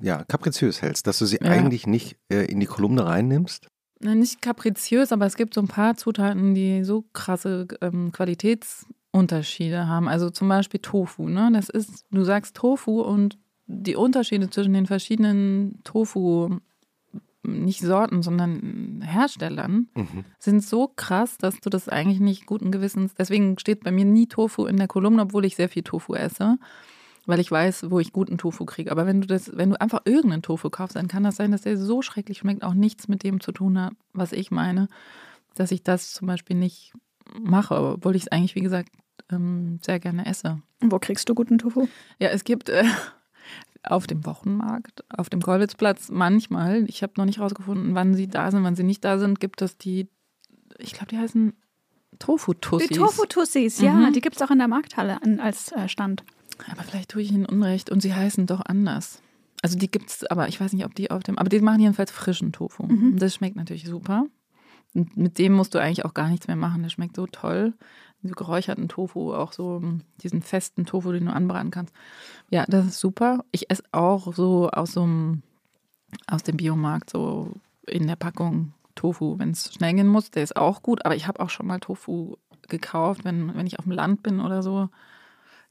ja, 0.00 0.24
kapriziös 0.24 0.82
hältst, 0.82 1.06
dass 1.06 1.18
du 1.18 1.26
sie 1.26 1.38
Ja. 1.40 1.50
eigentlich 1.50 1.86
nicht 1.86 2.16
äh, 2.30 2.44
in 2.50 2.58
die 2.60 2.66
Kolumne 2.66 3.04
reinnimmst? 3.06 3.66
Na, 4.00 4.14
Nicht 4.14 4.42
kapriziös, 4.42 5.12
aber 5.12 5.26
es 5.26 5.36
gibt 5.36 5.54
so 5.54 5.60
ein 5.60 5.68
paar 5.68 5.96
Zutaten, 5.96 6.54
die 6.54 6.82
so 6.84 7.04
krasse 7.12 7.68
ähm, 7.80 8.10
Qualitätsunterschiede 8.12 9.86
haben. 9.86 10.08
Also 10.08 10.30
zum 10.30 10.48
Beispiel 10.48 10.80
Tofu. 10.80 11.28
Ne? 11.28 11.50
Das 11.52 11.68
ist, 11.68 12.04
du 12.10 12.24
sagst 12.24 12.56
Tofu 12.56 13.00
und 13.02 13.38
die 13.66 13.96
Unterschiede 13.96 14.50
zwischen 14.50 14.72
den 14.72 14.86
verschiedenen 14.86 15.80
Tofu, 15.84 16.56
nicht 17.44 17.80
Sorten, 17.80 18.22
sondern 18.22 19.02
Herstellern, 19.04 19.88
Mhm. 19.94 20.24
sind 20.38 20.62
so 20.62 20.88
krass, 20.94 21.38
dass 21.38 21.58
du 21.60 21.70
das 21.70 21.88
eigentlich 21.88 22.20
nicht 22.20 22.46
guten 22.46 22.70
Gewissens. 22.70 23.14
Deswegen 23.14 23.58
steht 23.58 23.82
bei 23.84 23.90
mir 23.90 24.04
nie 24.04 24.26
Tofu 24.28 24.66
in 24.66 24.76
der 24.76 24.88
Kolumne, 24.88 25.22
obwohl 25.22 25.44
ich 25.44 25.56
sehr 25.56 25.68
viel 25.68 25.82
Tofu 25.82 26.14
esse, 26.14 26.58
weil 27.26 27.40
ich 27.40 27.50
weiß, 27.50 27.90
wo 27.90 27.98
ich 28.00 28.12
guten 28.12 28.38
Tofu 28.38 28.64
kriege. 28.64 28.90
Aber 28.92 29.06
wenn 29.06 29.20
du 29.20 29.26
das, 29.26 29.56
wenn 29.56 29.70
du 29.70 29.80
einfach 29.80 30.02
irgendeinen 30.04 30.42
Tofu 30.42 30.70
kaufst, 30.70 30.96
dann 30.96 31.08
kann 31.08 31.24
das 31.24 31.36
sein, 31.36 31.50
dass 31.52 31.62
der 31.62 31.76
so 31.76 32.00
schrecklich 32.02 32.38
schmeckt, 32.38 32.62
auch 32.62 32.74
nichts 32.74 33.08
mit 33.08 33.22
dem 33.24 33.40
zu 33.40 33.52
tun 33.52 33.80
hat, 33.80 33.92
was 34.12 34.32
ich 34.32 34.50
meine, 34.50 34.88
dass 35.54 35.70
ich 35.72 35.82
das 35.82 36.12
zum 36.12 36.26
Beispiel 36.28 36.56
nicht 36.56 36.92
mache, 37.40 37.74
obwohl 37.76 38.16
ich 38.16 38.22
es 38.22 38.28
eigentlich, 38.28 38.54
wie 38.54 38.60
gesagt, 38.62 38.90
ähm, 39.30 39.78
sehr 39.82 39.98
gerne 40.00 40.26
esse. 40.26 40.60
Und 40.80 40.92
wo 40.92 40.98
kriegst 40.98 41.28
du 41.28 41.34
guten 41.34 41.58
Tofu? 41.58 41.88
Ja, 42.18 42.28
es 42.28 42.44
gibt 42.44 42.68
äh, 42.68 42.84
auf 43.84 44.06
dem 44.06 44.24
Wochenmarkt, 44.26 45.04
auf 45.16 45.28
dem 45.28 45.42
Kolwitzplatz 45.42 46.08
manchmal, 46.10 46.84
ich 46.88 47.02
habe 47.02 47.14
noch 47.16 47.24
nicht 47.24 47.40
rausgefunden, 47.40 47.94
wann 47.94 48.14
sie 48.14 48.28
da 48.28 48.50
sind, 48.50 48.62
wann 48.64 48.76
sie 48.76 48.84
nicht 48.84 49.04
da 49.04 49.18
sind, 49.18 49.40
gibt 49.40 49.60
es 49.62 49.76
die, 49.78 50.08
ich 50.78 50.92
glaube, 50.92 51.08
die 51.08 51.18
heißen 51.18 51.52
Tofu-Tussis. 52.18 52.88
Die 52.88 52.94
Tofu-Tussis, 52.94 53.80
ja, 53.80 53.94
Mhm. 53.94 54.12
die 54.12 54.20
gibt 54.20 54.36
es 54.36 54.42
auch 54.42 54.50
in 54.50 54.58
der 54.58 54.68
Markthalle 54.68 55.18
als 55.40 55.72
äh, 55.72 55.88
Stand. 55.88 56.24
Aber 56.70 56.82
vielleicht 56.82 57.10
tue 57.10 57.22
ich 57.22 57.32
ihnen 57.32 57.46
Unrecht 57.46 57.90
und 57.90 58.00
sie 58.02 58.14
heißen 58.14 58.46
doch 58.46 58.60
anders. 58.64 59.20
Also 59.62 59.78
die 59.78 59.90
gibt's, 59.90 60.24
aber 60.24 60.48
ich 60.48 60.60
weiß 60.60 60.72
nicht, 60.74 60.84
ob 60.84 60.94
die 60.94 61.10
auf 61.10 61.22
dem, 61.22 61.38
aber 61.38 61.48
die 61.48 61.60
machen 61.60 61.80
jedenfalls 61.80 62.10
frischen 62.10 62.52
Tofu. 62.52 62.84
Mhm. 62.84 63.16
Das 63.18 63.34
schmeckt 63.34 63.56
natürlich 63.56 63.84
super. 63.86 64.26
Und 64.94 65.16
mit 65.16 65.38
dem 65.38 65.54
musst 65.54 65.74
du 65.74 65.78
eigentlich 65.78 66.04
auch 66.04 66.14
gar 66.14 66.28
nichts 66.28 66.46
mehr 66.48 66.56
machen. 66.56 66.82
Der 66.82 66.90
schmeckt 66.90 67.16
so 67.16 67.26
toll. 67.26 67.72
So 68.22 68.34
geräucherten 68.34 68.88
Tofu, 68.88 69.34
auch 69.34 69.52
so 69.52 69.80
mm, 69.80 70.02
diesen 70.22 70.42
festen 70.42 70.86
Tofu, 70.86 71.12
den 71.12 71.26
du 71.26 71.32
anbraten 71.32 71.70
kannst. 71.70 71.94
Ja, 72.50 72.64
das 72.68 72.86
ist 72.86 73.00
super. 73.00 73.44
Ich 73.50 73.70
esse 73.70 73.82
auch 73.92 74.32
so 74.34 74.70
aus 74.70 74.92
so 74.92 75.02
einem, 75.02 75.42
aus 76.26 76.42
dem 76.42 76.56
Biomarkt, 76.56 77.10
so 77.10 77.54
in 77.86 78.06
der 78.06 78.16
Packung 78.16 78.72
Tofu, 78.94 79.38
wenn 79.38 79.50
es 79.50 79.72
schnell 79.72 79.94
gehen 79.94 80.06
muss. 80.06 80.30
Der 80.30 80.42
ist 80.42 80.56
auch 80.56 80.82
gut, 80.82 81.04
aber 81.04 81.16
ich 81.16 81.26
habe 81.26 81.40
auch 81.40 81.50
schon 81.50 81.66
mal 81.66 81.80
Tofu 81.80 82.36
gekauft, 82.68 83.24
wenn, 83.24 83.54
wenn 83.54 83.66
ich 83.66 83.78
auf 83.78 83.84
dem 83.84 83.92
Land 83.92 84.22
bin 84.22 84.40
oder 84.40 84.62
so. 84.62 84.88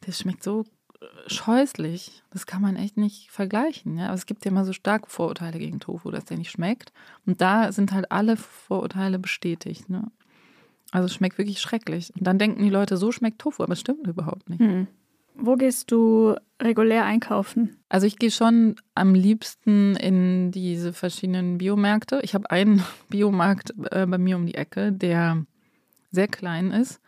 Der 0.05 0.11
schmeckt 0.11 0.43
so 0.43 0.65
äh, 0.99 1.05
scheußlich. 1.27 2.23
Das 2.31 2.45
kann 2.45 2.61
man 2.61 2.75
echt 2.75 2.97
nicht 2.97 3.29
vergleichen. 3.31 3.97
Ja? 3.97 4.05
Aber 4.07 4.15
es 4.15 4.25
gibt 4.25 4.45
ja 4.45 4.51
immer 4.51 4.65
so 4.65 4.73
starke 4.73 5.09
Vorurteile 5.09 5.59
gegen 5.59 5.79
Tofu, 5.79 6.11
dass 6.11 6.25
der 6.25 6.37
nicht 6.37 6.51
schmeckt. 6.51 6.91
Und 7.25 7.41
da 7.41 7.71
sind 7.71 7.91
halt 7.91 8.11
alle 8.11 8.37
Vorurteile 8.37 9.19
bestätigt. 9.19 9.89
Ne? 9.89 10.11
Also 10.91 11.05
es 11.05 11.13
schmeckt 11.13 11.37
wirklich 11.37 11.59
schrecklich. 11.59 12.11
Und 12.17 12.27
dann 12.27 12.37
denken 12.37 12.61
die 12.61 12.69
Leute, 12.69 12.97
so 12.97 13.11
schmeckt 13.11 13.39
Tofu, 13.39 13.63
aber 13.63 13.73
es 13.73 13.79
stimmt 13.79 14.05
überhaupt 14.05 14.49
nicht. 14.49 14.59
Hm. 14.59 14.87
Wo 15.35 15.55
gehst 15.55 15.91
du 15.91 16.35
regulär 16.61 17.05
einkaufen? 17.05 17.77
Also 17.87 18.05
ich 18.05 18.19
gehe 18.19 18.31
schon 18.31 18.75
am 18.93 19.15
liebsten 19.15 19.95
in 19.95 20.51
diese 20.51 20.91
verschiedenen 20.91 21.57
Biomärkte. 21.57 22.19
Ich 22.23 22.35
habe 22.35 22.51
einen 22.51 22.83
Biomarkt 23.09 23.73
äh, 23.91 24.05
bei 24.05 24.17
mir 24.17 24.35
um 24.35 24.45
die 24.45 24.55
Ecke, 24.55 24.91
der 24.91 25.45
sehr 26.11 26.27
klein 26.27 26.71
ist 26.71 26.99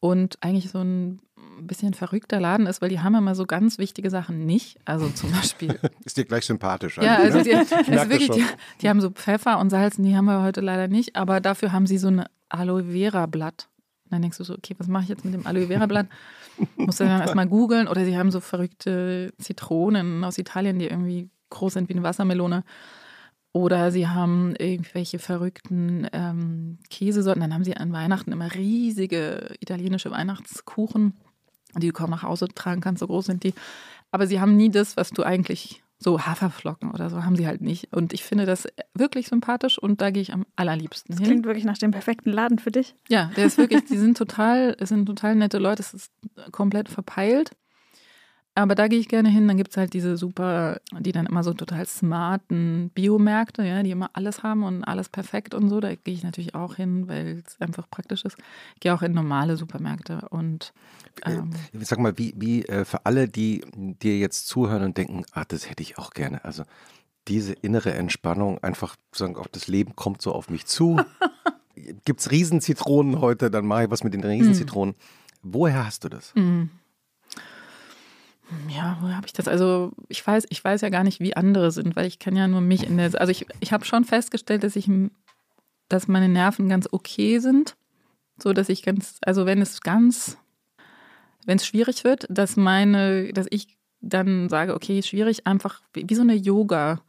und 0.00 0.36
eigentlich 0.42 0.70
so 0.70 0.78
ein 0.78 1.20
bisschen 1.62 1.94
verrückter 1.94 2.38
Laden 2.38 2.66
ist, 2.66 2.80
weil 2.82 2.90
die 2.90 3.00
haben 3.00 3.14
immer 3.14 3.34
so 3.34 3.46
ganz 3.46 3.78
wichtige 3.78 4.10
Sachen 4.10 4.46
nicht. 4.46 4.78
Also 4.84 5.08
zum 5.08 5.32
Beispiel 5.32 5.78
Ist 6.04 6.16
dir 6.16 6.24
gleich 6.24 6.44
sympathisch. 6.44 6.98
Ja, 6.98 7.16
also 7.16 7.38
ne? 7.38 7.44
die, 7.44 7.50
Ich 7.50 7.72
also 7.72 8.10
wirklich, 8.10 8.30
die, 8.30 8.44
die 8.80 8.88
haben 8.88 9.00
so 9.00 9.10
Pfeffer 9.10 9.58
und 9.58 9.70
Salz, 9.70 9.98
und 9.98 10.04
die 10.04 10.16
haben 10.16 10.26
wir 10.26 10.42
heute 10.42 10.60
leider 10.60 10.86
nicht, 10.86 11.16
aber 11.16 11.40
dafür 11.40 11.72
haben 11.72 11.86
sie 11.86 11.98
so 11.98 12.08
ein 12.08 12.24
Aloe 12.48 12.84
Vera 12.84 13.26
Blatt. 13.26 13.68
Und 14.04 14.12
dann 14.12 14.22
denkst 14.22 14.38
du 14.38 14.44
so, 14.44 14.54
okay, 14.54 14.74
was 14.78 14.88
mache 14.88 15.04
ich 15.04 15.08
jetzt 15.08 15.24
mit 15.24 15.34
dem 15.34 15.46
Aloe 15.46 15.66
Vera 15.66 15.86
Blatt? 15.86 16.06
Musst 16.76 17.00
dann 17.00 17.20
erstmal 17.20 17.46
googeln 17.46 17.88
oder 17.88 18.04
sie 18.04 18.16
haben 18.16 18.30
so 18.30 18.40
verrückte 18.40 19.32
Zitronen 19.38 20.24
aus 20.24 20.38
Italien, 20.38 20.78
die 20.78 20.86
irgendwie 20.86 21.28
groß 21.50 21.74
sind 21.74 21.88
wie 21.88 21.94
eine 21.94 22.02
Wassermelone. 22.02 22.64
Oder 23.52 23.90
sie 23.90 24.08
haben 24.08 24.54
irgendwelche 24.56 25.18
verrückten 25.18 26.06
ähm, 26.12 26.78
Käsesorten. 26.90 27.40
Dann 27.40 27.54
haben 27.54 27.64
sie 27.64 27.76
an 27.76 27.92
Weihnachten 27.92 28.32
immer 28.32 28.54
riesige 28.54 29.54
italienische 29.60 30.10
Weihnachtskuchen, 30.10 31.14
die 31.76 31.88
du 31.88 31.92
kaum 31.92 32.10
nach 32.10 32.22
Hause 32.22 32.48
tragen 32.48 32.80
kannst, 32.80 33.00
so 33.00 33.06
groß 33.06 33.26
sind 33.26 33.44
die. 33.44 33.54
Aber 34.10 34.26
sie 34.26 34.40
haben 34.40 34.56
nie 34.56 34.70
das, 34.70 34.96
was 34.96 35.10
du 35.10 35.22
eigentlich 35.22 35.82
so 35.98 36.20
Haferflocken 36.24 36.90
oder 36.92 37.10
so 37.10 37.24
haben 37.24 37.34
sie 37.36 37.46
halt 37.46 37.60
nicht. 37.60 37.94
Und 37.94 38.12
ich 38.12 38.22
finde 38.22 38.46
das 38.46 38.66
wirklich 38.94 39.26
sympathisch 39.28 39.78
und 39.78 40.00
da 40.00 40.10
gehe 40.10 40.22
ich 40.22 40.32
am 40.32 40.46
allerliebsten 40.56 41.12
Das 41.14 41.18
hin. 41.20 41.26
klingt 41.26 41.46
wirklich 41.46 41.64
nach 41.64 41.78
dem 41.78 41.90
perfekten 41.90 42.30
Laden 42.30 42.58
für 42.58 42.70
dich. 42.70 42.94
Ja, 43.08 43.30
der 43.36 43.46
ist 43.46 43.58
wirklich, 43.58 43.84
die 43.86 43.96
sind 43.98 44.16
total, 44.16 44.76
es 44.78 44.90
sind 44.90 45.06
total 45.06 45.34
nette 45.34 45.58
Leute, 45.58 45.82
es 45.82 45.94
ist 45.94 46.12
komplett 46.52 46.88
verpeilt. 46.88 47.50
Aber 48.58 48.74
da 48.74 48.88
gehe 48.88 48.98
ich 48.98 49.06
gerne 49.06 49.28
hin, 49.28 49.46
dann 49.46 49.56
gibt 49.56 49.70
es 49.70 49.76
halt 49.76 49.92
diese 49.92 50.16
super, 50.16 50.80
die 50.98 51.12
dann 51.12 51.26
immer 51.26 51.44
so 51.44 51.54
total 51.54 51.86
smarten 51.86 52.90
Biomärkte, 52.92 53.62
ja, 53.62 53.84
die 53.84 53.92
immer 53.92 54.10
alles 54.14 54.42
haben 54.42 54.64
und 54.64 54.82
alles 54.82 55.08
perfekt 55.08 55.54
und 55.54 55.68
so. 55.68 55.78
Da 55.78 55.94
gehe 55.94 56.14
ich 56.14 56.24
natürlich 56.24 56.56
auch 56.56 56.74
hin, 56.74 57.06
weil 57.06 57.44
es 57.46 57.60
einfach 57.60 57.88
praktisch 57.88 58.24
ist. 58.24 58.36
Ich 58.74 58.80
gehe 58.80 58.92
auch 58.92 59.02
in 59.02 59.12
normale 59.12 59.56
Supermärkte 59.56 60.26
und 60.30 60.72
ähm, 61.24 61.52
Sag 61.72 62.00
mal, 62.00 62.18
wie, 62.18 62.34
wie 62.36 62.64
äh, 62.64 62.84
für 62.84 63.06
alle, 63.06 63.28
die 63.28 63.64
dir 63.76 64.18
jetzt 64.18 64.48
zuhören 64.48 64.82
und 64.82 64.98
denken, 64.98 65.24
ah, 65.30 65.44
das 65.46 65.70
hätte 65.70 65.84
ich 65.84 65.96
auch 65.96 66.10
gerne. 66.10 66.44
Also 66.44 66.64
diese 67.28 67.52
innere 67.52 67.94
Entspannung, 67.94 68.58
einfach 68.64 68.96
sagen, 69.12 69.36
auch 69.36 69.46
das 69.46 69.68
Leben 69.68 69.94
kommt 69.94 70.20
so 70.20 70.32
auf 70.32 70.50
mich 70.50 70.66
zu. 70.66 71.00
Gibt 72.04 72.18
es 72.18 72.32
Riesenzitronen 72.32 73.20
heute, 73.20 73.52
dann 73.52 73.66
mache 73.66 73.84
ich 73.84 73.90
was 73.90 74.02
mit 74.02 74.14
den 74.14 74.24
Riesenzitronen. 74.24 74.96
Woher 75.42 75.86
hast 75.86 76.02
du 76.02 76.08
das? 76.08 76.34
Mm. 76.34 76.64
Ja, 78.68 78.98
wo 79.00 79.08
habe 79.08 79.26
ich 79.26 79.32
das? 79.32 79.46
Also 79.46 79.92
ich 80.08 80.26
weiß, 80.26 80.46
ich 80.48 80.62
weiß 80.62 80.80
ja 80.80 80.88
gar 80.88 81.04
nicht, 81.04 81.20
wie 81.20 81.36
andere 81.36 81.70
sind, 81.70 81.96
weil 81.96 82.06
ich 82.06 82.18
kann 82.18 82.34
ja 82.34 82.48
nur 82.48 82.60
mich 82.60 82.86
in 82.86 82.96
der. 82.96 83.18
Also 83.20 83.30
ich, 83.30 83.46
ich 83.60 83.72
habe 83.72 83.84
schon 83.84 84.04
festgestellt, 84.04 84.62
dass 84.62 84.76
ich, 84.76 84.90
dass 85.88 86.08
meine 86.08 86.28
Nerven 86.28 86.68
ganz 86.68 86.88
okay 86.90 87.40
sind, 87.40 87.76
so 88.42 88.52
dass 88.52 88.68
ich 88.68 88.82
ganz, 88.82 89.18
also 89.22 89.44
wenn 89.44 89.60
es 89.60 89.82
ganz, 89.82 90.38
wenn 91.44 91.56
es 91.56 91.66
schwierig 91.66 92.04
wird, 92.04 92.26
dass 92.30 92.56
meine, 92.56 93.32
dass 93.32 93.46
ich 93.50 93.76
dann 94.00 94.48
sage, 94.48 94.74
okay, 94.74 95.02
schwierig, 95.02 95.46
einfach 95.46 95.82
wie, 95.92 96.08
wie 96.08 96.14
so 96.14 96.22
eine 96.22 96.34
Yoga. 96.34 97.00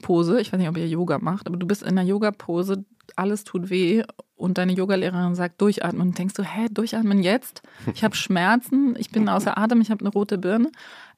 Pose, 0.00 0.40
ich 0.40 0.52
weiß 0.52 0.58
nicht, 0.58 0.68
ob 0.68 0.76
ihr 0.76 0.88
Yoga 0.88 1.18
macht, 1.18 1.46
aber 1.46 1.56
du 1.56 1.66
bist 1.66 1.82
in 1.82 1.88
einer 1.88 2.02
Yoga-Pose, 2.02 2.84
alles 3.16 3.44
tut 3.44 3.70
weh. 3.70 4.02
Und 4.34 4.56
deine 4.56 4.72
Yogalehrerin 4.72 5.34
sagt 5.34 5.60
durchatmen. 5.60 6.08
Und 6.08 6.18
denkst 6.18 6.34
du, 6.34 6.42
hä, 6.42 6.66
durchatmen 6.70 7.22
jetzt? 7.22 7.62
Ich 7.94 8.04
habe 8.04 8.16
Schmerzen, 8.16 8.96
ich 8.98 9.10
bin 9.10 9.28
außer 9.28 9.58
Atem, 9.58 9.80
ich 9.80 9.90
habe 9.90 10.00
eine 10.00 10.10
rote 10.10 10.38
Birne, 10.38 10.70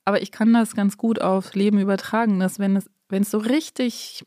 aber 0.05 0.23
ich 0.23 0.33
kann 0.33 0.53
das 0.53 0.75
ganz 0.75 0.97
gut 0.97 1.21
aufs 1.21 1.55
Leben 1.55 1.79
übertragen, 1.79 2.41
dass 2.41 2.59
wenn 2.59 2.77
es, 2.77 2.91
wenn 3.09 3.23
es 3.23 3.31
so 3.31 3.39
richtig, 3.39 4.27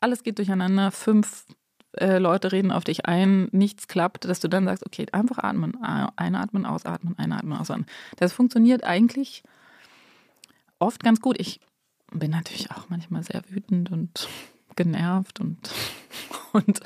alles 0.00 0.22
geht 0.22 0.38
durcheinander, 0.38 0.90
fünf 0.90 1.46
äh, 1.92 2.18
Leute 2.18 2.52
reden 2.52 2.70
auf 2.70 2.84
dich 2.84 3.06
ein, 3.06 3.48
nichts 3.52 3.88
klappt, 3.88 4.26
dass 4.26 4.40
du 4.40 4.48
dann 4.48 4.66
sagst, 4.66 4.84
okay, 4.84 5.06
einfach 5.12 5.38
atmen, 5.38 5.82
einatmen, 5.82 6.66
ausatmen, 6.66 7.18
einatmen, 7.18 7.58
ausatmen. 7.58 7.86
Das 8.16 8.32
funktioniert 8.32 8.84
eigentlich 8.84 9.42
oft 10.78 11.02
ganz 11.02 11.20
gut. 11.20 11.40
Ich 11.40 11.60
bin 12.12 12.30
natürlich 12.30 12.70
auch 12.70 12.88
manchmal 12.88 13.22
sehr 13.22 13.42
wütend 13.48 13.90
und 13.92 14.28
genervt 14.76 15.40
und, 15.40 15.58
und 16.52 16.80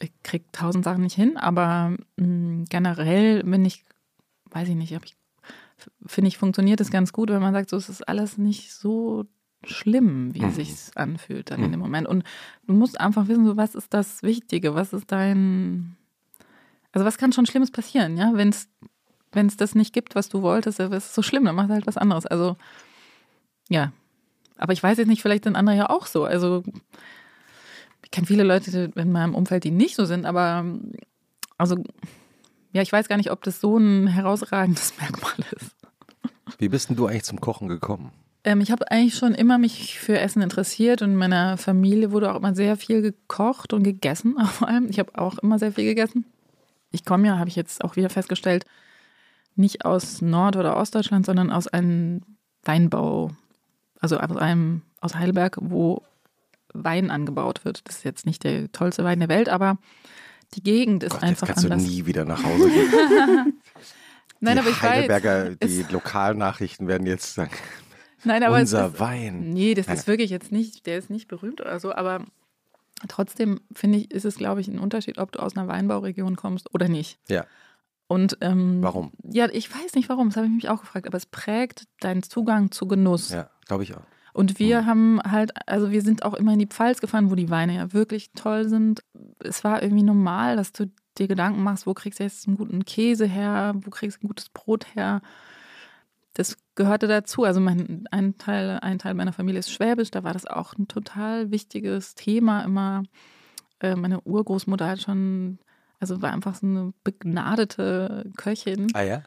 ich 0.00 0.12
kriege 0.22 0.44
tausend 0.52 0.84
Sachen 0.84 1.02
nicht 1.02 1.14
hin, 1.16 1.36
aber 1.36 1.96
mh, 2.16 2.64
generell 2.68 3.42
bin 3.44 3.64
ich, 3.64 3.84
weiß 4.50 4.68
ich 4.68 4.74
nicht, 4.74 4.92
ich, 4.92 5.16
finde 6.06 6.28
ich, 6.28 6.38
funktioniert 6.38 6.80
es 6.80 6.90
ganz 6.90 7.12
gut, 7.12 7.30
wenn 7.30 7.42
man 7.42 7.54
sagt, 7.54 7.70
so 7.70 7.76
es 7.76 7.88
ist 7.88 8.08
alles 8.08 8.38
nicht 8.38 8.72
so 8.72 9.26
schlimm, 9.64 10.34
wie 10.34 10.40
Mhm. 10.42 10.48
es 10.48 10.54
sich 10.56 10.74
anfühlt 10.96 11.50
dann 11.50 11.62
in 11.62 11.70
dem 11.70 11.80
Moment. 11.80 12.06
Und 12.06 12.24
du 12.66 12.74
musst 12.74 13.00
einfach 13.00 13.28
wissen, 13.28 13.46
so 13.46 13.56
was 13.56 13.74
ist 13.74 13.94
das 13.94 14.22
Wichtige, 14.22 14.74
was 14.74 14.92
ist 14.92 15.10
dein, 15.10 15.96
also 16.92 17.04
was 17.06 17.18
kann 17.18 17.32
schon 17.32 17.46
Schlimmes 17.46 17.70
passieren, 17.70 18.16
ja, 18.16 18.32
wenn 18.34 18.48
es 18.50 18.68
wenn 19.32 19.46
es 19.46 19.56
das 19.56 19.74
nicht 19.74 19.92
gibt, 19.92 20.14
was 20.14 20.28
du 20.28 20.42
wolltest, 20.42 20.78
dann 20.78 20.92
ist 20.92 21.06
es 21.06 21.14
so 21.14 21.20
schlimm, 21.22 21.44
dann 21.44 21.56
mach 21.56 21.68
halt 21.68 21.88
was 21.88 21.96
anderes. 21.96 22.24
Also 22.24 22.56
ja, 23.68 23.92
aber 24.56 24.72
ich 24.72 24.82
weiß 24.82 24.98
jetzt 24.98 25.08
nicht, 25.08 25.22
vielleicht 25.22 25.44
sind 25.44 25.56
andere 25.56 25.76
ja 25.76 25.90
auch 25.90 26.06
so. 26.06 26.24
Also 26.24 26.62
ich 28.02 28.10
kenne 28.10 28.26
viele 28.26 28.44
Leute 28.44 28.92
in 28.94 29.12
meinem 29.12 29.34
Umfeld, 29.34 29.64
die 29.64 29.70
nicht 29.70 29.96
so 29.96 30.04
sind, 30.04 30.26
aber 30.26 30.64
also 31.58 31.76
ja, 32.72 32.82
ich 32.82 32.92
weiß 32.92 33.08
gar 33.08 33.16
nicht, 33.16 33.30
ob 33.30 33.42
das 33.42 33.60
so 33.60 33.78
ein 33.78 34.06
herausragendes 34.06 34.94
Merkmal 35.00 35.32
ist. 35.56 35.74
Wie 36.58 36.68
bist 36.68 36.88
denn 36.88 36.96
du 36.96 37.06
eigentlich 37.06 37.24
zum 37.24 37.40
Kochen 37.40 37.68
gekommen? 37.68 38.12
Ähm, 38.44 38.60
ich 38.60 38.70
habe 38.70 38.90
eigentlich 38.90 39.16
schon 39.16 39.34
immer 39.34 39.58
mich 39.58 39.98
für 39.98 40.18
Essen 40.18 40.42
interessiert 40.42 41.00
und 41.00 41.10
in 41.10 41.16
meiner 41.16 41.56
Familie 41.56 42.12
wurde 42.12 42.32
auch 42.32 42.36
immer 42.36 42.54
sehr 42.54 42.76
viel 42.76 43.00
gekocht 43.00 43.72
und 43.72 43.82
gegessen, 43.82 44.36
vor 44.46 44.68
allem. 44.68 44.88
Ich 44.90 44.98
habe 44.98 45.18
auch 45.18 45.38
immer 45.38 45.58
sehr 45.58 45.72
viel 45.72 45.84
gegessen. 45.84 46.26
Ich 46.90 47.04
komme 47.04 47.26
ja, 47.26 47.38
habe 47.38 47.48
ich 47.48 47.56
jetzt 47.56 47.82
auch 47.82 47.96
wieder 47.96 48.10
festgestellt, 48.10 48.66
nicht 49.56 49.84
aus 49.84 50.20
Nord- 50.20 50.56
oder 50.56 50.76
Ostdeutschland, 50.76 51.26
sondern 51.26 51.50
aus 51.50 51.68
einem 51.68 52.22
Weinbau, 52.62 53.30
also 54.04 54.18
aus 54.18 54.36
einem 54.36 54.82
aus 55.00 55.14
Heidelberg, 55.14 55.58
wo 55.60 56.02
Wein 56.72 57.10
angebaut 57.10 57.64
wird. 57.64 57.82
Das 57.88 57.96
ist 57.98 58.04
jetzt 58.04 58.26
nicht 58.26 58.44
der 58.44 58.70
tollste 58.72 59.04
Wein 59.04 59.18
der 59.20 59.28
Welt, 59.28 59.48
aber 59.48 59.78
die 60.54 60.62
Gegend 60.62 61.02
ist 61.02 61.12
Gott, 61.12 61.22
einfach 61.22 61.48
jetzt 61.48 61.56
kannst 61.56 61.70
anders. 61.70 61.84
du 61.84 61.90
nie 61.90 62.06
wieder 62.06 62.24
nach 62.24 62.42
Hause 62.44 62.70
gehen. 62.70 62.92
Nein, 64.40 64.54
die 64.56 64.60
aber 64.60 64.70
ich 64.70 64.82
weiß. 64.82 64.90
Heidelberger, 64.90 65.56
die 65.56 65.80
es- 65.80 65.90
Lokalnachrichten 65.90 66.86
werden 66.88 67.06
jetzt 67.06 67.34
sagen, 67.34 67.50
Nein, 68.24 68.42
aber 68.42 68.58
unser 68.58 68.88
ist, 68.88 69.00
Wein. 69.00 69.50
Nee, 69.50 69.74
das 69.74 69.86
Nein, 69.86 69.96
ist 69.96 70.06
wirklich 70.06 70.30
jetzt 70.30 70.50
nicht, 70.52 70.86
der 70.86 70.98
ist 70.98 71.10
nicht 71.10 71.28
berühmt 71.28 71.60
oder 71.60 71.78
so, 71.80 71.94
aber 71.94 72.24
trotzdem 73.08 73.60
finde 73.72 73.98
ich, 73.98 74.10
ist 74.10 74.24
es, 74.24 74.36
glaube 74.36 74.60
ich, 74.60 74.68
ein 74.68 74.78
Unterschied, 74.78 75.18
ob 75.18 75.32
du 75.32 75.40
aus 75.40 75.56
einer 75.56 75.68
Weinbauregion 75.68 76.36
kommst 76.36 76.72
oder 76.74 76.88
nicht. 76.88 77.18
Ja. 77.28 77.44
Und 78.06 78.36
ähm, 78.42 78.82
Warum? 78.82 79.12
Ja, 79.22 79.48
ich 79.50 79.70
weiß 79.74 79.94
nicht 79.94 80.08
warum, 80.08 80.28
das 80.28 80.36
habe 80.36 80.46
ich 80.46 80.52
mich 80.52 80.68
auch 80.68 80.80
gefragt, 80.80 81.06
aber 81.06 81.16
es 81.16 81.26
prägt 81.26 81.84
deinen 82.00 82.22
Zugang 82.22 82.70
zu 82.70 82.86
Genuss. 82.86 83.30
Ja, 83.30 83.48
glaube 83.66 83.82
ich 83.84 83.94
auch. 83.94 84.02
Und 84.32 84.58
wir 84.58 84.80
Hm. 84.80 84.86
haben 84.86 85.20
halt, 85.22 85.52
also 85.68 85.90
wir 85.92 86.02
sind 86.02 86.24
auch 86.24 86.34
immer 86.34 86.52
in 86.54 86.58
die 86.58 86.66
Pfalz 86.66 87.00
gefahren, 87.00 87.30
wo 87.30 87.36
die 87.36 87.50
Weine 87.50 87.76
ja 87.76 87.92
wirklich 87.92 88.32
toll 88.32 88.68
sind. 88.68 89.02
Es 89.38 89.62
war 89.62 89.82
irgendwie 89.82 90.02
normal, 90.02 90.56
dass 90.56 90.72
du 90.72 90.90
dir 91.16 91.28
Gedanken 91.28 91.62
machst, 91.62 91.86
wo 91.86 91.94
kriegst 91.94 92.18
du 92.18 92.24
jetzt 92.24 92.48
einen 92.48 92.56
guten 92.56 92.84
Käse 92.84 93.26
her, 93.26 93.74
wo 93.76 93.90
kriegst 93.90 94.20
du 94.20 94.26
ein 94.26 94.28
gutes 94.28 94.48
Brot 94.48 94.86
her. 94.96 95.22
Das 96.32 96.56
gehörte 96.74 97.06
dazu. 97.06 97.44
Also 97.44 97.60
mein, 97.60 98.06
ein, 98.10 98.36
Teil, 98.36 98.80
ein 98.82 98.98
Teil 98.98 99.14
meiner 99.14 99.32
Familie 99.32 99.60
ist 99.60 99.70
schwäbisch, 99.70 100.10
da 100.10 100.24
war 100.24 100.32
das 100.32 100.46
auch 100.46 100.74
ein 100.76 100.88
total 100.88 101.52
wichtiges 101.52 102.16
Thema 102.16 102.62
immer. 102.64 103.04
Äh, 103.78 103.94
meine 103.94 104.20
Urgroßmutter 104.22 104.88
hat 104.88 105.00
schon, 105.00 105.58
also 106.00 106.22
war 106.22 106.32
einfach 106.32 106.56
so 106.56 106.66
eine 106.66 106.92
begnadete 107.04 108.32
Köchin. 108.36 108.88
Ah 108.94 109.02
ja? 109.02 109.22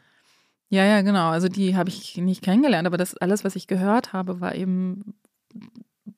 Ja, 0.70 0.84
ja, 0.84 1.02
genau. 1.02 1.30
Also 1.30 1.48
die 1.48 1.76
habe 1.76 1.88
ich 1.88 2.16
nicht 2.16 2.42
kennengelernt, 2.42 2.86
aber 2.86 2.98
das 2.98 3.16
alles, 3.16 3.44
was 3.44 3.56
ich 3.56 3.66
gehört 3.66 4.12
habe, 4.12 4.40
war 4.40 4.54
eben 4.54 5.14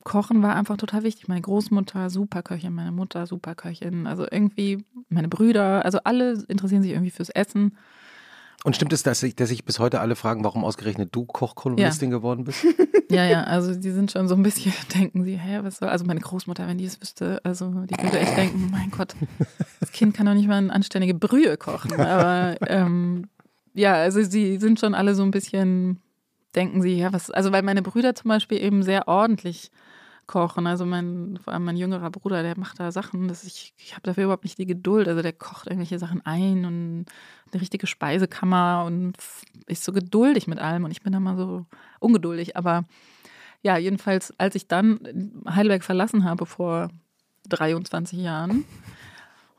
Kochen 0.03 0.41
war 0.41 0.55
einfach 0.55 0.77
total 0.77 1.03
wichtig. 1.03 1.27
Meine 1.27 1.41
Großmutter, 1.41 2.09
super 2.09 2.41
Köchin, 2.43 2.73
meine 2.73 2.91
Mutter, 2.91 3.27
super 3.27 3.55
Köchin. 3.55 4.07
Also 4.07 4.25
irgendwie 4.29 4.85
meine 5.09 5.27
Brüder, 5.27 5.85
also 5.85 5.99
alle 6.03 6.43
interessieren 6.47 6.81
sich 6.81 6.91
irgendwie 6.91 7.11
fürs 7.11 7.29
Essen. 7.29 7.77
Und 8.63 8.75
stimmt 8.75 8.93
es, 8.93 9.03
dass 9.03 9.19
sich, 9.19 9.35
dass 9.35 9.49
sich 9.49 9.65
bis 9.65 9.79
heute 9.79 10.01
alle 10.01 10.15
fragen, 10.15 10.43
warum 10.43 10.63
ausgerechnet 10.63 11.09
du 11.13 11.25
Kochkolumnistin 11.25 12.11
ja. 12.11 12.17
geworden 12.17 12.43
bist? 12.43 12.65
Ja, 13.11 13.25
ja, 13.25 13.43
also 13.43 13.75
die 13.75 13.91
sind 13.91 14.09
schon 14.09 14.29
so 14.29 14.35
ein 14.35 14.43
bisschen, 14.43 14.71
denken 14.95 15.25
sie, 15.25 15.37
hä, 15.37 15.59
was 15.63 15.79
soll, 15.79 15.89
also 15.89 16.05
meine 16.05 16.21
Großmutter, 16.21 16.65
wenn 16.65 16.77
die 16.77 16.85
es 16.85 17.01
wüsste, 17.01 17.41
also 17.43 17.69
die 17.69 18.01
würde 18.01 18.19
echt 18.19 18.37
denken, 18.37 18.69
mein 18.71 18.89
Gott, 18.89 19.15
das 19.81 19.91
Kind 19.91 20.15
kann 20.15 20.27
doch 20.27 20.33
nicht 20.33 20.47
mal 20.47 20.55
eine 20.55 20.71
anständige 20.71 21.13
Brühe 21.13 21.57
kochen. 21.57 21.91
Aber 21.99 22.55
ähm, 22.69 23.27
ja, 23.73 23.93
also 23.93 24.21
sie 24.23 24.57
sind 24.57 24.79
schon 24.79 24.93
alle 24.93 25.15
so 25.15 25.23
ein 25.23 25.31
bisschen, 25.31 26.01
denken 26.55 26.81
sie, 26.81 26.97
ja, 26.97 27.13
was, 27.13 27.31
also 27.31 27.51
weil 27.51 27.63
meine 27.63 27.81
Brüder 27.81 28.15
zum 28.15 28.29
Beispiel 28.29 28.61
eben 28.61 28.83
sehr 28.83 29.07
ordentlich 29.07 29.71
kochen. 30.31 30.65
Also 30.65 30.85
mein, 30.85 31.37
vor 31.43 31.53
allem 31.53 31.65
mein 31.65 31.77
jüngerer 31.77 32.09
Bruder, 32.09 32.41
der 32.41 32.57
macht 32.57 32.79
da 32.79 32.91
Sachen, 32.91 33.27
dass 33.27 33.43
ich, 33.43 33.73
ich 33.77 33.91
habe 33.91 34.03
dafür 34.03 34.23
überhaupt 34.23 34.45
nicht 34.45 34.57
die 34.57 34.65
Geduld. 34.65 35.07
Also 35.07 35.21
der 35.21 35.33
kocht 35.33 35.67
irgendwelche 35.67 35.99
Sachen 35.99 36.25
ein 36.25 36.65
und 36.65 37.05
eine 37.51 37.61
richtige 37.61 37.85
Speisekammer 37.85 38.85
und 38.85 39.13
ist 39.67 39.83
so 39.83 39.91
geduldig 39.91 40.47
mit 40.47 40.59
allem. 40.59 40.85
Und 40.85 40.91
ich 40.91 41.01
bin 41.01 41.13
da 41.13 41.19
mal 41.19 41.37
so 41.37 41.65
ungeduldig. 41.99 42.55
Aber 42.55 42.85
ja, 43.61 43.77
jedenfalls, 43.77 44.33
als 44.39 44.55
ich 44.55 44.67
dann 44.67 45.43
Heidelberg 45.47 45.83
verlassen 45.83 46.23
habe 46.23 46.45
vor 46.45 46.89
23 47.49 48.19
Jahren, 48.19 48.63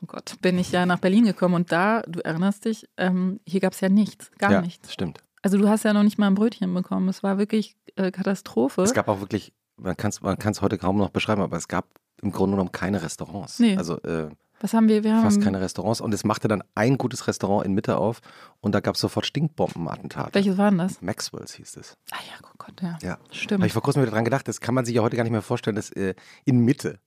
oh 0.03 0.07
Gott, 0.07 0.35
bin 0.41 0.59
ich 0.59 0.71
ja 0.71 0.85
nach 0.85 0.99
Berlin 0.99 1.25
gekommen 1.25 1.55
und 1.55 1.71
da, 1.71 2.01
du 2.07 2.19
erinnerst 2.19 2.65
dich, 2.65 2.87
ähm, 2.97 3.39
hier 3.47 3.59
gab 3.59 3.73
es 3.73 3.81
ja 3.81 3.89
nichts, 3.89 4.31
gar 4.37 4.51
ja, 4.51 4.61
nichts. 4.61 4.93
Stimmt. 4.93 5.19
Also 5.41 5.57
du 5.57 5.67
hast 5.67 5.83
ja 5.83 5.93
noch 5.93 6.03
nicht 6.03 6.17
mal 6.17 6.27
ein 6.27 6.35
Brötchen 6.35 6.73
bekommen. 6.73 7.09
Es 7.09 7.23
war 7.23 7.37
wirklich 7.37 7.75
äh, 7.95 8.11
Katastrophe. 8.11 8.81
Es 8.81 8.93
gab 8.93 9.07
auch 9.07 9.19
wirklich 9.19 9.53
man 9.77 9.97
kann 9.97 10.09
es 10.09 10.21
man 10.21 10.37
heute 10.61 10.77
kaum 10.77 10.97
noch 10.97 11.09
beschreiben, 11.09 11.41
aber 11.41 11.57
es 11.57 11.67
gab 11.67 11.85
im 12.21 12.31
Grunde 12.31 12.55
genommen 12.55 12.71
keine 12.71 13.01
Restaurants. 13.01 13.59
Nee. 13.59 13.75
Also 13.77 14.01
äh, 14.03 14.29
was 14.59 14.73
haben 14.73 14.87
wir? 14.87 15.03
Wir 15.03 15.15
haben 15.15 15.23
fast 15.23 15.41
keine 15.41 15.59
Restaurants. 15.59 15.99
Und 15.99 16.13
es 16.13 16.23
machte 16.23 16.47
dann 16.47 16.63
ein 16.73 16.97
gutes 16.97 17.27
Restaurant 17.27 17.65
in 17.65 17.73
Mitte 17.73 17.97
auf 17.97 18.21
und 18.61 18.73
da 18.73 18.79
gab 18.79 18.95
es 18.95 19.01
sofort 19.01 19.25
Stinkbombenattentate. 19.25 20.33
Welches 20.33 20.57
waren 20.57 20.77
das? 20.77 21.01
Maxwells 21.01 21.53
hieß 21.55 21.75
es. 21.77 21.97
Ah 22.11 22.19
ja, 22.29 22.47
oh 22.47 22.55
Gott, 22.57 22.81
ja. 22.81 22.97
Ja, 23.01 23.17
stimmt. 23.29 23.59
Habe 23.59 23.67
ich 23.67 23.73
vor 23.73 23.81
kurzem 23.81 24.03
wieder 24.03 24.11
dran 24.11 24.23
gedacht, 24.23 24.47
das 24.47 24.61
kann 24.61 24.73
man 24.73 24.85
sich 24.85 24.95
ja 24.95 25.01
heute 25.01 25.17
gar 25.17 25.23
nicht 25.23 25.33
mehr 25.33 25.41
vorstellen, 25.41 25.75
dass 25.75 25.89
äh, 25.91 26.15
in 26.45 26.59
Mitte, 26.59 26.99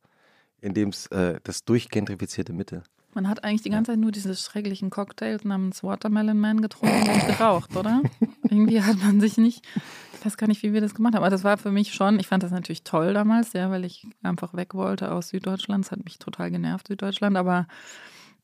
in 0.61 0.75
dem 0.75 0.91
es 0.91 1.07
äh, 1.09 1.41
das 1.45 1.65
durchgentrifizierte 1.65 2.53
Mitte. 2.53 2.83
Man 3.15 3.29
hat 3.29 3.45
eigentlich 3.45 3.63
die 3.63 3.71
ganze 3.71 3.93
Zeit 3.93 3.99
nur 3.99 4.13
diese 4.13 4.35
schrecklichen 4.35 4.91
Cocktails 4.91 5.43
namens 5.43 5.83
Watermelon 5.83 6.39
Man 6.39 6.61
getrunken 6.61 7.09
und 7.09 7.27
geraucht, 7.27 7.75
oder? 7.75 8.03
Irgendwie 8.43 8.83
hat 8.83 8.99
man 8.99 9.23
sich 9.23 9.39
nicht, 9.39 9.65
ich 10.13 10.27
weiß 10.27 10.37
gar 10.37 10.49
nicht, 10.49 10.63
wie 10.63 10.75
wir 10.75 10.83
das 10.83 10.95
gemacht 10.95 11.15
haben, 11.15 11.23
aber 11.23 11.31
das 11.31 11.43
war 11.43 11.57
für 11.57 11.73
mich 11.73 11.95
schon, 11.95 12.21
ich 12.21 12.27
fand 12.27 12.43
das 12.43 12.51
natürlich 12.51 12.85
toll 12.85 13.15
damals, 13.15 13.55
ja, 13.55 13.71
weil 13.71 13.87
ich 13.87 14.07
einfach 14.23 14.53
weg 14.53 14.75
wollte 14.75 15.13
aus 15.13 15.31
Süddeutschland. 15.31 15.87
Es 15.87 15.93
hat 15.93 16.05
mich 16.05 16.19
total 16.19 16.51
genervt, 16.51 16.89
Süddeutschland, 16.89 17.39
aber 17.39 17.67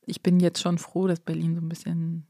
ich 0.07 0.23
bin 0.23 0.41
jetzt 0.41 0.63
schon 0.63 0.79
froh, 0.79 1.07
dass 1.07 1.21
Berlin 1.21 1.55
so 1.55 1.61
ein 1.61 1.69
bisschen, 1.69 2.27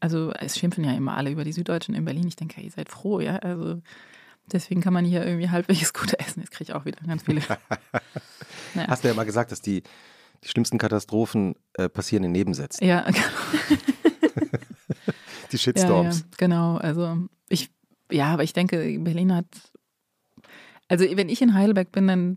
also 0.00 0.32
es 0.32 0.58
schimpfen 0.58 0.84
ja 0.84 0.94
immer 0.94 1.18
alle 1.18 1.30
über 1.30 1.44
die 1.44 1.52
Süddeutschen 1.52 1.94
in 1.94 2.06
Berlin. 2.06 2.28
Ich 2.28 2.36
denke, 2.36 2.58
ja, 2.58 2.64
ihr 2.64 2.72
seid 2.72 2.88
froh, 2.88 3.20
ja, 3.20 3.36
also 3.36 3.82
deswegen 4.52 4.80
kann 4.80 4.92
man 4.92 5.04
hier 5.04 5.24
irgendwie 5.24 5.50
halbwegs 5.50 5.92
gut 5.94 6.14
essen. 6.14 6.40
Jetzt 6.40 6.50
kriege 6.50 6.70
ich 6.70 6.74
auch 6.74 6.84
wieder 6.84 7.00
ganz 7.06 7.22
viele. 7.22 7.40
naja. 8.74 8.88
Hast 8.88 9.04
du 9.04 9.08
ja 9.08 9.14
mal 9.14 9.24
gesagt, 9.24 9.52
dass 9.52 9.60
die 9.60 9.82
die 10.42 10.48
schlimmsten 10.48 10.78
Katastrophen 10.78 11.54
äh, 11.74 11.88
passieren 11.88 12.24
in 12.24 12.32
Nebensätzen. 12.32 12.86
Ja, 12.86 13.02
genau. 13.06 13.80
die 15.52 15.58
Shitstorms. 15.58 16.18
Ja, 16.20 16.24
ja, 16.24 16.36
genau. 16.38 16.76
Also 16.76 17.28
ich, 17.48 17.70
ja, 18.10 18.32
aber 18.32 18.42
ich 18.42 18.52
denke, 18.52 18.98
Berlin 19.00 19.34
hat, 19.34 19.46
also 20.88 21.04
wenn 21.14 21.28
ich 21.28 21.42
in 21.42 21.54
Heidelberg 21.54 21.92
bin, 21.92 22.06
dann 22.06 22.36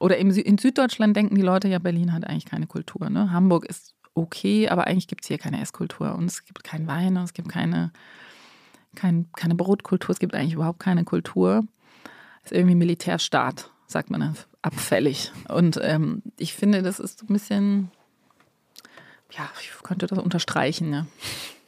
oder 0.00 0.18
im, 0.18 0.30
in 0.30 0.58
Süddeutschland 0.58 1.16
denken 1.16 1.34
die 1.34 1.42
Leute 1.42 1.68
ja, 1.68 1.78
Berlin 1.78 2.12
hat 2.12 2.26
eigentlich 2.26 2.44
keine 2.46 2.66
Kultur. 2.66 3.08
Ne? 3.08 3.30
Hamburg 3.30 3.64
ist 3.66 3.94
okay, 4.14 4.68
aber 4.68 4.86
eigentlich 4.86 5.06
gibt 5.06 5.24
es 5.24 5.28
hier 5.28 5.38
keine 5.38 5.60
Esskultur 5.60 6.14
und 6.14 6.26
es 6.26 6.44
gibt 6.44 6.64
keinen 6.64 6.86
Wein 6.86 7.16
und 7.16 7.24
es 7.24 7.32
gibt 7.32 7.48
keine, 7.48 7.92
kein, 8.94 9.30
keine 9.32 9.54
Brotkultur, 9.54 10.10
es 10.10 10.18
gibt 10.18 10.34
eigentlich 10.34 10.54
überhaupt 10.54 10.78
keine 10.78 11.04
Kultur. 11.04 11.64
Es 12.44 12.52
ist 12.52 12.58
irgendwie 12.58 12.74
Militärstaat, 12.74 13.70
sagt 13.86 14.10
man 14.10 14.36
abfällig. 14.62 15.32
Und 15.48 15.78
ähm, 15.82 16.22
ich 16.38 16.54
finde, 16.54 16.82
das 16.82 17.00
ist 17.00 17.20
so 17.20 17.26
ein 17.26 17.32
bisschen, 17.32 17.90
ja, 19.30 19.48
ich 19.60 19.70
könnte 19.82 20.06
das 20.06 20.18
unterstreichen, 20.18 20.90
ne? 20.90 21.06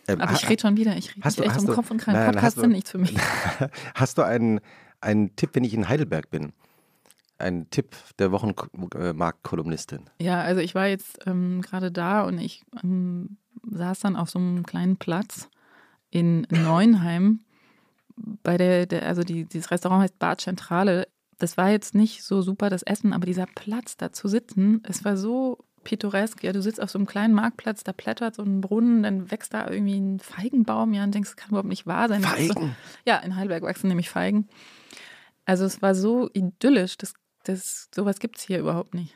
Ähm, 0.07 0.21
Aber 0.21 0.33
ich 0.35 0.49
rede 0.49 0.61
schon 0.61 0.77
wieder, 0.77 0.97
ich 0.97 1.17
rede 1.17 1.45
echt 1.45 1.59
um 1.61 1.67
Kopf 1.67 1.91
und 1.91 1.99
kein 1.99 2.33
Podcast 2.33 2.59
sind 2.59 2.73
nichts 2.73 2.91
für 2.91 2.99
mich. 2.99 3.17
Hast 3.95 4.19
du 4.19 4.23
einen, 4.23 4.61
einen 5.01 5.35
Tipp, 5.37 5.51
wenn 5.55 5.65
ich 5.65 5.75
in 5.75 5.89
Heidelberg 5.89 6.31
bin? 6.31 6.53
Ein 7.39 7.69
Tipp 7.71 7.97
der 8.19 8.31
Wochenmarktkolumnistin. 8.31 10.11
Ja, 10.21 10.43
also 10.43 10.61
ich 10.61 10.75
war 10.75 10.87
jetzt 10.87 11.21
ähm, 11.27 11.63
gerade 11.63 11.91
da 11.91 12.23
und 12.23 12.39
ich 12.39 12.65
ähm, 12.83 13.39
saß 13.69 14.01
dann 14.01 14.17
auf 14.17 14.31
so 14.31 14.39
einem 14.39 14.65
kleinen 14.65 14.99
Platz 14.99 15.49
in 16.15 16.47
Neuenheim. 16.51 17.41
Bei 18.17 18.57
der, 18.57 18.87
der 18.87 19.07
also 19.07 19.23
die, 19.23 19.45
dieses 19.45 19.71
Restaurant 19.71 20.03
heißt 20.03 20.19
Bar 20.19 20.39
Zentrale 20.39 21.07
das 21.39 21.57
war 21.57 21.71
jetzt 21.71 21.95
nicht 21.95 22.23
so 22.23 22.43
super, 22.43 22.71
das 22.71 22.83
Essen, 22.83 23.13
aber 23.13 23.27
dieser 23.27 23.47
Platz 23.47 23.97
da 23.97 24.13
zu 24.13 24.29
sitzen, 24.29 24.83
es 24.85 25.05
war 25.05 25.17
so 25.17 25.59
pittoresk. 25.83 26.43
Ja, 26.43 26.53
du 26.53 26.63
sitzt 26.63 26.81
auf 26.81 26.91
so 26.91 26.99
einem 26.99 27.07
kleinen 27.07 27.35
Marktplatz, 27.35 27.85
da 27.85 27.93
plättert 27.93 28.37
so 28.37 28.43
ein 28.43 28.61
Brunnen, 28.61 29.03
dann 29.03 29.31
wächst 29.31 29.53
da 29.53 29.69
irgendwie 29.69 29.99
ein 29.99 30.19
Feigenbaum, 30.19 30.95
ja, 30.95 31.05
und 31.05 31.15
denkst, 31.15 31.31
das 31.31 31.37
kann 31.37 31.51
überhaupt 31.51 31.69
nicht 31.69 31.87
wahr 31.87 32.09
sein. 32.09 32.23
Feigen? 32.23 32.75
Ja, 33.05 33.19
in 33.19 33.37
Heidelberg 33.37 33.63
wachsen 33.63 33.89
nämlich 33.89 34.09
Feigen. 34.09 34.49
Also 35.45 35.65
es 35.65 35.83
war 35.83 35.95
so 35.95 36.31
idyllisch, 36.33 36.97
das, 36.97 37.15
das, 37.45 37.89
sowas 37.95 38.19
gibt 38.19 38.39
es 38.39 38.45
hier 38.45 38.61
überhaupt 38.61 38.95
nicht. 38.95 39.15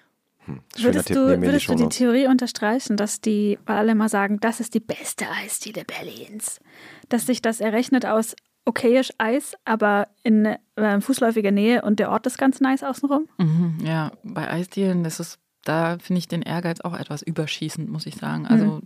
Hm, 0.49 0.61
würdest 0.79 1.09
Tipp, 1.09 1.17
du, 1.17 1.41
würdest 1.43 1.69
die, 1.69 1.77
du 1.77 1.85
die 1.85 1.89
Theorie 1.89 2.27
unterstreichen, 2.27 2.97
dass 2.97 3.21
die, 3.21 3.59
weil 3.67 3.77
alle 3.77 3.95
mal 3.95 4.09
sagen, 4.09 4.41
das 4.41 4.61
ist 4.61 4.75
die 4.75 4.81
beste 4.81 5.27
Eisdiele 5.31 5.85
Berlins, 5.85 6.61
dass 7.11 7.27
sich 7.27 7.43
das 7.43 7.61
errechnet 7.61 8.07
aus 8.07 8.35
okayisch 8.65 9.13
Eis, 9.19 9.55
aber 9.65 10.09
in 10.23 10.57
äh, 10.77 11.01
fußläufiger 11.01 11.51
Nähe 11.51 11.83
und 11.83 11.99
der 11.99 12.11
Ort 12.11 12.27
ist 12.27 12.39
ganz 12.39 12.61
nice 12.61 12.83
außenrum. 12.83 13.29
Mhm, 13.39 13.79
ja, 13.83 14.13
bei 14.23 14.51
Eisdielen, 14.51 15.05
das 15.05 15.21
ist, 15.21 15.39
da 15.65 15.99
finde 15.99 16.19
ich 16.19 16.29
den 16.29 16.43
Ehrgeiz 16.43 16.81
auch 16.81 16.95
etwas 16.99 17.23
überschießend, 17.23 17.91
muss 17.91 18.07
ich 18.07 18.17
sagen. 18.17 18.47
Also 18.47 18.65
mhm. 18.65 18.83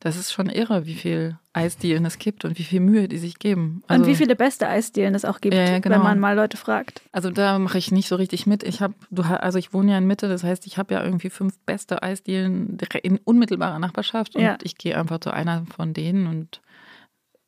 Das 0.00 0.16
ist 0.16 0.32
schon 0.32 0.48
irre, 0.48 0.86
wie 0.86 0.94
viel 0.94 1.38
Eisdielen 1.52 2.04
es 2.04 2.18
gibt 2.18 2.44
und 2.44 2.58
wie 2.58 2.64
viel 2.64 2.80
Mühe 2.80 3.08
die 3.08 3.18
sich 3.18 3.38
geben. 3.38 3.82
Also, 3.86 4.02
und 4.02 4.08
wie 4.08 4.16
viele 4.16 4.36
beste 4.36 4.68
Eisdielen 4.68 5.14
es 5.14 5.24
auch 5.24 5.40
gibt, 5.40 5.54
äh, 5.54 5.80
genau. 5.80 5.96
wenn 5.96 6.02
man 6.02 6.18
mal 6.18 6.36
Leute 6.36 6.56
fragt. 6.56 7.02
Also 7.12 7.30
da 7.30 7.58
mache 7.58 7.78
ich 7.78 7.92
nicht 7.92 8.08
so 8.08 8.16
richtig 8.16 8.46
mit. 8.46 8.62
Ich 8.62 8.80
habe, 8.82 8.94
also 9.40 9.58
ich 9.58 9.72
wohne 9.72 9.92
ja 9.92 9.98
in 9.98 10.06
Mitte, 10.06 10.28
das 10.28 10.44
heißt, 10.44 10.66
ich 10.66 10.78
habe 10.78 10.94
ja 10.94 11.02
irgendwie 11.02 11.30
fünf 11.30 11.58
beste 11.60 12.02
Eisdielen 12.02 12.78
in 13.02 13.18
unmittelbarer 13.18 13.78
Nachbarschaft 13.78 14.36
und 14.36 14.42
ja. 14.42 14.58
ich 14.62 14.76
gehe 14.76 14.98
einfach 14.98 15.20
zu 15.20 15.30
einer 15.30 15.64
von 15.74 15.94
denen 15.94 16.26
und 16.26 16.60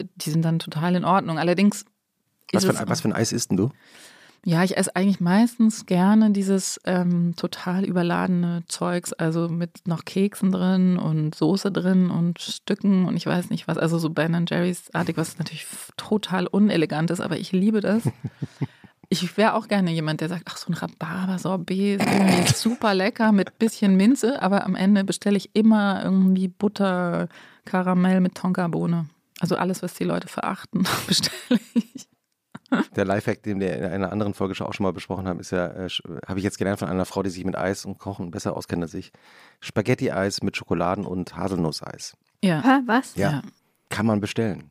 die 0.01 0.31
sind 0.31 0.45
dann 0.45 0.59
total 0.59 0.95
in 0.95 1.05
Ordnung. 1.05 1.39
Allerdings. 1.39 1.85
Was 2.53 2.65
für, 2.65 2.79
ein, 2.79 2.89
was 2.89 3.03
für 3.03 3.09
ein 3.09 3.13
Eis 3.13 3.33
isst 3.33 3.51
denn 3.51 3.59
du? 3.59 3.71
Ja, 4.45 4.63
ich 4.63 4.77
esse 4.77 4.95
eigentlich 4.95 5.21
meistens 5.21 5.87
gerne 5.87 6.31
dieses 6.31 6.81
ähm, 6.85 7.35
total 7.37 7.85
überladene 7.85 8.63
Zeugs, 8.69 9.13
also 9.13 9.49
mit 9.49 9.87
noch 9.87 10.05
Keksen 10.05 10.53
drin 10.53 10.99
und 10.99 11.35
Soße 11.35 11.73
drin 11.73 12.11
und 12.11 12.41
Stücken 12.41 13.05
und 13.07 13.17
ich 13.17 13.27
weiß 13.27 13.51
nicht 13.51 13.69
was. 13.69 13.79
Also 13.79 13.99
so 13.99 14.11
Ben 14.11 14.47
Jerry's 14.49 14.91
artig, 14.95 15.17
was 15.17 15.39
natürlich 15.39 15.67
total 15.97 16.47
unelegant 16.47 17.11
ist, 17.11 17.21
aber 17.21 17.39
ich 17.39 17.53
liebe 17.53 17.81
das. 17.81 18.03
Ich 19.11 19.39
wäre 19.39 19.55
auch 19.55 19.69
gerne 19.69 19.91
jemand, 19.91 20.21
der 20.21 20.29
sagt, 20.29 20.43
ach, 20.51 20.59
so 20.59 20.71
ein 20.71 20.75
Rhabarber-Sorbet 20.75 22.03
ist 22.03 22.07
irgendwie 22.07 22.53
super 22.53 22.93
lecker 22.93 23.33
mit 23.33 23.59
bisschen 23.59 23.97
Minze, 23.97 24.43
aber 24.43 24.67
am 24.67 24.75
Ende 24.75 25.03
bestelle 25.03 25.39
ich 25.39 25.49
immer 25.55 26.05
irgendwie 26.05 26.49
Butter, 26.49 27.29
Karamell 27.65 28.21
mit 28.21 28.35
Tonkabohne. 28.35 29.09
Also 29.41 29.57
alles, 29.57 29.83
was 29.83 29.95
die 29.95 30.05
Leute 30.05 30.29
verachten, 30.29 30.87
bestelle 31.07 31.61
ich. 31.73 32.07
Der 32.97 33.05
Lifehack, 33.05 33.43
den 33.43 33.61
wir 33.61 33.77
in 33.77 33.85
einer 33.85 34.13
anderen 34.13 34.35
Folge 34.35 34.55
auch 34.65 34.75
schon 34.75 34.85
mal 34.85 34.93
besprochen 34.93 35.27
haben, 35.27 35.41
ist 35.41 35.51
ja, 35.51 35.67
äh, 35.69 35.89
habe 36.27 36.39
ich 36.39 36.45
jetzt 36.45 36.59
gelernt 36.59 36.79
von 36.79 36.89
einer 36.89 37.05
Frau, 37.05 37.23
die 37.23 37.31
sich 37.31 37.45
mit 37.45 37.57
Eis 37.57 37.85
und 37.85 37.99
Kochen 37.99 38.31
besser 38.31 38.57
auskennt 38.57 38.83
als 38.83 38.95
ich. 38.95 39.13
Spaghetti-Eis 39.61 40.43
mit 40.43 40.57
Schokoladen- 40.57 41.07
und 41.07 41.37
Haselnusseis. 41.37 42.17
Ja. 42.43 42.63
Ha, 42.63 42.83
was? 42.87 43.15
Ja. 43.17 43.31
ja. 43.31 43.43
Kann 43.89 44.07
man 44.07 44.21
bestellen. 44.21 44.71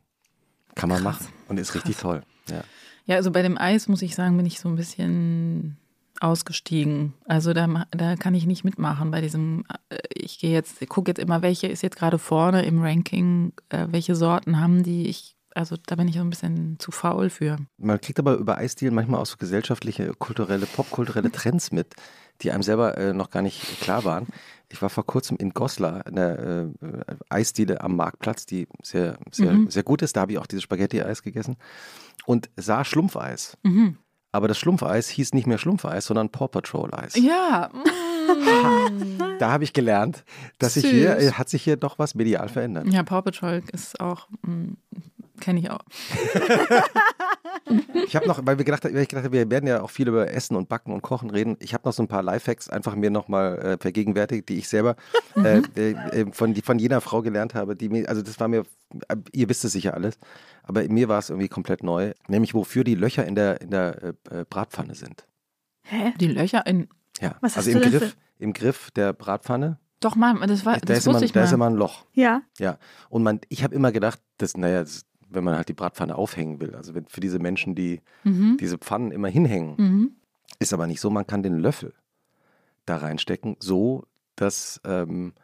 Kann 0.74 0.88
man 0.88 1.02
Krass. 1.02 1.20
machen. 1.20 1.32
Und 1.48 1.58
ist 1.58 1.72
Krass. 1.72 1.84
richtig 1.84 1.96
toll. 2.00 2.22
Ja. 2.48 2.62
ja, 3.06 3.16
also 3.16 3.30
bei 3.30 3.42
dem 3.42 3.58
Eis 3.58 3.88
muss 3.88 4.02
ich 4.02 4.14
sagen, 4.14 4.36
bin 4.36 4.46
ich 4.46 4.60
so 4.60 4.68
ein 4.68 4.76
bisschen 4.76 5.76
ausgestiegen. 6.20 7.14
Also 7.26 7.52
da, 7.52 7.86
da 7.90 8.16
kann 8.16 8.34
ich 8.34 8.46
nicht 8.46 8.64
mitmachen 8.64 9.10
bei 9.10 9.20
diesem, 9.20 9.64
äh, 9.88 9.98
ich 10.14 10.38
gehe 10.38 10.52
jetzt, 10.52 10.86
gucke 10.88 11.10
jetzt 11.10 11.18
immer, 11.18 11.42
welche 11.42 11.66
ist 11.66 11.82
jetzt 11.82 11.96
gerade 11.96 12.18
vorne 12.18 12.64
im 12.64 12.80
Ranking, 12.82 13.52
äh, 13.68 13.86
welche 13.90 14.14
Sorten 14.14 14.60
haben 14.60 14.82
die. 14.82 15.08
Ich, 15.08 15.36
also 15.58 15.76
da 15.86 15.96
bin 15.96 16.06
ich 16.06 16.14
so 16.14 16.20
ein 16.20 16.30
bisschen 16.30 16.78
zu 16.78 16.92
faul 16.92 17.30
für. 17.30 17.56
Man 17.78 18.00
kriegt 18.00 18.20
aber 18.20 18.36
über 18.36 18.58
Eisdielen 18.58 18.94
manchmal 18.94 19.20
auch 19.20 19.26
so 19.26 19.36
gesellschaftliche, 19.38 20.12
kulturelle, 20.14 20.66
popkulturelle 20.66 21.32
Trends 21.32 21.72
mit, 21.72 21.94
die 22.42 22.52
einem 22.52 22.62
selber 22.62 22.96
äh, 22.96 23.12
noch 23.12 23.30
gar 23.30 23.42
nicht 23.42 23.80
klar 23.80 24.04
waren. 24.04 24.28
Ich 24.68 24.80
war 24.82 24.88
vor 24.88 25.04
kurzem 25.04 25.36
in 25.38 25.50
Goslar, 25.50 26.06
in 26.06 26.14
der 26.14 26.38
äh, 26.38 27.14
Eisdiele 27.28 27.80
am 27.80 27.96
Marktplatz, 27.96 28.46
die 28.46 28.68
sehr, 28.82 29.18
sehr, 29.32 29.52
mhm. 29.52 29.68
sehr 29.68 29.82
gut 29.82 30.02
ist. 30.02 30.16
Da 30.16 30.20
habe 30.20 30.32
ich 30.32 30.38
auch 30.38 30.46
dieses 30.46 30.62
Spaghetti-Eis 30.62 31.24
gegessen 31.24 31.56
und 32.24 32.48
sah 32.56 32.84
Schlumpfeis. 32.84 33.56
Mhm. 33.64 33.98
Aber 34.30 34.46
das 34.46 34.58
Schlumpfeis 34.58 35.08
hieß 35.08 35.34
nicht 35.34 35.48
mehr 35.48 35.58
Schlumpfeis, 35.58 36.04
sondern 36.04 36.28
Paw 36.28 36.46
Patrol 36.46 36.94
Eis. 36.94 37.16
Ja. 37.16 37.70
Da 39.38 39.50
habe 39.50 39.64
ich 39.64 39.72
gelernt, 39.72 40.24
dass 40.58 40.74
sich 40.74 40.84
hier, 40.86 41.18
äh, 41.18 41.32
hat 41.32 41.48
sich 41.48 41.62
hier 41.62 41.76
doch 41.76 41.98
was 41.98 42.14
medial 42.14 42.48
verändert. 42.48 42.88
Ja, 42.88 43.02
Paw 43.02 43.22
Patrol 43.22 43.62
ist 43.72 44.00
auch, 44.00 44.28
mm, 44.42 44.72
kenne 45.40 45.60
ich 45.60 45.70
auch. 45.70 45.80
ich 48.06 48.16
habe 48.16 48.26
noch, 48.26 48.44
weil 48.44 48.58
wir 48.58 48.64
gedacht, 48.64 48.84
weil 48.84 48.96
ich 48.96 49.08
gedacht 49.08 49.24
habe, 49.24 49.36
wir 49.36 49.50
werden 49.50 49.66
ja 49.66 49.82
auch 49.82 49.90
viel 49.90 50.08
über 50.08 50.30
Essen 50.30 50.56
und 50.56 50.68
Backen 50.68 50.92
und 50.92 51.02
Kochen 51.02 51.30
reden. 51.30 51.56
Ich 51.60 51.74
habe 51.74 51.86
noch 51.86 51.92
so 51.92 52.02
ein 52.02 52.08
paar 52.08 52.22
Lifehacks 52.22 52.68
einfach 52.68 52.94
mir 52.94 53.10
nochmal 53.10 53.58
äh, 53.58 53.78
vergegenwärtigt, 53.78 54.48
die 54.48 54.58
ich 54.58 54.68
selber 54.68 54.96
äh, 55.36 55.62
äh, 55.76 55.90
äh, 55.90 56.32
von, 56.32 56.54
die, 56.54 56.62
von 56.62 56.78
jener 56.78 57.00
Frau 57.00 57.22
gelernt 57.22 57.54
habe. 57.54 57.76
Die 57.76 57.88
mir, 57.88 58.08
also 58.08 58.22
das 58.22 58.38
war 58.40 58.48
mir, 58.48 58.64
äh, 59.08 59.16
ihr 59.32 59.48
wisst 59.48 59.64
es 59.64 59.72
sicher 59.72 59.94
alles, 59.94 60.18
aber 60.62 60.82
mir 60.88 61.08
war 61.08 61.18
es 61.18 61.30
irgendwie 61.30 61.48
komplett 61.48 61.82
neu. 61.82 62.12
Nämlich 62.26 62.54
wofür 62.54 62.84
die 62.84 62.94
Löcher 62.94 63.26
in 63.26 63.34
der, 63.34 63.60
in 63.60 63.70
der 63.70 64.14
äh, 64.30 64.44
Bratpfanne 64.48 64.94
sind. 64.94 65.26
Hä? 65.82 66.12
Die 66.20 66.28
Löcher 66.28 66.66
in. 66.66 66.88
Ja, 67.20 67.36
Was 67.40 67.56
also 67.56 67.70
im 67.70 67.80
Griff, 67.80 68.16
im 68.38 68.52
Griff 68.52 68.90
der 68.92 69.12
Bratpfanne. 69.12 69.78
Doch, 70.00 70.14
mal, 70.14 70.34
das 70.46 70.64
war, 70.64 70.74
da 70.74 70.80
das 70.80 71.06
wusste 71.06 71.10
immer, 71.10 71.22
ich 71.22 71.34
mal. 71.34 71.40
Da 71.40 71.46
ist 71.46 71.52
immer 71.52 71.66
ein 71.66 71.74
Loch. 71.74 72.06
Ja. 72.12 72.42
Ja. 72.58 72.78
Und 73.08 73.24
man, 73.24 73.40
ich 73.48 73.64
habe 73.64 73.74
immer 73.74 73.90
gedacht, 73.90 74.20
das, 74.36 74.56
naja, 74.56 74.80
das 74.80 75.06
wenn 75.30 75.44
man 75.44 75.56
halt 75.56 75.68
die 75.68 75.74
Bratpfanne 75.74 76.16
aufhängen 76.16 76.60
will. 76.60 76.74
Also 76.74 76.92
für 77.08 77.20
diese 77.20 77.38
Menschen, 77.38 77.74
die 77.74 78.00
mhm. 78.24 78.56
diese 78.58 78.78
Pfannen 78.78 79.10
immer 79.10 79.28
hinhängen. 79.28 79.74
Mhm. 79.76 80.12
Ist 80.58 80.72
aber 80.72 80.86
nicht 80.86 81.00
so, 81.00 81.10
man 81.10 81.26
kann 81.26 81.42
den 81.42 81.58
Löffel 81.58 81.94
da 82.86 82.96
reinstecken, 82.96 83.56
so 83.60 84.04
dass 84.36 84.80
ähm, 84.84 85.34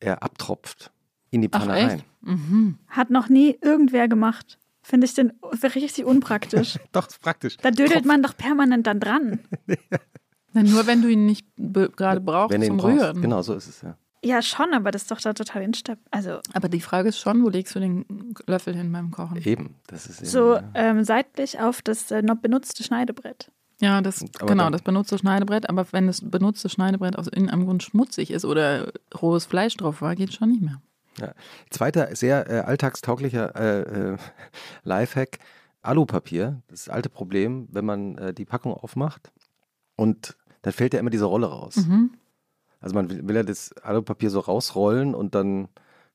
er 0.00 0.22
abtropft 0.22 0.92
in 1.30 1.42
die 1.42 1.48
Pfanne 1.48 1.72
Ach, 1.72 1.90
rein. 1.90 2.02
Mhm. 2.20 2.78
Hat 2.88 3.10
noch 3.10 3.28
nie 3.28 3.56
irgendwer 3.60 4.08
gemacht. 4.08 4.58
Finde 4.82 5.06
ich 5.06 5.14
denn 5.14 5.32
richtig 5.62 6.04
unpraktisch. 6.04 6.78
doch, 6.92 7.08
ist 7.08 7.20
praktisch. 7.20 7.56
Da 7.58 7.70
dödelt 7.70 7.92
Tropf. 7.92 8.06
man 8.06 8.22
doch 8.22 8.36
permanent 8.36 8.86
dann 8.86 9.00
dran. 9.00 9.40
Na, 10.52 10.62
nur 10.62 10.86
wenn 10.86 11.00
du 11.00 11.08
ihn 11.08 11.24
nicht 11.24 11.46
gerade 11.56 12.20
brauchst 12.20 12.52
wenn 12.52 12.62
zum 12.62 12.80
Rühren. 12.80 13.22
Genau, 13.22 13.40
so 13.42 13.54
ist 13.54 13.68
es 13.68 13.80
ja. 13.82 13.96
Ja, 14.24 14.40
schon, 14.40 14.72
aber 14.72 14.92
das 14.92 15.02
ist 15.02 15.10
doch 15.10 15.20
da 15.20 15.32
total 15.32 15.62
instabil. 15.62 16.02
Also 16.10 16.38
aber 16.52 16.68
die 16.68 16.80
Frage 16.80 17.08
ist 17.08 17.18
schon, 17.18 17.42
wo 17.42 17.48
legst 17.48 17.74
du 17.74 17.80
den 17.80 18.34
Löffel 18.46 18.74
hin 18.74 18.92
beim 18.92 19.10
Kochen? 19.10 19.42
Eben, 19.42 19.74
das 19.88 20.06
ist 20.06 20.20
eben, 20.20 20.30
so 20.30 20.54
ja. 20.54 20.62
ähm, 20.74 21.02
seitlich 21.04 21.58
auf 21.58 21.82
das 21.82 22.10
äh, 22.12 22.22
noch 22.22 22.36
benutzte 22.36 22.84
Schneidebrett. 22.84 23.50
Ja, 23.80 24.00
das 24.00 24.24
aber 24.38 24.46
genau, 24.46 24.70
das 24.70 24.82
benutzte 24.82 25.18
Schneidebrett. 25.18 25.68
Aber 25.68 25.86
wenn 25.90 26.06
das 26.06 26.20
benutzte 26.22 26.68
Schneidebrett 26.68 27.18
aus 27.18 27.26
irgendeinem 27.26 27.64
Grund 27.64 27.82
schmutzig 27.82 28.30
ist 28.30 28.44
oder 28.44 28.92
rohes 29.20 29.44
Fleisch 29.44 29.76
drauf 29.76 30.02
war, 30.02 30.14
geht 30.14 30.28
es 30.28 30.36
schon 30.36 30.50
nicht 30.50 30.62
mehr. 30.62 30.80
Ja. 31.18 31.34
Zweiter 31.70 32.14
sehr 32.14 32.48
äh, 32.48 32.60
alltagstauglicher 32.60 33.56
äh, 33.56 34.12
äh, 34.12 34.16
Lifehack: 34.84 35.40
Alupapier. 35.82 36.62
Das 36.68 36.88
alte 36.88 37.08
Problem, 37.08 37.66
wenn 37.72 37.84
man 37.84 38.18
äh, 38.18 38.32
die 38.32 38.44
Packung 38.44 38.72
aufmacht 38.72 39.32
und 39.96 40.36
dann 40.62 40.72
fällt 40.72 40.94
ja 40.94 41.00
immer 41.00 41.10
diese 41.10 41.24
Rolle 41.24 41.48
raus. 41.48 41.76
Mhm. 41.76 42.12
Also 42.82 42.94
man 42.94 43.08
will, 43.08 43.26
will 43.26 43.36
ja 43.36 43.42
das 43.42 43.72
Alupapier 43.78 44.28
so 44.30 44.40
rausrollen 44.40 45.14
und 45.14 45.34
dann 45.34 45.68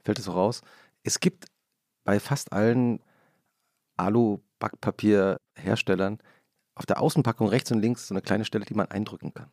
fällt 0.04 0.20
es 0.20 0.26
so 0.26 0.34
raus. 0.34 0.62
Es 1.04 1.20
gibt 1.20 1.48
bei 2.04 2.20
fast 2.20 2.54
allen 2.54 3.00
Alu-Backpapierherstellern 3.98 6.20
auf 6.76 6.86
der 6.86 7.02
Außenpackung 7.02 7.48
rechts 7.48 7.72
und 7.72 7.80
links 7.80 8.08
so 8.08 8.14
eine 8.14 8.22
kleine 8.22 8.46
Stelle, 8.46 8.66
die 8.66 8.76
man 8.76 8.86
eindrücken 8.88 9.34
kann. 9.34 9.50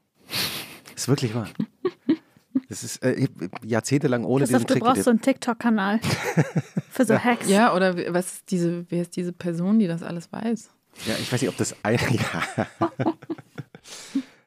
ist 0.95 1.09
wirklich 1.09 1.35
wahr. 1.35 1.49
Das 2.69 2.85
ist 2.85 3.03
äh, 3.03 3.29
jahrzehntelang 3.65 4.25
ohne 4.25 4.45
Christoph, 4.45 4.65
diesen 4.65 4.67
Trick. 4.67 4.83
Du 4.83 4.89
brauchst 4.89 5.05
so 5.05 5.11
einen 5.11 5.21
TikTok-Kanal 5.21 6.01
für 6.91 7.05
so 7.05 7.19
Hacks. 7.19 7.49
Ja, 7.49 7.75
oder 7.75 7.97
was 8.13 8.35
ist 8.35 8.51
diese, 8.51 8.85
wer 8.91 9.03
ist 9.03 9.17
diese 9.17 9.33
Person, 9.33 9.79
die 9.79 9.87
das 9.87 10.03
alles 10.03 10.33
weiß? 10.33 10.71
Ja, 11.07 11.15
ich 11.21 11.33
weiß 11.33 11.41
nicht, 11.41 11.51
ob 11.51 11.57
das 11.57 11.75
ein. 11.83 11.99
Ja. 12.11 12.67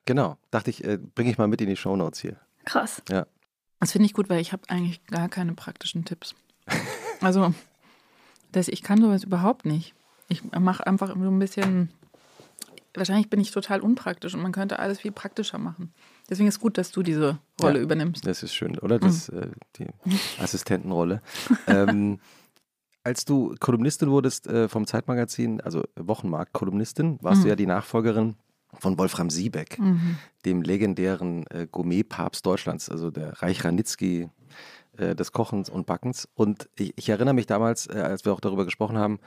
genau, 0.05 0.38
dachte 0.51 0.70
ich, 0.70 0.84
äh, 0.84 0.97
bringe 0.97 1.32
ich 1.32 1.38
mal 1.38 1.47
mit 1.47 1.61
in 1.61 1.68
die 1.68 1.76
Shownotes 1.76 2.20
hier. 2.20 2.38
Krass. 2.68 3.01
Ja. 3.09 3.26
Das 3.80 3.93
finde 3.93 4.07
ich 4.07 4.13
gut, 4.13 4.30
weil 4.30 4.41
ich 4.41 4.51
habe 4.51 4.63
eigentlich 4.68 5.05
gar 5.05 5.30
keine 5.30 5.53
praktischen 5.53 6.05
Tipps. 6.05 6.36
Also, 7.20 7.51
das, 8.51 8.68
ich 8.68 8.84
kann 8.84 9.01
sowas 9.01 9.24
überhaupt 9.24 9.65
nicht. 9.65 9.95
Ich 10.28 10.43
mache 10.51 10.86
einfach 10.86 11.07
so 11.07 11.15
ein 11.15 11.39
bisschen. 11.39 11.89
Wahrscheinlich 12.93 13.32
bin 13.32 13.39
ich 13.39 13.49
total 13.49 13.80
unpraktisch 13.80 14.36
und 14.36 14.43
man 14.43 14.51
könnte 14.51 14.78
alles 14.78 14.99
viel 14.99 15.11
praktischer 15.11 15.57
machen. 15.57 15.91
Deswegen 16.30 16.47
ist 16.47 16.57
es 16.57 16.59
gut, 16.59 16.78
dass 16.78 16.91
du 16.91 17.01
diese 17.01 17.39
Rolle 17.59 17.80
ja, 17.80 17.84
übernimmst. 17.84 18.28
Das 18.28 18.43
ist 18.43 18.53
schön, 18.53 18.78
oder? 18.78 18.99
Das, 18.99 19.32
mhm. 19.32 19.39
äh, 19.39 19.47
die 19.80 19.88
Assistentenrolle. 20.39 21.24
ähm, 21.68 22.20
als 23.03 23.26
du 23.26 23.55
Kolumnistin 23.59 24.11
wurdest 24.11 24.45
äh, 24.45 24.70
vom 24.70 24.86
Zeitmagazin, 24.86 25.59
also 25.61 25.84
Wochenmarkt-Kolumnistin, 25.95 27.18
warst 27.24 27.39
mhm. 27.39 27.43
du 27.43 27.49
ja 27.49 27.55
die 27.55 27.65
Nachfolgerin 27.65 28.36
von 28.80 28.97
Wolfram 28.97 29.30
Siebeck, 29.30 29.80
mhm. 29.80 30.18
dem 30.45 30.61
legendären 30.61 31.45
äh, 31.47 31.68
Gourmet-Papst 31.70 32.45
Deutschlands, 32.45 32.89
also 32.89 33.11
der 33.11 33.41
Reich 33.41 33.63
Ranitzky 33.63 34.30
äh, 34.97 35.15
des 35.15 35.32
Kochens 35.32 35.70
und 35.70 35.86
Backens. 35.86 36.28
Und 36.34 36.70
ich, 36.76 36.93
ich 36.95 37.09
erinnere 37.09 37.34
mich 37.34 37.45
damals, 37.45 37.88
äh, 37.88 37.99
als 37.99 38.26
wir 38.26 38.34
auch 38.34 38.39
darüber 38.39 38.65
gesprochen 38.65 38.97
haben, 38.97 39.20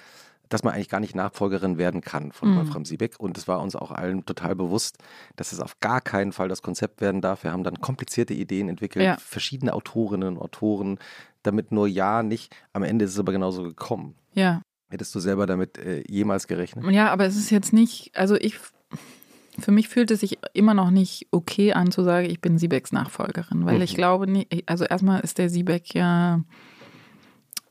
dass 0.48 0.64
man 0.64 0.74
eigentlich 0.74 0.88
gar 0.88 1.00
nicht 1.00 1.14
Nachfolgerin 1.14 1.78
werden 1.78 2.00
kann 2.00 2.32
von 2.32 2.50
mhm. 2.50 2.56
Wolfram 2.56 2.84
Siebeck. 2.84 3.18
Und 3.18 3.38
es 3.38 3.46
war 3.48 3.60
uns 3.60 3.76
auch 3.76 3.92
allen 3.92 4.26
total 4.26 4.56
bewusst, 4.56 4.98
dass 5.36 5.52
es 5.52 5.60
auf 5.60 5.78
gar 5.78 6.00
keinen 6.00 6.32
Fall 6.32 6.48
das 6.48 6.60
Konzept 6.60 7.00
werden 7.00 7.20
darf. 7.20 7.44
Wir 7.44 7.52
haben 7.52 7.62
dann 7.62 7.80
komplizierte 7.80 8.34
Ideen 8.34 8.68
entwickelt, 8.68 9.04
ja. 9.04 9.16
verschiedene 9.16 9.72
Autorinnen 9.72 10.36
und 10.36 10.42
Autoren, 10.42 10.98
damit 11.44 11.70
nur 11.70 11.86
ja 11.86 12.22
nicht. 12.22 12.54
Am 12.72 12.82
Ende 12.82 13.04
ist 13.04 13.12
es 13.12 13.18
aber 13.18 13.32
genauso 13.32 13.62
gekommen. 13.62 14.16
Ja. 14.34 14.62
Hättest 14.88 15.14
du 15.14 15.20
selber 15.20 15.46
damit 15.46 15.78
äh, 15.78 16.02
jemals 16.08 16.48
gerechnet? 16.48 16.84
Ja, 16.90 17.12
aber 17.12 17.26
es 17.26 17.36
ist 17.36 17.50
jetzt 17.50 17.72
nicht, 17.72 18.10
also 18.16 18.34
ich 18.34 18.58
für 19.58 19.72
mich 19.72 19.88
fühlt 19.88 20.10
es 20.10 20.20
sich 20.20 20.38
immer 20.52 20.74
noch 20.74 20.90
nicht 20.90 21.26
okay 21.30 21.72
an 21.72 21.90
zu 21.90 22.02
sagen, 22.02 22.30
ich 22.30 22.40
bin 22.40 22.58
Siebecks 22.58 22.92
Nachfolgerin, 22.92 23.66
weil 23.66 23.76
mhm. 23.76 23.82
ich 23.82 23.94
glaube 23.94 24.26
nicht, 24.26 24.68
also 24.68 24.84
erstmal 24.84 25.20
ist 25.20 25.38
der 25.38 25.50
Siebeck 25.50 25.94
ja 25.94 26.42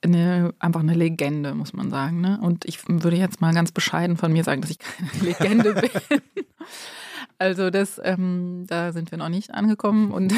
eine, 0.01 0.53
einfach 0.59 0.81
eine 0.81 0.93
Legende, 0.93 1.53
muss 1.53 1.73
man 1.73 1.89
sagen. 1.89 2.21
Ne? 2.21 2.39
Und 2.41 2.65
ich 2.65 2.87
würde 2.87 3.17
jetzt 3.17 3.41
mal 3.41 3.53
ganz 3.53 3.71
bescheiden 3.71 4.17
von 4.17 4.31
mir 4.31 4.43
sagen, 4.43 4.61
dass 4.61 4.71
ich 4.71 4.79
keine 4.79 5.11
Legende 5.21 5.73
bin. 5.73 6.21
Also 7.37 7.69
das, 7.69 7.99
ähm, 8.03 8.65
da 8.67 8.91
sind 8.91 9.11
wir 9.11 9.17
noch 9.17 9.29
nicht 9.29 9.53
angekommen. 9.53 10.11
Und 10.11 10.33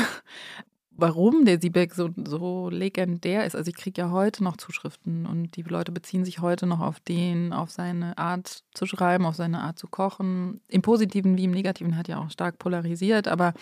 warum 1.02 1.45
der 1.45 1.60
Siebeck 1.60 1.93
so, 1.95 2.10
so 2.16 2.70
legendär 2.70 3.45
ist. 3.45 3.56
Also 3.56 3.70
ich 3.70 3.76
kriege 3.76 4.02
ja 4.02 4.12
heute 4.12 4.43
noch 4.43 4.56
Zuschriften 4.58 5.26
und 5.26 5.56
die 5.56 5.64
Leute 5.64 5.91
beziehen 5.91 6.24
sich 6.24 6.39
heute 6.39 6.68
noch 6.68 6.80
auf 6.80 6.99
den, 6.99 7.54
auf 7.54 7.72
seine 7.72 8.18
Art 8.18 8.64
zu 8.74 8.86
schreiben, 8.86 9.26
auf 9.26 9.36
seine 9.36 9.62
Art 9.62 9.80
zu 9.80 9.88
kochen. 9.88 10.62
Im 10.68 10.84
Positiven 10.84 11.38
wie 11.38 11.45
im 11.45 11.52
Negativen 11.52 11.97
hat 11.97 12.08
ja 12.08 12.20
auch 12.20 12.30
stark 12.30 12.60
polarisiert, 12.60 13.28
aber 13.28 13.54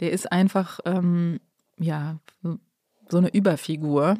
der 0.00 0.10
ist 0.10 0.30
einfach, 0.30 0.80
ähm, 0.84 1.40
ja, 1.78 2.18
so 3.08 3.18
eine 3.18 3.32
Überfigur. 3.32 4.18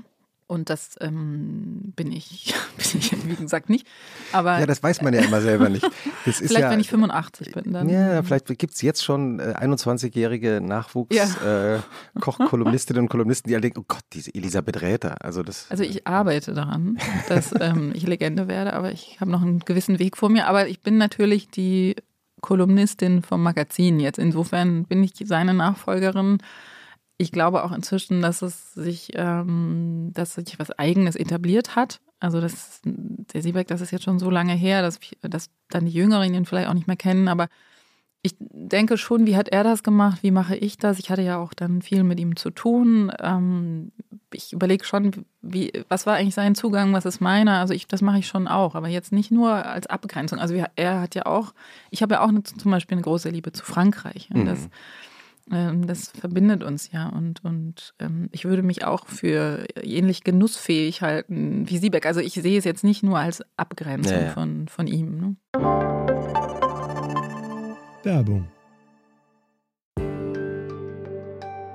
Und 0.48 0.70
das 0.70 0.94
ähm, 1.00 1.92
bin 1.96 2.12
ich, 2.12 2.54
bin 2.76 2.86
ich 3.00 3.28
wie 3.28 3.34
gesagt 3.34 3.68
nicht. 3.68 3.84
Aber, 4.32 4.60
ja, 4.60 4.66
das 4.66 4.80
weiß 4.82 5.02
man 5.02 5.12
ja 5.12 5.22
immer 5.22 5.40
selber 5.40 5.68
nicht. 5.68 5.84
vielleicht, 6.24 6.58
ja, 6.58 6.70
wenn 6.70 6.78
ich 6.78 6.88
85 6.88 7.50
bin, 7.52 7.72
dann. 7.72 7.88
Ja, 7.88 8.22
vielleicht 8.22 8.46
gibt 8.58 8.74
es 8.74 8.82
jetzt 8.82 9.02
schon 9.02 9.40
äh, 9.40 9.54
21-jährige 9.58 10.60
Nachwuchs-Kochkolumnistinnen 10.62 12.96
ja. 12.96 13.00
äh, 13.00 13.04
und 13.04 13.08
Kolumnisten, 13.08 13.48
die 13.48 13.56
alle 13.56 13.62
denken, 13.62 13.80
oh 13.80 13.84
Gott, 13.88 14.04
diese 14.12 14.32
Elisabeth 14.34 14.82
Räther. 14.82 15.16
Also, 15.24 15.42
das, 15.42 15.66
also 15.68 15.82
ich 15.82 16.06
arbeite 16.06 16.54
daran, 16.54 16.96
dass 17.28 17.52
ähm, 17.60 17.90
ich 17.94 18.06
Legende 18.06 18.46
werde, 18.46 18.74
aber 18.74 18.92
ich 18.92 19.20
habe 19.20 19.32
noch 19.32 19.42
einen 19.42 19.58
gewissen 19.60 19.98
Weg 19.98 20.16
vor 20.16 20.28
mir. 20.28 20.46
Aber 20.46 20.68
ich 20.68 20.80
bin 20.80 20.96
natürlich 20.96 21.48
die 21.48 21.96
Kolumnistin 22.40 23.22
vom 23.22 23.42
Magazin 23.42 23.98
jetzt. 23.98 24.18
Insofern 24.18 24.84
bin 24.84 25.02
ich 25.02 25.14
seine 25.24 25.54
Nachfolgerin 25.54 26.38
ich 27.18 27.32
glaube 27.32 27.64
auch 27.64 27.72
inzwischen, 27.72 28.20
dass 28.20 28.42
es 28.42 28.74
sich, 28.74 29.10
ähm, 29.14 30.10
dass 30.12 30.34
sich 30.34 30.58
was 30.58 30.70
Eigenes 30.72 31.16
etabliert 31.16 31.76
hat. 31.76 32.00
Also 32.20 32.40
das, 32.40 32.80
der 32.84 33.42
Siebeck, 33.42 33.68
das 33.68 33.80
ist 33.80 33.90
jetzt 33.90 34.04
schon 34.04 34.18
so 34.18 34.30
lange 34.30 34.54
her, 34.54 34.82
dass, 34.82 34.98
dass 35.22 35.50
dann 35.68 35.86
die 35.86 35.92
Jüngeren 35.92 36.32
ihn 36.32 36.46
vielleicht 36.46 36.68
auch 36.68 36.74
nicht 36.74 36.86
mehr 36.86 36.96
kennen, 36.96 37.28
aber 37.28 37.48
ich 38.22 38.34
denke 38.40 38.98
schon, 38.98 39.26
wie 39.26 39.36
hat 39.36 39.48
er 39.48 39.62
das 39.62 39.84
gemacht, 39.84 40.22
wie 40.22 40.32
mache 40.32 40.56
ich 40.56 40.78
das? 40.78 40.98
Ich 40.98 41.10
hatte 41.10 41.22
ja 41.22 41.38
auch 41.38 41.54
dann 41.54 41.80
viel 41.80 42.02
mit 42.02 42.18
ihm 42.18 42.34
zu 42.34 42.50
tun. 42.50 43.12
Ähm, 43.20 43.92
ich 44.32 44.52
überlege 44.52 44.84
schon, 44.84 45.26
wie, 45.42 45.72
was 45.88 46.06
war 46.06 46.16
eigentlich 46.16 46.34
sein 46.34 46.56
Zugang, 46.56 46.92
was 46.92 47.06
ist 47.06 47.20
meiner? 47.20 47.60
Also 47.60 47.72
ich, 47.72 47.86
das 47.86 48.02
mache 48.02 48.18
ich 48.18 48.26
schon 48.26 48.48
auch, 48.48 48.74
aber 48.74 48.88
jetzt 48.88 49.12
nicht 49.12 49.30
nur 49.30 49.52
als 49.52 49.86
Abgrenzung. 49.86 50.40
Also 50.40 50.54
er 50.74 51.00
hat 51.00 51.14
ja 51.14 51.26
auch, 51.26 51.54
ich 51.90 52.02
habe 52.02 52.14
ja 52.14 52.20
auch 52.22 52.28
eine, 52.28 52.42
zum 52.42 52.70
Beispiel 52.70 52.96
eine 52.96 53.04
große 53.04 53.30
Liebe 53.30 53.52
zu 53.52 53.64
Frankreich. 53.64 54.28
Und 54.34 54.46
das, 54.46 54.68
ähm, 55.50 55.86
das 55.86 56.08
verbindet 56.08 56.64
uns 56.64 56.90
ja. 56.90 57.08
Und, 57.08 57.44
und 57.44 57.94
ähm, 57.98 58.28
ich 58.32 58.44
würde 58.44 58.62
mich 58.62 58.84
auch 58.84 59.06
für 59.06 59.66
ähnlich 59.80 60.24
genussfähig 60.24 61.02
halten 61.02 61.68
wie 61.68 61.78
Siebeck. 61.78 62.06
Also 62.06 62.20
ich 62.20 62.34
sehe 62.34 62.58
es 62.58 62.64
jetzt 62.64 62.84
nicht 62.84 63.02
nur 63.02 63.18
als 63.18 63.42
Abgrenzung 63.56 64.16
ja, 64.16 64.22
ja. 64.24 64.30
Von, 64.32 64.68
von 64.68 64.86
ihm. 64.86 65.18
Ne? 65.18 65.36
Werbung. 68.02 68.48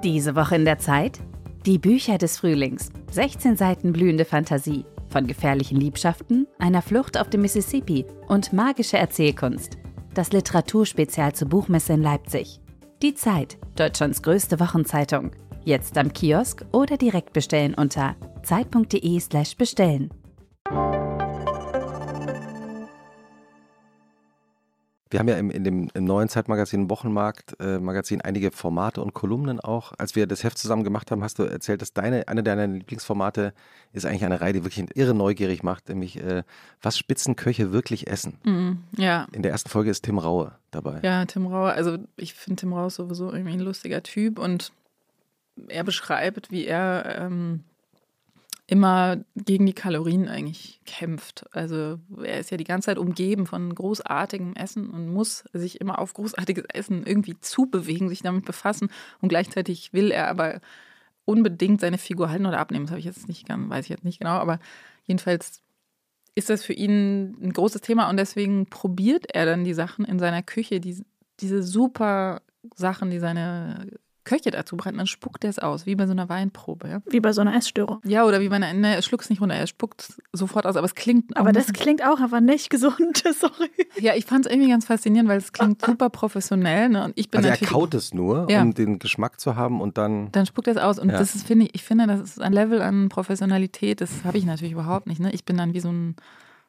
Diese 0.04 0.36
Woche 0.36 0.56
in 0.56 0.66
der 0.66 0.80
Zeit? 0.80 1.20
Die 1.66 1.78
Bücher 1.78 2.18
des 2.18 2.40
Frühlings. 2.40 2.90
16 3.12 3.56
Seiten 3.56 3.94
blühende 3.94 4.26
Fantasie. 4.26 4.86
Von 5.10 5.28
gefährlichen 5.28 5.78
Liebschaften, 5.78 6.48
einer 6.58 6.82
Flucht 6.82 7.20
auf 7.20 7.30
dem 7.30 7.42
Mississippi 7.42 8.06
und 8.28 8.54
magische 8.54 8.98
Erzählkunst. 8.98 9.78
Das 10.14 10.32
Literaturspezial 10.32 11.34
zur 11.34 11.50
Buchmesse 11.50 11.94
in 11.94 12.02
Leipzig. 12.02 12.61
Die 13.02 13.16
Zeit, 13.16 13.58
Deutschlands 13.76 14.22
größte 14.22 14.60
Wochenzeitung. 14.60 15.32
Jetzt 15.66 15.98
am 15.98 16.14
Kiosk 16.14 16.64
oder 16.72 16.98
direkt 16.98 17.34
bestellen 17.34 17.74
unter 17.74 18.16
zeit.de/slash 18.44 19.56
Wir 25.12 25.20
haben 25.20 25.28
ja 25.28 25.36
im, 25.36 25.52
in 25.52 25.64
dem, 25.66 25.90
im 25.94 26.06
neuen 26.06 26.30
Zeitmagazin 26.30 26.90
Wochenmarkt 26.90 27.58
äh, 27.60 27.80
Magazin 27.80 28.22
einige 28.22 28.50
Formate 28.52 29.02
und 29.02 29.14
Kolumnen 29.14 29.60
auch. 29.60 29.92
Als 29.98 30.16
wir 30.16 30.26
das 30.26 30.44
Heft 30.44 30.58
zusammen 30.58 30.86
gemacht 30.86 31.12
haben, 31.12 31.22
hast 31.22 31.38
du 31.38 31.44
erzählt, 31.44 31.82
dass 31.82 31.94
deine, 31.94 32.30
eine 32.30 32.44
deiner 32.44 32.66
Lieblingsformate 32.66 33.54
ist 33.92 34.06
eigentlich 34.06 34.24
eine 34.24 34.40
Reihe, 34.40 34.54
die 34.54 34.64
wirklich 34.64 34.96
irre 34.96 35.14
neugierig 35.14 35.64
macht, 35.64 35.90
nämlich 35.90 36.18
äh, 36.18 36.44
was 36.82 36.98
Spitzenköche 36.98 37.74
wirklich 37.74 38.08
essen. 38.08 38.38
Mm, 38.44 39.02
ja. 39.02 39.28
In 39.34 39.44
der 39.44 39.52
ersten 39.52 39.70
Folge 39.70 39.92
ist 39.92 40.04
Tim 40.04 40.18
Raue 40.18 40.54
dabei. 40.72 41.02
Ja, 41.04 41.26
Tim 41.26 41.46
Raue, 41.46 41.74
also 41.74 41.98
ich 42.16 42.34
finde 42.34 42.62
Tim 42.62 42.74
Raue 42.74 42.90
sowieso 42.90 43.34
irgendwie 43.34 43.54
ein 43.54 43.60
lustiger 43.60 44.02
Typ 44.04 44.40
und 44.40 44.72
er 45.68 45.84
beschreibt, 45.84 46.52
wie 46.52 46.66
er 46.66 47.18
ähm, 47.20 47.66
immer 48.72 49.18
gegen 49.36 49.66
die 49.66 49.74
Kalorien 49.74 50.30
eigentlich 50.30 50.80
kämpft. 50.86 51.46
Also 51.52 52.00
er 52.24 52.40
ist 52.40 52.52
ja 52.52 52.58
die 52.58 52.64
ganze 52.64 52.86
Zeit 52.86 52.98
umgeben 52.98 53.46
von 53.46 53.76
großartigem 53.76 54.56
Essen 54.56 54.90
und 54.90 55.14
muss 55.14 55.44
sich 55.52 55.82
immer 55.82 56.00
auf 56.00 56.14
großartiges 56.14 56.64
Essen 56.74 57.06
irgendwie 57.06 57.38
zubewegen, 57.42 58.08
sich 58.08 58.22
damit 58.22 58.46
befassen 58.46 58.90
und 59.20 59.28
gleichzeitig 59.28 59.92
will 59.92 60.10
er 60.10 60.30
aber 60.30 60.62
unbedingt 61.26 61.82
seine 61.82 61.98
Figur 61.98 62.30
halten 62.30 62.46
oder 62.46 62.60
abnehmen. 62.60 62.86
Das 62.86 62.92
habe 62.92 63.00
ich 63.00 63.06
jetzt 63.06 63.28
nicht, 63.28 63.50
weiß 63.50 63.84
ich 63.84 63.90
jetzt 63.90 64.06
nicht 64.06 64.20
genau, 64.20 64.36
aber 64.36 64.58
jedenfalls 65.04 65.62
ist 66.36 66.50
das 66.50 66.64
für 66.64 66.74
ihn 66.74 67.36
ein 67.44 67.52
großes 67.52 67.82
Thema 67.82 68.10
und 68.10 68.16
deswegen 68.16 68.68
probiert 68.68 69.36
er 69.36 69.46
dann 69.46 69.66
die 69.66 69.74
Sachen 69.74 70.06
in 70.06 70.18
seiner 70.18 70.44
Küche, 70.44 70.80
die, 70.80 71.04
diese 71.42 71.62
super 71.62 72.42
Sachen, 72.78 73.10
die 73.10 73.20
seine 73.20 73.88
Köche 74.24 74.52
dazu 74.52 74.78
bereiten, 74.78 74.98
dann 74.98 75.08
spuckt 75.08 75.44
er 75.44 75.50
es 75.50 75.60
aus, 75.60 75.86
wie 75.86 75.96
bei 75.96 76.06
so 76.06 76.12
einer 76.12 76.30
Weinprobe. 76.30 76.88
Ja? 76.88 77.02
Wie 77.08 77.20
bei 77.20 77.34
so 77.34 77.42
einer 77.42 77.56
Essstörung. 77.56 78.00
Ja, 78.06 78.26
oder 78.26 78.40
wie 78.40 78.50
bei 78.50 78.58
einer, 78.58 78.72
ne, 78.74 78.96
er 78.96 79.02
schluckt 79.02 79.24
es 79.24 79.30
nicht 79.30 79.42
runter, 79.42 79.56
er 79.56 79.68
spuckt 79.68 80.22
sofort 80.32 80.66
aus, 80.66 80.76
aber 80.76 80.86
es 80.86 80.96
klingt 80.96 81.36
Aber 81.36 81.52
das 81.52 81.74
klingt 81.74 82.06
auch 82.06 82.20
aber 82.20 82.42
nicht 82.42 82.70
gesund, 82.70 83.24
sorry. 83.40 83.70
Ja, 84.00 84.16
ich 84.16 84.26
fand 84.26 84.46
es 84.46 84.52
irgendwie 84.52 84.70
ganz 84.70 84.86
faszinierend, 84.86 85.30
weil 85.30 85.40
es 85.40 85.52
klingt 85.54 85.82
super 85.86 86.10
professionell. 86.10 86.90
Ne? 86.90 87.06
Und 87.06 87.14
ich 87.16 87.30
bin 87.30 87.40
also 87.40 87.50
er 87.50 87.58
kaut 87.58 87.94
es 87.94 88.14
nur, 88.14 88.48
ja. 88.50 88.62
um 88.62 88.74
den 88.74 89.00
Geschmack 89.00 89.40
zu 89.40 89.56
haben 89.56 89.82
und 89.82 89.98
dann... 89.98 90.32
Dann 90.32 90.46
spuckt 90.46 90.68
er 90.68 90.76
es 90.76 90.82
aus 90.82 91.00
und 91.00 91.10
ja. 91.10 91.18
das 91.18 91.36
ist, 91.36 91.48
finde 91.48 91.66
ich, 91.66 91.76
ich 91.76 91.84
finde, 91.84 92.08
das 92.08 92.22
ist 92.22 92.42
ein 92.42 92.54
Level 92.54 92.82
an 92.82 93.10
Professionalität, 93.10 94.02
das 94.02 94.24
habe 94.24 94.38
ich 94.38 94.46
natürlich 94.46 94.74
überhaupt 94.74 95.08
nicht. 95.08 95.20
Ne? 95.20 95.32
Ich 95.34 95.46
bin 95.46 95.58
dann 95.58 95.74
wie 95.74 95.80
so 95.80 95.92
ein 95.92 96.16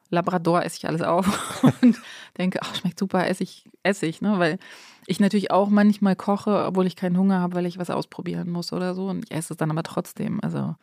Labrador, 0.09 0.63
esse 0.63 0.77
ich 0.77 0.87
alles 0.87 1.01
auf 1.01 1.63
und 1.81 1.97
denke, 2.37 2.59
ach, 2.61 2.75
schmeckt 2.75 2.99
super, 2.99 3.27
esse 3.27 3.43
ich, 3.43 3.69
esse 3.83 4.05
ich, 4.05 4.21
ne? 4.21 4.39
weil 4.39 4.59
ich 5.07 5.19
natürlich 5.19 5.51
auch 5.51 5.69
manchmal 5.69 6.15
koche, 6.15 6.65
obwohl 6.65 6.87
ich 6.87 6.95
keinen 6.95 7.17
Hunger 7.17 7.39
habe, 7.39 7.55
weil 7.55 7.65
ich 7.65 7.77
was 7.77 7.89
ausprobieren 7.89 8.49
muss 8.49 8.73
oder 8.73 8.95
so. 8.95 9.07
Und 9.07 9.25
ich 9.25 9.31
esse 9.31 9.53
es 9.53 9.57
dann 9.57 9.71
aber 9.71 9.83
trotzdem. 9.83 10.39
Also, 10.41 10.75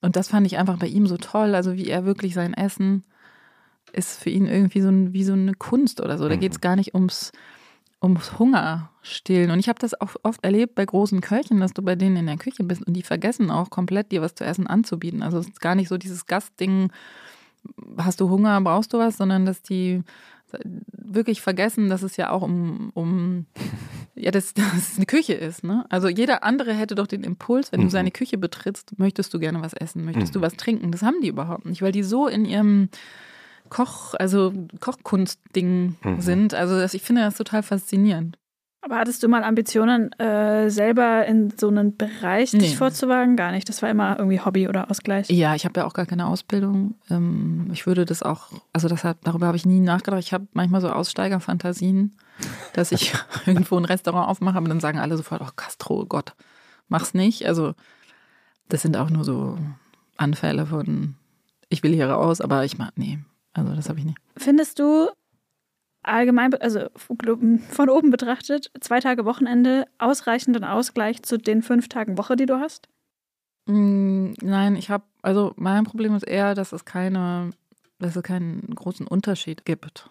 und 0.00 0.16
das 0.16 0.28
fand 0.28 0.46
ich 0.46 0.58
einfach 0.58 0.78
bei 0.78 0.86
ihm 0.86 1.06
so 1.06 1.16
toll. 1.16 1.54
Also, 1.54 1.74
wie 1.74 1.88
er 1.88 2.04
wirklich 2.04 2.34
sein 2.34 2.54
Essen 2.54 3.04
ist 3.92 4.22
für 4.22 4.30
ihn 4.30 4.46
irgendwie 4.46 4.80
so, 4.80 4.88
ein, 4.88 5.12
wie 5.12 5.24
so 5.24 5.32
eine 5.32 5.54
Kunst 5.54 6.00
oder 6.00 6.18
so. 6.18 6.28
Da 6.28 6.36
mhm. 6.36 6.40
geht 6.40 6.52
es 6.52 6.60
gar 6.60 6.76
nicht 6.76 6.94
ums, 6.94 7.32
ums 8.02 8.38
Hunger 8.38 8.90
stillen. 9.02 9.50
Und 9.50 9.58
ich 9.58 9.68
habe 9.68 9.78
das 9.78 9.98
auch 9.98 10.14
oft 10.22 10.44
erlebt 10.44 10.74
bei 10.74 10.84
großen 10.84 11.20
Köchen, 11.20 11.60
dass 11.60 11.72
du 11.72 11.82
bei 11.82 11.96
denen 11.96 12.16
in 12.16 12.26
der 12.26 12.36
Küche 12.36 12.64
bist 12.64 12.86
und 12.86 12.94
die 12.94 13.02
vergessen 13.02 13.50
auch 13.50 13.70
komplett, 13.70 14.12
dir 14.12 14.20
was 14.20 14.34
zu 14.34 14.44
essen 14.44 14.66
anzubieten. 14.66 15.22
Also, 15.22 15.38
es 15.38 15.48
ist 15.48 15.60
gar 15.60 15.74
nicht 15.74 15.88
so 15.88 15.96
dieses 15.96 16.26
Gastding, 16.26 16.92
hast 17.96 18.20
du 18.20 18.28
Hunger, 18.28 18.60
brauchst 18.60 18.92
du 18.92 18.98
was, 18.98 19.16
sondern 19.16 19.46
dass 19.46 19.62
die 19.62 20.02
wirklich 20.92 21.40
vergessen, 21.40 21.88
dass 21.88 22.02
es 22.02 22.16
ja 22.16 22.30
auch 22.30 22.42
um, 22.42 22.90
um 22.94 23.46
ja, 24.14 24.30
dass, 24.30 24.54
dass 24.54 24.74
es 24.74 24.96
eine 24.96 25.06
Küche 25.06 25.34
ist. 25.34 25.64
Ne? 25.64 25.84
Also 25.88 26.08
jeder 26.08 26.42
andere 26.42 26.74
hätte 26.74 26.94
doch 26.94 27.06
den 27.06 27.24
Impuls, 27.24 27.72
wenn 27.72 27.80
mhm. 27.80 27.84
du 27.84 27.90
seine 27.90 28.10
Küche 28.10 28.38
betrittst, 28.38 28.98
möchtest 28.98 29.32
du 29.32 29.38
gerne 29.38 29.62
was 29.62 29.72
essen, 29.72 30.04
möchtest 30.04 30.34
mhm. 30.34 30.40
du 30.40 30.46
was 30.46 30.56
trinken. 30.56 30.92
Das 30.92 31.02
haben 31.02 31.20
die 31.22 31.28
überhaupt 31.28 31.66
nicht, 31.66 31.82
weil 31.82 31.92
die 31.92 32.02
so 32.02 32.26
in 32.26 32.44
ihrem 32.44 32.88
Koch, 33.68 34.14
also 34.14 34.52
Kochkunstding 34.80 35.96
mhm. 36.02 36.20
sind. 36.20 36.54
Also 36.54 36.78
das, 36.78 36.94
ich 36.94 37.02
finde 37.02 37.22
das 37.22 37.36
total 37.36 37.62
faszinierend. 37.62 38.38
Aber 38.80 38.96
hattest 38.96 39.22
du 39.22 39.28
mal 39.28 39.42
Ambitionen, 39.42 40.12
äh, 40.20 40.70
selber 40.70 41.26
in 41.26 41.52
so 41.56 41.68
einen 41.68 41.96
Bereich 41.96 42.52
nee. 42.52 42.60
dich 42.60 42.76
vorzuwagen? 42.76 43.36
Gar 43.36 43.50
nicht. 43.50 43.68
Das 43.68 43.82
war 43.82 43.90
immer 43.90 44.18
irgendwie 44.18 44.40
Hobby 44.40 44.68
oder 44.68 44.90
Ausgleich. 44.90 45.28
Ja, 45.30 45.54
ich 45.56 45.64
habe 45.64 45.80
ja 45.80 45.86
auch 45.86 45.94
gar 45.94 46.06
keine 46.06 46.26
Ausbildung. 46.26 46.94
Ähm, 47.10 47.68
ich 47.72 47.86
würde 47.86 48.04
das 48.04 48.22
auch, 48.22 48.52
also 48.72 48.88
das 48.88 49.02
hat, 49.02 49.18
darüber 49.24 49.48
habe 49.48 49.56
ich 49.56 49.66
nie 49.66 49.80
nachgedacht. 49.80 50.20
Ich 50.20 50.32
habe 50.32 50.46
manchmal 50.52 50.80
so 50.80 50.90
Aussteigerfantasien, 50.90 52.16
dass 52.72 52.92
ich 52.92 53.12
irgendwo 53.46 53.76
ein 53.76 53.84
Restaurant 53.84 54.28
aufmache, 54.28 54.56
aber 54.56 54.68
dann 54.68 54.80
sagen 54.80 54.98
alle 54.98 55.16
sofort, 55.16 55.42
oh 55.42 55.50
Castro, 55.56 56.06
Gott, 56.06 56.34
mach's 56.88 57.14
nicht. 57.14 57.46
Also 57.46 57.74
das 58.68 58.82
sind 58.82 58.96
auch 58.96 59.10
nur 59.10 59.24
so 59.24 59.58
Anfälle 60.16 60.66
von, 60.66 61.16
ich 61.68 61.82
will 61.82 61.94
hier 61.94 62.10
raus, 62.10 62.40
aber 62.40 62.64
ich 62.64 62.78
mach, 62.78 62.92
nee, 62.94 63.18
also 63.54 63.74
das 63.74 63.88
habe 63.88 63.98
ich 63.98 64.04
nicht. 64.04 64.18
Findest 64.36 64.78
du, 64.78 65.08
allgemein, 66.08 66.54
also 66.54 66.88
von 66.94 67.88
oben 67.88 68.10
betrachtet, 68.10 68.70
zwei 68.80 69.00
Tage 69.00 69.24
Wochenende 69.24 69.86
ausreichenden 69.98 70.64
Ausgleich 70.64 71.22
zu 71.22 71.38
den 71.38 71.62
fünf 71.62 71.88
Tagen 71.88 72.18
Woche, 72.18 72.36
die 72.36 72.46
du 72.46 72.58
hast? 72.58 72.88
Mm, 73.66 74.32
nein, 74.40 74.76
ich 74.76 74.90
habe, 74.90 75.04
also 75.22 75.52
mein 75.56 75.84
Problem 75.84 76.14
ist 76.14 76.26
eher, 76.26 76.54
dass 76.54 76.72
es 76.72 76.84
keine, 76.84 77.50
dass 77.98 78.16
es 78.16 78.22
keinen 78.22 78.74
großen 78.74 79.06
Unterschied 79.06 79.64
gibt. 79.64 80.08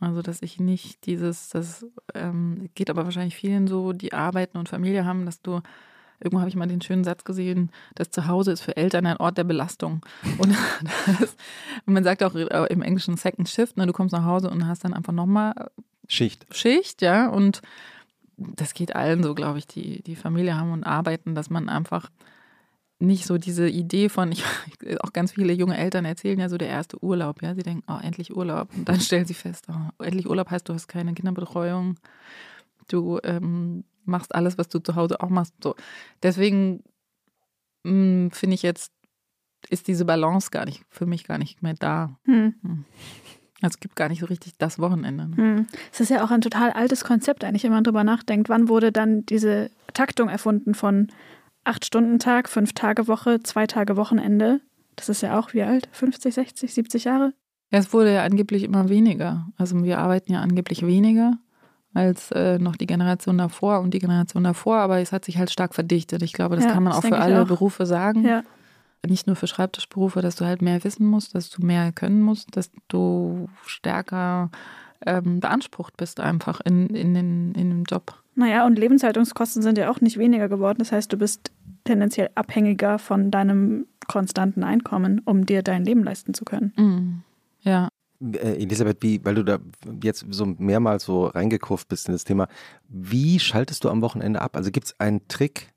Also, 0.00 0.22
dass 0.22 0.40
ich 0.40 0.58
nicht 0.58 1.04
dieses, 1.04 1.50
das 1.50 1.84
ähm, 2.14 2.70
geht 2.74 2.88
aber 2.88 3.04
wahrscheinlich 3.04 3.36
vielen 3.36 3.66
so, 3.66 3.92
die 3.92 4.14
arbeiten 4.14 4.56
und 4.56 4.68
Familie 4.68 5.04
haben, 5.04 5.26
dass 5.26 5.42
du 5.42 5.60
Irgendwo 6.20 6.40
habe 6.40 6.48
ich 6.48 6.56
mal 6.56 6.68
den 6.68 6.82
schönen 6.82 7.04
Satz 7.04 7.24
gesehen, 7.24 7.70
das 7.94 8.10
Zuhause 8.10 8.52
ist 8.52 8.60
für 8.60 8.76
Eltern 8.76 9.06
ein 9.06 9.16
Ort 9.16 9.38
der 9.38 9.44
Belastung. 9.44 10.04
Und, 10.38 10.54
das, 11.20 11.36
und 11.86 11.94
man 11.94 12.04
sagt 12.04 12.22
auch 12.22 12.34
äh, 12.34 12.66
im 12.70 12.82
Englischen 12.82 13.16
Second 13.16 13.48
Shift, 13.48 13.76
ne, 13.76 13.86
du 13.86 13.92
kommst 13.92 14.12
nach 14.12 14.24
Hause 14.24 14.50
und 14.50 14.66
hast 14.66 14.84
dann 14.84 14.94
einfach 14.94 15.12
nochmal 15.12 15.54
Schicht. 16.08 16.46
Schicht, 16.54 17.02
ja. 17.02 17.28
Und 17.28 17.62
das 18.36 18.74
geht 18.74 18.94
allen 18.96 19.22
so, 19.22 19.34
glaube 19.34 19.58
ich, 19.58 19.66
die, 19.66 20.02
die 20.02 20.16
Familie 20.16 20.56
haben 20.56 20.72
und 20.72 20.84
arbeiten, 20.84 21.34
dass 21.34 21.50
man 21.50 21.68
einfach 21.68 22.10
nicht 22.98 23.24
so 23.24 23.38
diese 23.38 23.68
Idee 23.68 24.08
von, 24.08 24.30
ich, 24.30 24.44
auch 25.00 25.12
ganz 25.12 25.32
viele 25.32 25.52
junge 25.52 25.76
Eltern 25.76 26.04
erzählen 26.04 26.38
ja 26.38 26.48
so 26.48 26.58
der 26.58 26.68
erste 26.68 27.02
Urlaub, 27.02 27.42
ja, 27.42 27.54
sie 27.54 27.62
denken, 27.62 27.82
oh, 27.88 27.98
endlich 28.02 28.36
Urlaub. 28.36 28.68
Und 28.76 28.88
dann 28.88 29.00
stellen 29.00 29.24
sie 29.24 29.34
fest, 29.34 29.66
oh, 29.70 30.04
endlich 30.04 30.28
Urlaub 30.28 30.50
heißt, 30.50 30.68
du 30.68 30.74
hast 30.74 30.88
keine 30.88 31.14
Kinderbetreuung, 31.14 31.96
du 32.88 33.18
ähm, 33.24 33.84
machst 34.04 34.34
alles, 34.34 34.58
was 34.58 34.68
du 34.68 34.78
zu 34.78 34.94
Hause 34.96 35.20
auch 35.20 35.28
machst. 35.28 35.54
So. 35.62 35.74
Deswegen 36.22 36.82
hm, 37.84 38.30
finde 38.32 38.54
ich 38.54 38.62
jetzt, 38.62 38.92
ist 39.68 39.88
diese 39.88 40.04
Balance 40.04 40.50
gar 40.50 40.64
nicht, 40.64 40.82
für 40.88 41.06
mich 41.06 41.24
gar 41.24 41.38
nicht 41.38 41.62
mehr 41.62 41.74
da. 41.74 42.18
Hm. 42.24 42.54
hm. 42.62 42.84
Also 43.62 43.74
es 43.74 43.80
gibt 43.80 43.94
gar 43.94 44.08
nicht 44.08 44.20
so 44.20 44.26
richtig 44.26 44.54
das 44.56 44.78
Wochenende. 44.78 45.28
Ne? 45.28 45.36
Hm. 45.36 45.66
Es 45.92 46.00
ist 46.00 46.08
ja 46.08 46.24
auch 46.24 46.30
ein 46.30 46.40
total 46.40 46.70
altes 46.70 47.04
Konzept, 47.04 47.44
eigentlich, 47.44 47.62
wenn 47.64 47.72
man 47.72 47.84
drüber 47.84 48.04
nachdenkt. 48.04 48.48
Wann 48.48 48.68
wurde 48.68 48.90
dann 48.90 49.26
diese 49.26 49.70
Taktung 49.92 50.30
erfunden 50.30 50.74
von 50.74 51.08
acht 51.64 51.84
Stunden 51.84 52.18
Tag, 52.18 52.48
fünf 52.48 52.72
Tage 52.72 53.06
Woche, 53.06 53.42
zwei 53.42 53.66
Tage 53.66 53.96
Wochenende? 53.96 54.62
Das 54.96 55.10
ist 55.10 55.20
ja 55.20 55.38
auch 55.38 55.52
wie 55.52 55.62
alt? 55.62 55.88
50, 55.92 56.34
60, 56.34 56.72
70 56.72 57.04
Jahre? 57.04 57.34
Ja, 57.70 57.78
es 57.78 57.92
wurde 57.92 58.14
ja 58.14 58.24
angeblich 58.24 58.64
immer 58.64 58.88
weniger. 58.88 59.46
Also 59.56 59.82
wir 59.84 59.98
arbeiten 59.98 60.32
ja 60.32 60.40
angeblich 60.40 60.86
weniger 60.86 61.38
als 61.94 62.30
äh, 62.32 62.58
noch 62.58 62.76
die 62.76 62.86
Generation 62.86 63.38
davor 63.38 63.80
und 63.80 63.92
die 63.92 63.98
Generation 63.98 64.44
davor, 64.44 64.78
aber 64.78 65.00
es 65.00 65.12
hat 65.12 65.24
sich 65.24 65.38
halt 65.38 65.50
stark 65.50 65.74
verdichtet. 65.74 66.22
Ich 66.22 66.32
glaube, 66.32 66.56
das 66.56 66.64
ja, 66.64 66.72
kann 66.72 66.82
man 66.82 66.92
auch 66.92 67.02
für 67.02 67.18
alle 67.18 67.42
auch. 67.42 67.46
Berufe 67.46 67.86
sagen. 67.86 68.24
Ja. 68.24 68.42
Nicht 69.06 69.26
nur 69.26 69.34
für 69.34 69.46
Schreibtischberufe, 69.46 70.20
dass 70.20 70.36
du 70.36 70.44
halt 70.44 70.60
mehr 70.60 70.84
wissen 70.84 71.06
musst, 71.06 71.34
dass 71.34 71.48
du 71.50 71.64
mehr 71.64 71.90
können 71.90 72.20
musst, 72.22 72.56
dass 72.56 72.70
du 72.88 73.48
stärker 73.64 74.50
ähm, 75.06 75.40
beansprucht 75.40 75.96
bist 75.96 76.20
einfach 76.20 76.60
in, 76.60 76.88
in, 76.90 77.14
den, 77.14 77.52
in 77.54 77.70
dem 77.70 77.84
Job. 77.84 78.14
Naja, 78.34 78.66
und 78.66 78.78
Lebenshaltungskosten 78.78 79.62
sind 79.62 79.78
ja 79.78 79.90
auch 79.90 80.00
nicht 80.00 80.18
weniger 80.18 80.48
geworden. 80.48 80.78
Das 80.78 80.92
heißt, 80.92 81.12
du 81.12 81.16
bist 81.16 81.50
tendenziell 81.84 82.30
abhängiger 82.34 82.98
von 82.98 83.30
deinem 83.30 83.86
konstanten 84.06 84.64
Einkommen, 84.64 85.20
um 85.24 85.46
dir 85.46 85.62
dein 85.62 85.84
Leben 85.84 86.04
leisten 86.04 86.34
zu 86.34 86.44
können. 86.44 86.72
Mhm. 86.76 87.22
Ja. 87.62 87.88
Äh, 88.20 88.62
Elisabeth, 88.62 88.98
wie, 89.00 89.24
weil 89.24 89.34
du 89.34 89.44
da 89.44 89.58
jetzt 90.02 90.26
so 90.30 90.46
mehrmals 90.46 91.04
so 91.04 91.26
reingekurft 91.26 91.88
bist 91.88 92.08
in 92.08 92.12
das 92.12 92.24
Thema, 92.24 92.48
wie 92.88 93.38
schaltest 93.38 93.84
du 93.84 93.88
am 93.88 94.02
Wochenende 94.02 94.42
ab? 94.42 94.56
Also 94.56 94.70
gibt 94.70 94.88
es 94.88 95.00
einen 95.00 95.26
Trick 95.28 95.72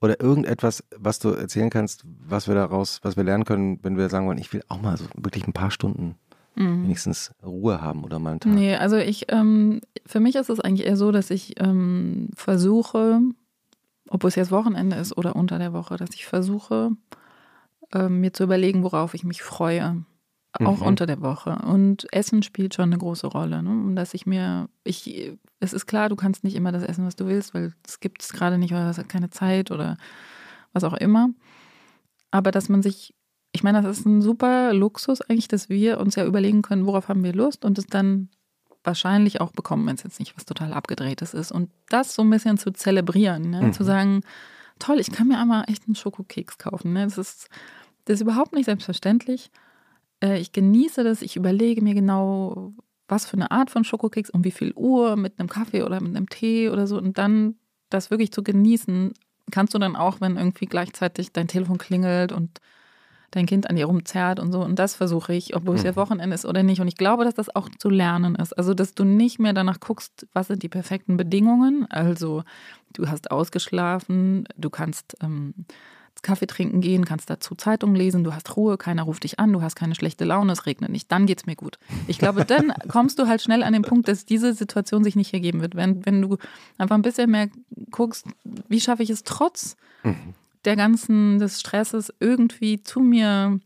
oder 0.00 0.20
irgendetwas, 0.20 0.84
was 0.96 1.18
du 1.18 1.30
erzählen 1.30 1.70
kannst, 1.70 2.04
was 2.04 2.48
wir 2.48 2.54
daraus, 2.54 3.00
was 3.02 3.16
wir 3.16 3.24
lernen 3.24 3.44
können, 3.44 3.78
wenn 3.82 3.96
wir 3.96 4.08
sagen 4.08 4.26
wollen, 4.26 4.38
ich 4.38 4.52
will 4.52 4.62
auch 4.68 4.80
mal 4.80 4.96
so 4.96 5.06
wirklich 5.16 5.46
ein 5.46 5.52
paar 5.52 5.70
Stunden 5.70 6.16
mhm. 6.56 6.84
wenigstens 6.84 7.32
Ruhe 7.44 7.80
haben 7.80 8.04
oder 8.04 8.18
mal 8.18 8.30
einen 8.30 8.40
Tag? 8.40 8.52
Nee, 8.52 8.74
also 8.74 8.96
ich, 8.96 9.26
ähm, 9.32 9.80
für 10.04 10.20
mich 10.20 10.34
ist 10.34 10.50
es 10.50 10.60
eigentlich 10.60 10.86
eher 10.86 10.96
so, 10.96 11.12
dass 11.12 11.30
ich 11.30 11.60
ähm, 11.60 12.30
versuche, 12.34 13.20
obwohl 14.08 14.28
es 14.28 14.34
jetzt 14.34 14.50
Wochenende 14.50 14.96
ist 14.96 15.16
oder 15.16 15.36
unter 15.36 15.58
der 15.58 15.72
Woche, 15.72 15.96
dass 15.96 16.10
ich 16.14 16.26
versuche, 16.26 16.90
ähm, 17.94 18.20
mir 18.20 18.32
zu 18.32 18.44
überlegen, 18.44 18.82
worauf 18.82 19.14
ich 19.14 19.24
mich 19.24 19.42
freue. 19.42 20.04
Auch 20.64 20.80
mhm. 20.80 20.86
unter 20.86 21.06
der 21.06 21.20
Woche. 21.20 21.56
Und 21.66 22.06
Essen 22.12 22.42
spielt 22.42 22.74
schon 22.74 22.90
eine 22.90 22.98
große 22.98 23.26
Rolle. 23.26 23.62
Ne? 23.62 23.94
Dass 23.94 24.14
ich 24.14 24.26
mir, 24.26 24.68
ich, 24.84 25.32
es 25.60 25.72
ist 25.72 25.86
klar, 25.86 26.08
du 26.08 26.16
kannst 26.16 26.44
nicht 26.44 26.56
immer 26.56 26.72
das 26.72 26.82
essen, 26.82 27.06
was 27.06 27.16
du 27.16 27.26
willst, 27.26 27.54
weil 27.54 27.74
es 27.86 28.00
gibt 28.00 28.22
es 28.22 28.32
gerade 28.32 28.58
nicht 28.58 28.72
oder 28.72 28.88
es 28.90 28.98
hat 28.98 29.08
keine 29.08 29.30
Zeit 29.30 29.70
oder 29.70 29.96
was 30.72 30.84
auch 30.84 30.94
immer. 30.94 31.30
Aber 32.30 32.50
dass 32.50 32.68
man 32.68 32.82
sich, 32.82 33.14
ich 33.52 33.62
meine, 33.62 33.82
das 33.82 33.98
ist 33.98 34.06
ein 34.06 34.22
super 34.22 34.72
Luxus 34.72 35.20
eigentlich, 35.20 35.48
dass 35.48 35.68
wir 35.68 35.98
uns 35.98 36.14
ja 36.14 36.24
überlegen 36.24 36.62
können, 36.62 36.86
worauf 36.86 37.08
haben 37.08 37.24
wir 37.24 37.32
Lust 37.32 37.64
und 37.64 37.78
es 37.78 37.86
dann 37.86 38.28
wahrscheinlich 38.84 39.40
auch 39.40 39.52
bekommen, 39.52 39.86
wenn 39.86 39.96
es 39.96 40.04
jetzt 40.04 40.20
nicht 40.20 40.36
was 40.36 40.44
total 40.44 40.72
abgedrehtes 40.72 41.34
ist. 41.34 41.52
Und 41.52 41.70
das 41.88 42.14
so 42.14 42.22
ein 42.22 42.30
bisschen 42.30 42.56
zu 42.56 42.72
zelebrieren, 42.72 43.50
ne? 43.50 43.62
mhm. 43.62 43.72
zu 43.72 43.84
sagen, 43.84 44.22
toll, 44.78 45.00
ich 45.00 45.10
kann 45.10 45.28
mir 45.28 45.38
einmal 45.38 45.64
echt 45.66 45.86
einen 45.86 45.96
Schokokeks 45.96 46.58
kaufen. 46.58 46.92
Ne? 46.92 47.04
Das, 47.04 47.18
ist, 47.18 47.48
das 48.04 48.14
ist 48.16 48.20
überhaupt 48.20 48.52
nicht 48.52 48.66
selbstverständlich. 48.66 49.50
Äh, 50.26 50.38
ich 50.40 50.52
genieße 50.52 51.04
das, 51.04 51.22
ich 51.22 51.36
überlege 51.36 51.82
mir 51.82 51.94
genau, 51.94 52.72
was 53.08 53.26
für 53.26 53.34
eine 53.34 53.50
Art 53.50 53.70
von 53.70 53.84
Schokokeks, 53.84 54.30
um 54.30 54.44
wie 54.44 54.50
viel 54.50 54.72
Uhr, 54.74 55.16
mit 55.16 55.38
einem 55.38 55.48
Kaffee 55.48 55.82
oder 55.82 56.00
mit 56.00 56.16
einem 56.16 56.28
Tee 56.28 56.68
oder 56.70 56.86
so. 56.86 56.98
Und 56.98 57.18
dann 57.18 57.54
das 57.88 58.10
wirklich 58.10 58.32
zu 58.32 58.42
genießen, 58.42 59.12
kannst 59.52 59.74
du 59.74 59.78
dann 59.78 59.94
auch, 59.94 60.20
wenn 60.20 60.36
irgendwie 60.36 60.66
gleichzeitig 60.66 61.32
dein 61.32 61.46
Telefon 61.46 61.78
klingelt 61.78 62.32
und 62.32 62.60
dein 63.30 63.46
Kind 63.46 63.68
an 63.68 63.76
dir 63.76 63.86
rumzerrt 63.86 64.40
und 64.40 64.50
so. 64.50 64.60
Und 64.60 64.78
das 64.78 64.96
versuche 64.96 65.34
ich, 65.34 65.54
obwohl 65.54 65.76
es 65.76 65.82
ja 65.84 65.92
mhm. 65.92 65.96
Wochenende 65.96 66.34
ist 66.34 66.46
oder 66.46 66.62
nicht. 66.62 66.80
Und 66.80 66.88
ich 66.88 66.96
glaube, 66.96 67.24
dass 67.24 67.34
das 67.34 67.54
auch 67.54 67.68
zu 67.78 67.90
lernen 67.90 68.34
ist. 68.34 68.52
Also, 68.52 68.74
dass 68.74 68.94
du 68.94 69.04
nicht 69.04 69.38
mehr 69.38 69.52
danach 69.52 69.78
guckst, 69.78 70.26
was 70.32 70.48
sind 70.48 70.62
die 70.62 70.68
perfekten 70.68 71.16
Bedingungen. 71.16 71.86
Also, 71.90 72.42
du 72.92 73.08
hast 73.08 73.30
ausgeschlafen, 73.30 74.48
du 74.56 74.70
kannst 74.70 75.16
ähm, 75.22 75.54
Kaffee 76.22 76.46
trinken 76.46 76.80
gehen, 76.80 77.04
kannst 77.04 77.30
dazu 77.30 77.54
Zeitung 77.54 77.94
lesen, 77.94 78.24
du 78.24 78.34
hast 78.34 78.56
Ruhe, 78.56 78.78
keiner 78.78 79.02
ruft 79.02 79.24
dich 79.24 79.38
an, 79.38 79.52
du 79.52 79.62
hast 79.62 79.76
keine 79.76 79.94
schlechte 79.94 80.24
Laune, 80.24 80.52
es 80.52 80.66
regnet 80.66 80.90
nicht, 80.90 81.10
dann 81.12 81.26
geht 81.26 81.40
es 81.40 81.46
mir 81.46 81.56
gut. 81.56 81.78
Ich 82.06 82.18
glaube, 82.18 82.44
dann 82.44 82.72
kommst 82.88 83.18
du 83.18 83.26
halt 83.26 83.42
schnell 83.42 83.62
an 83.62 83.72
den 83.72 83.82
Punkt, 83.82 84.08
dass 84.08 84.24
diese 84.24 84.54
Situation 84.54 85.04
sich 85.04 85.16
nicht 85.16 85.32
ergeben 85.34 85.60
wird. 85.60 85.74
Wenn, 85.74 86.04
wenn 86.06 86.22
du 86.22 86.36
einfach 86.78 86.96
ein 86.96 87.02
bisschen 87.02 87.30
mehr 87.30 87.48
guckst, 87.90 88.26
wie 88.68 88.80
schaffe 88.80 89.02
ich 89.02 89.10
es 89.10 89.24
trotz 89.24 89.76
mhm 90.02 90.34
der 90.66 90.76
ganzen, 90.76 91.38
des 91.38 91.60
Stresses 91.60 92.12
irgendwie 92.20 92.82
zu 92.82 93.00
mir, 93.00 93.60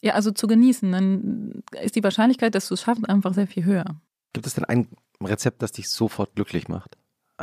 ja, 0.00 0.14
also 0.14 0.30
zu 0.30 0.46
genießen, 0.46 0.90
dann 0.90 1.62
ist 1.82 1.96
die 1.96 2.04
Wahrscheinlichkeit, 2.04 2.54
dass 2.54 2.68
du 2.68 2.74
es 2.74 2.82
schaffst, 2.82 3.08
einfach 3.08 3.34
sehr 3.34 3.46
viel 3.46 3.64
höher. 3.64 3.84
Gibt 4.32 4.46
es 4.46 4.54
denn 4.54 4.64
ein 4.64 4.88
Rezept, 5.22 5.60
das 5.60 5.72
dich 5.72 5.90
sofort 5.90 6.34
glücklich 6.34 6.68
macht? 6.68 6.96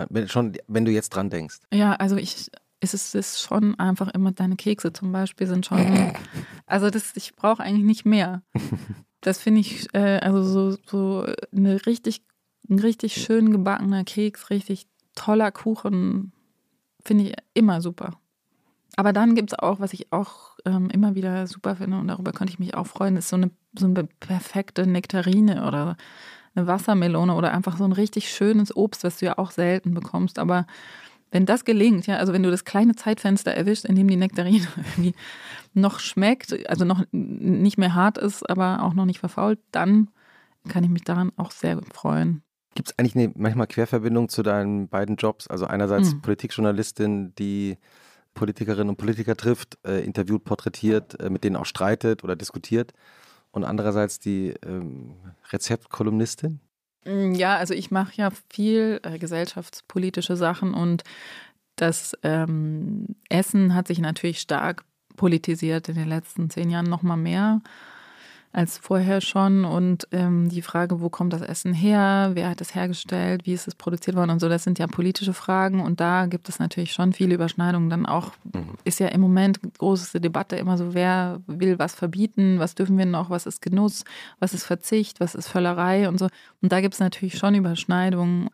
Wenn, 0.10 0.28
schon, 0.28 0.54
wenn 0.68 0.86
du 0.86 0.92
jetzt 0.92 1.10
dran 1.10 1.30
denkst. 1.30 1.60
Ja, 1.72 1.94
also 1.94 2.16
ich, 2.16 2.50
es 2.84 2.94
ist, 2.94 3.16
ist 3.16 3.42
schon 3.42 3.80
einfach 3.80 4.10
immer 4.10 4.32
deine 4.32 4.56
Kekse 4.56 4.92
zum 4.92 5.12
Beispiel 5.12 5.48
sind 5.48 5.66
schon, 5.66 6.14
also 6.66 6.90
das, 6.90 7.16
ich 7.16 7.36
brauche 7.36 7.64
eigentlich 7.64 7.86
nicht 7.86 8.06
mehr. 8.06 8.44
Das 9.26 9.40
finde 9.40 9.62
ich, 9.62 9.88
äh, 9.94 10.20
also 10.20 10.44
so, 10.44 10.78
so 10.86 11.26
eine 11.56 11.86
richtig, 11.86 12.26
ein 12.70 12.78
richtig 12.78 13.14
schön 13.14 13.54
gebackener 13.54 14.04
Keks, 14.04 14.50
richtig 14.50 14.86
toller 15.16 15.50
Kuchen, 15.50 16.34
finde 17.06 17.30
ich 17.30 17.36
immer 17.54 17.80
super. 17.80 18.20
Aber 18.98 19.14
dann 19.14 19.34
gibt 19.34 19.54
es 19.54 19.58
auch, 19.58 19.80
was 19.80 19.94
ich 19.94 20.12
auch 20.12 20.58
ähm, 20.66 20.90
immer 20.90 21.16
wieder 21.16 21.48
super 21.48 21.78
finde 21.78 22.00
und 22.00 22.10
darüber 22.10 22.34
könnte 22.34 22.52
ich 22.52 22.60
mich 22.60 22.76
auch 22.76 22.86
freuen, 22.86 23.16
ist 23.16 23.30
so 23.30 23.38
eine, 23.38 23.50
so 23.80 23.86
eine 23.86 24.04
perfekte 24.20 24.86
Nektarine 24.86 25.66
oder 25.66 25.96
eine 26.54 26.68
Wassermelone 26.68 27.34
oder 27.34 27.54
einfach 27.54 27.78
so 27.78 27.86
ein 27.86 27.94
richtig 27.94 28.30
schönes 28.30 28.76
Obst, 28.76 29.06
was 29.06 29.20
du 29.20 29.26
ja 29.28 29.38
auch 29.38 29.52
selten 29.52 29.94
bekommst. 29.94 30.38
Aber 30.38 30.68
wenn 31.34 31.48
das 31.48 31.66
gelingt, 31.66 32.06
ja, 32.06 32.18
also 32.18 32.32
wenn 32.32 32.44
du 32.44 32.52
das 32.52 32.64
kleine 32.64 32.96
Zeitfenster 32.96 33.52
erwischst, 33.52 33.86
in 33.86 33.96
dem 33.96 34.08
die 34.08 34.16
Nektarine 34.16 34.68
irgendwie 34.78 35.16
noch 35.74 36.00
schmeckt, 36.00 36.56
also 36.70 36.86
noch 36.86 37.04
nicht 37.12 37.80
mehr 37.80 37.96
hart 37.96 38.20
ist, 38.20 38.48
aber 38.48 38.84
auch 38.84 38.94
noch 38.94 39.06
nicht 39.06 39.20
verfault, 39.20 39.60
dann 39.72 40.10
kann 40.70 40.84
ich 40.84 40.92
mich 40.92 41.04
daran 41.04 41.32
auch 41.36 41.50
sehr 41.50 41.82
freuen. 41.92 42.44
Gibt 42.76 42.90
es 42.90 43.00
eigentlich 43.00 43.16
eine 43.16 43.34
manchmal 43.36 43.68
Querverbindung 43.68 44.30
zu 44.30 44.44
deinen 44.44 44.88
beiden 44.88 45.16
Jobs? 45.16 45.48
Also 45.48 45.66
einerseits 45.66 46.14
mhm. 46.14 46.22
Politikjournalistin, 46.22 47.34
die 47.36 47.78
Politikerinnen 48.36 48.90
und 48.90 48.98
Politiker 48.98 49.36
trifft, 49.36 49.80
äh, 49.86 50.04
interviewt, 50.04 50.44
porträtiert, 50.44 51.20
äh, 51.20 51.30
mit 51.30 51.44
denen 51.44 51.56
auch 51.56 51.66
streitet 51.66 52.24
oder 52.24 52.36
diskutiert. 52.36 52.94
Und 53.52 53.64
andererseits 53.64 54.20
die 54.20 54.54
ähm, 54.66 55.16
Rezeptkolumnistin? 55.52 56.60
Mm, 57.06 57.34
ja, 57.34 57.58
also 57.58 57.74
ich 57.74 57.92
mache 57.92 58.14
ja 58.16 58.30
viel 58.50 59.00
äh, 59.04 59.18
gesellschaftspolitische 59.20 60.36
Sachen 60.36 60.74
und 60.74 61.04
das 61.76 62.16
ähm, 62.24 63.16
Essen 63.30 63.74
hat 63.74 63.88
sich 63.88 64.00
natürlich 64.00 64.40
stark 64.40 64.86
politisiert 65.16 65.90
in 65.90 65.96
den 65.96 66.08
letzten 66.08 66.50
zehn 66.50 66.70
Jahren 66.70 66.90
noch 66.90 67.02
mal 67.04 67.18
mehr 67.18 67.62
als 68.54 68.78
vorher 68.78 69.20
schon. 69.20 69.66
Und 69.66 70.08
ähm, 70.12 70.48
die 70.48 70.62
Frage, 70.62 71.02
wo 71.02 71.10
kommt 71.10 71.34
das 71.34 71.42
Essen 71.42 71.74
her, 71.74 72.32
wer 72.34 72.50
hat 72.50 72.62
es 72.62 72.74
hergestellt, 72.74 73.46
wie 73.46 73.54
ist 73.54 73.68
es 73.68 73.76
produziert 73.76 74.16
worden 74.16 74.30
und 74.30 74.40
so, 74.40 74.48
das 74.48 74.64
sind 74.64 74.80
ja 74.80 74.88
politische 74.88 75.34
Fragen. 75.34 75.82
Und 75.82 76.00
da 76.00 76.28
gibt 76.28 76.48
es 76.48 76.60
natürlich 76.60 76.94
schon 76.94 77.14
viele 77.14 77.36
Überschneidungen. 77.36 77.90
Dann 77.90 78.06
auch 78.06 78.32
mhm. 78.44 78.76
ist 78.86 79.00
ja 79.00 79.08
im 79.08 79.22
Moment 79.22 79.60
große 79.80 80.22
Debatte 80.22 80.56
immer 80.56 80.78
so, 80.78 80.94
wer 80.94 81.42
will 81.48 81.80
was 81.80 81.96
verbieten, 81.96 82.60
was 82.60 82.76
dürfen 82.76 82.98
wir 82.98 83.08
noch, 83.08 83.30
was 83.30 83.46
ist 83.46 83.62
Genuss, 83.62 84.06
was 84.40 84.54
ist 84.54 84.64
Verzicht, 84.64 85.20
was 85.20 85.36
ist 85.36 85.50
Völlerei 85.50 86.08
und 86.08 86.20
so. 86.20 86.30
Und 86.62 86.72
da 86.72 86.80
gibt 86.80 86.94
es 86.94 87.00
natürlich 87.00 87.38
schon 87.38 87.56
Überschneidungen 87.56 88.50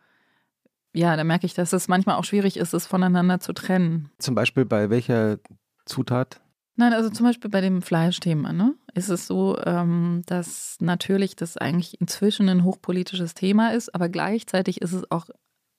ja, 0.92 1.16
da 1.16 1.22
merke 1.22 1.46
ich, 1.46 1.54
dass 1.54 1.72
es 1.72 1.86
manchmal 1.86 2.16
auch 2.16 2.24
schwierig 2.24 2.56
ist, 2.56 2.74
es 2.74 2.86
voneinander 2.86 3.38
zu 3.38 3.52
trennen. 3.52 4.10
Zum 4.18 4.34
Beispiel 4.34 4.64
bei 4.64 4.90
welcher 4.90 5.38
Zutat? 5.84 6.40
Nein, 6.80 6.94
also 6.94 7.10
zum 7.10 7.26
Beispiel 7.26 7.50
bei 7.50 7.60
dem 7.60 7.82
Fleischthema, 7.82 8.54
ne, 8.54 8.74
ist 8.94 9.10
es 9.10 9.26
so, 9.26 9.58
ähm, 9.66 10.22
dass 10.24 10.78
natürlich 10.80 11.36
das 11.36 11.58
eigentlich 11.58 12.00
inzwischen 12.00 12.48
ein 12.48 12.64
hochpolitisches 12.64 13.34
Thema 13.34 13.74
ist, 13.74 13.94
aber 13.94 14.08
gleichzeitig 14.08 14.80
ist 14.80 14.94
es 14.94 15.10
auch 15.10 15.26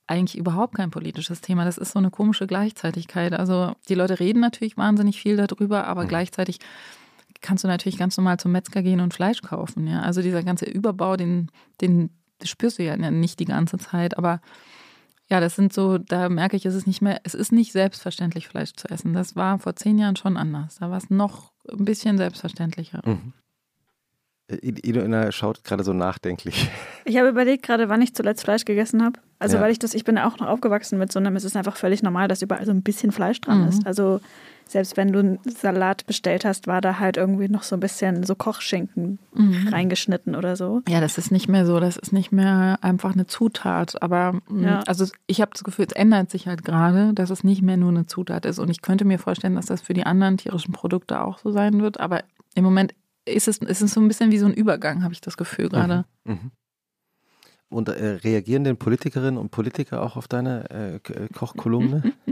eigentlich 0.05 0.37
überhaupt 0.37 0.75
kein 0.75 0.91
politisches 0.91 1.41
Thema. 1.41 1.65
Das 1.65 1.79
ist 1.79 1.93
so 1.93 1.97
eine 1.97 2.11
komische 2.11 2.45
Gleichzeitigkeit. 2.45 3.33
Also 3.33 3.73
die 3.89 3.95
Leute 3.95 4.19
reden 4.19 4.41
natürlich 4.41 4.77
wahnsinnig 4.77 5.19
viel 5.19 5.37
darüber, 5.37 5.87
aber 5.87 6.03
mhm. 6.03 6.09
gleichzeitig 6.09 6.59
kannst 7.41 7.63
du 7.63 7.67
natürlich 7.67 7.97
ganz 7.97 8.15
normal 8.17 8.37
zum 8.37 8.51
Metzger 8.51 8.83
gehen 8.83 8.99
und 8.99 9.15
Fleisch 9.15 9.41
kaufen. 9.41 9.87
Ja? 9.87 10.01
Also 10.01 10.21
dieser 10.21 10.43
ganze 10.43 10.65
Überbau, 10.65 11.17
den, 11.17 11.49
den 11.81 12.11
spürst 12.43 12.77
du 12.77 12.83
ja 12.83 12.95
nicht 12.95 13.39
die 13.39 13.45
ganze 13.45 13.79
Zeit, 13.79 14.19
aber 14.19 14.39
ja, 15.31 15.39
das 15.39 15.55
sind 15.55 15.71
so, 15.71 15.97
da 15.97 16.27
merke 16.27 16.57
ich, 16.57 16.65
es 16.65 16.75
ist 16.75 16.87
nicht 16.87 17.01
mehr, 17.01 17.21
es 17.23 17.33
ist 17.33 17.53
nicht 17.53 17.71
selbstverständlich, 17.71 18.49
Fleisch 18.49 18.73
zu 18.73 18.89
essen. 18.89 19.13
Das 19.13 19.37
war 19.37 19.59
vor 19.59 19.77
zehn 19.77 19.97
Jahren 19.97 20.17
schon 20.17 20.35
anders. 20.35 20.75
Da 20.79 20.91
war 20.91 20.97
es 20.97 21.09
noch 21.09 21.53
ein 21.71 21.85
bisschen 21.85 22.17
selbstverständlicher. 22.17 23.01
Mhm. 23.05 23.33
Ido 24.61 25.31
schaut 25.31 25.63
gerade 25.63 25.85
so 25.85 25.93
nachdenklich. 25.93 26.69
Ich 27.03 27.17
habe 27.17 27.29
überlegt 27.29 27.63
gerade, 27.63 27.89
wann 27.89 28.01
ich 28.01 28.13
zuletzt 28.13 28.43
Fleisch 28.43 28.63
gegessen 28.63 29.03
habe. 29.03 29.19
Also 29.39 29.57
ja. 29.57 29.63
weil 29.63 29.71
ich 29.71 29.79
das, 29.79 29.95
ich 29.95 30.03
bin 30.03 30.19
auch 30.19 30.37
noch 30.37 30.47
aufgewachsen 30.47 30.99
mit 30.99 31.11
so 31.11 31.17
einem, 31.17 31.35
es 31.35 31.43
ist 31.43 31.57
einfach 31.57 31.75
völlig 31.75 32.03
normal, 32.03 32.27
dass 32.27 32.43
überall 32.43 32.63
so 32.63 32.71
ein 32.71 32.83
bisschen 32.83 33.11
Fleisch 33.11 33.41
dran 33.41 33.63
mhm. 33.63 33.69
ist. 33.69 33.87
Also 33.87 34.21
selbst 34.71 34.95
wenn 34.95 35.11
du 35.11 35.19
einen 35.19 35.39
Salat 35.43 36.05
bestellt 36.05 36.45
hast, 36.45 36.65
war 36.65 36.79
da 36.79 36.97
halt 36.99 37.17
irgendwie 37.17 37.49
noch 37.49 37.63
so 37.63 37.75
ein 37.75 37.79
bisschen 37.81 38.23
so 38.23 38.35
Kochschinken 38.35 39.19
mhm. 39.33 39.67
reingeschnitten 39.67 40.35
oder 40.35 40.55
so. 40.55 40.81
Ja, 40.87 41.01
das 41.01 41.17
ist 41.17 41.31
nicht 41.31 41.49
mehr 41.49 41.65
so, 41.65 41.79
das 41.79 41.97
ist 41.97 42.13
nicht 42.13 42.31
mehr 42.31 42.79
einfach 42.81 43.13
eine 43.13 43.27
Zutat. 43.27 44.01
Aber 44.01 44.39
mm, 44.47 44.63
ja. 44.63 44.79
also 44.87 45.05
ich 45.27 45.41
habe 45.41 45.51
das 45.51 45.63
Gefühl, 45.63 45.85
es 45.87 45.93
ändert 45.93 46.31
sich 46.31 46.47
halt 46.47 46.63
gerade, 46.63 47.13
dass 47.13 47.29
es 47.29 47.43
nicht 47.43 47.61
mehr 47.61 47.75
nur 47.75 47.89
eine 47.89 48.05
Zutat 48.05 48.45
ist. 48.45 48.59
Und 48.59 48.69
ich 48.69 48.81
könnte 48.81 49.03
mir 49.03 49.19
vorstellen, 49.19 49.55
dass 49.55 49.65
das 49.65 49.81
für 49.81 49.93
die 49.93 50.05
anderen 50.05 50.37
tierischen 50.37 50.71
Produkte 50.71 51.21
auch 51.21 51.37
so 51.37 51.51
sein 51.51 51.81
wird. 51.81 51.99
Aber 51.99 52.23
im 52.55 52.63
Moment 52.63 52.95
ist 53.25 53.47
es, 53.49 53.57
ist 53.57 53.81
es 53.81 53.93
so 53.93 53.99
ein 53.99 54.07
bisschen 54.07 54.31
wie 54.31 54.37
so 54.37 54.45
ein 54.45 54.53
Übergang, 54.53 55.03
habe 55.03 55.13
ich 55.13 55.21
das 55.21 55.35
Gefühl 55.35 55.67
gerade. 55.67 56.05
Mhm. 56.23 56.33
Mhm. 56.33 56.51
Und 57.69 57.89
äh, 57.89 58.19
reagieren 58.23 58.63
denn 58.63 58.77
Politikerinnen 58.77 59.37
und 59.37 59.51
Politiker 59.51 60.01
auch 60.01 60.17
auf 60.17 60.27
deine 60.27 60.69
äh, 60.69 60.99
Kochkolumne? 61.33 62.03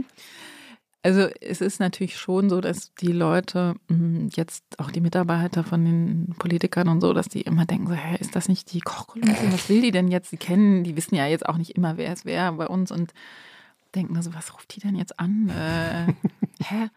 Also 1.02 1.28
es 1.40 1.62
ist 1.62 1.80
natürlich 1.80 2.18
schon 2.18 2.50
so, 2.50 2.60
dass 2.60 2.94
die 2.94 3.12
Leute, 3.12 3.74
hm, 3.88 4.28
jetzt 4.34 4.64
auch 4.78 4.90
die 4.90 5.00
Mitarbeiter 5.00 5.64
von 5.64 5.84
den 5.84 6.34
Politikern 6.38 6.88
und 6.88 7.00
so, 7.00 7.14
dass 7.14 7.28
die 7.28 7.40
immer 7.40 7.64
denken, 7.64 7.86
so, 7.86 7.94
hä, 7.94 8.16
ist 8.20 8.36
das 8.36 8.48
nicht 8.48 8.72
die 8.72 8.80
Kochkolumnistin? 8.80 9.52
Was 9.52 9.68
will 9.70 9.80
die 9.80 9.92
denn 9.92 10.08
jetzt? 10.08 10.30
Die 10.32 10.36
kennen, 10.36 10.84
die 10.84 10.96
wissen 10.96 11.14
ja 11.14 11.26
jetzt 11.26 11.48
auch 11.48 11.56
nicht 11.56 11.70
immer, 11.70 11.96
wer 11.96 12.12
es 12.12 12.26
wäre 12.26 12.52
bei 12.52 12.68
uns 12.68 12.90
und 12.90 13.14
denken 13.94 14.20
so, 14.20 14.34
was 14.34 14.52
ruft 14.54 14.76
die 14.76 14.80
denn 14.80 14.94
jetzt 14.94 15.18
an? 15.18 15.48
Äh, 15.48 16.12
hä? 16.62 16.90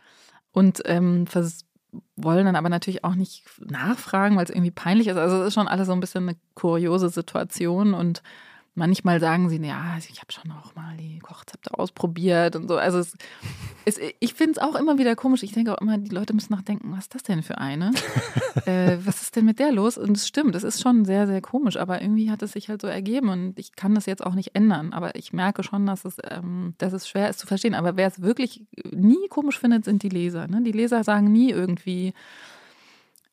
Und 0.52 0.82
ähm, 0.86 1.26
wollen 2.16 2.46
dann 2.46 2.56
aber 2.56 2.70
natürlich 2.70 3.04
auch 3.06 3.16
nicht 3.16 3.44
nachfragen, 3.60 4.36
weil 4.36 4.44
es 4.44 4.50
irgendwie 4.50 4.72
peinlich 4.72 5.08
ist. 5.08 5.18
Also 5.18 5.42
es 5.42 5.48
ist 5.48 5.54
schon 5.54 5.68
alles 5.68 5.88
so 5.88 5.94
ein 5.94 6.00
bisschen 6.00 6.28
eine 6.28 6.38
kuriose 6.56 7.10
Situation 7.10 7.94
und 7.94 8.22
Manchmal 8.76 9.20
sagen 9.20 9.50
sie, 9.50 9.58
ja, 9.58 9.98
ich 9.98 10.20
habe 10.20 10.32
schon 10.32 10.52
auch 10.52 10.74
mal 10.74 10.98
die 10.98 11.20
Kochzepte 11.20 11.78
ausprobiert 11.78 12.56
und 12.56 12.68
so. 12.68 12.78
Also 12.78 12.98
es, 12.98 13.16
es, 13.86 14.00
ich 14.20 14.34
finde 14.34 14.54
es 14.54 14.58
auch 14.58 14.74
immer 14.74 14.98
wieder 14.98 15.16
komisch. 15.16 15.44
Ich 15.44 15.52
denke 15.52 15.74
auch 15.74 15.82
immer, 15.82 16.00
die 16.00 16.10
Leute 16.10 16.34
müssen 16.34 16.54
nachdenken, 16.54 16.92
was 16.92 17.02
ist 17.02 17.14
das 17.14 17.22
denn 17.22 17.44
für 17.44 17.60
eine? 17.60 17.92
äh, 18.66 18.98
was 19.04 19.22
ist 19.22 19.36
denn 19.36 19.46
mit 19.46 19.60
der 19.60 19.72
los? 19.72 20.00
Und 20.00 20.18
es 20.18 20.28
stimmt, 20.28 20.56
es 20.56 20.64
ist 20.64 20.82
schon 20.82 21.06
sehr, 21.06 21.28
sehr 21.28 21.40
komisch, 21.40 21.78
aber 21.78 22.02
irgendwie 22.02 22.32
hat 22.32 22.42
es 22.42 22.54
sich 22.54 22.68
halt 22.68 22.82
so 22.82 22.88
ergeben 22.88 23.30
und 23.30 23.60
ich 23.60 23.76
kann 23.76 23.94
das 23.94 24.08
jetzt 24.08 24.26
auch 24.26 24.34
nicht 24.34 24.56
ändern. 24.56 24.92
Aber 24.92 25.16
ich 25.16 25.34
merke 25.34 25.62
schon, 25.62 25.86
dass 25.86 26.04
es, 26.04 26.18
ähm, 26.28 26.74
dass 26.80 26.94
es 26.94 27.08
schwer 27.08 27.30
ist 27.30 27.40
zu 27.40 27.46
verstehen. 27.46 27.76
Aber 27.76 27.96
wer 27.96 28.08
es 28.08 28.24
wirklich 28.24 28.66
nie 28.92 29.28
komisch 29.30 29.60
findet, 29.60 29.86
sind 29.86 30.02
die 30.02 30.10
Leser. 30.10 30.48
Ne? 30.48 30.64
Die 30.64 30.72
Leser 30.72 31.04
sagen 31.04 31.32
nie 31.32 31.52
irgendwie, 31.52 32.14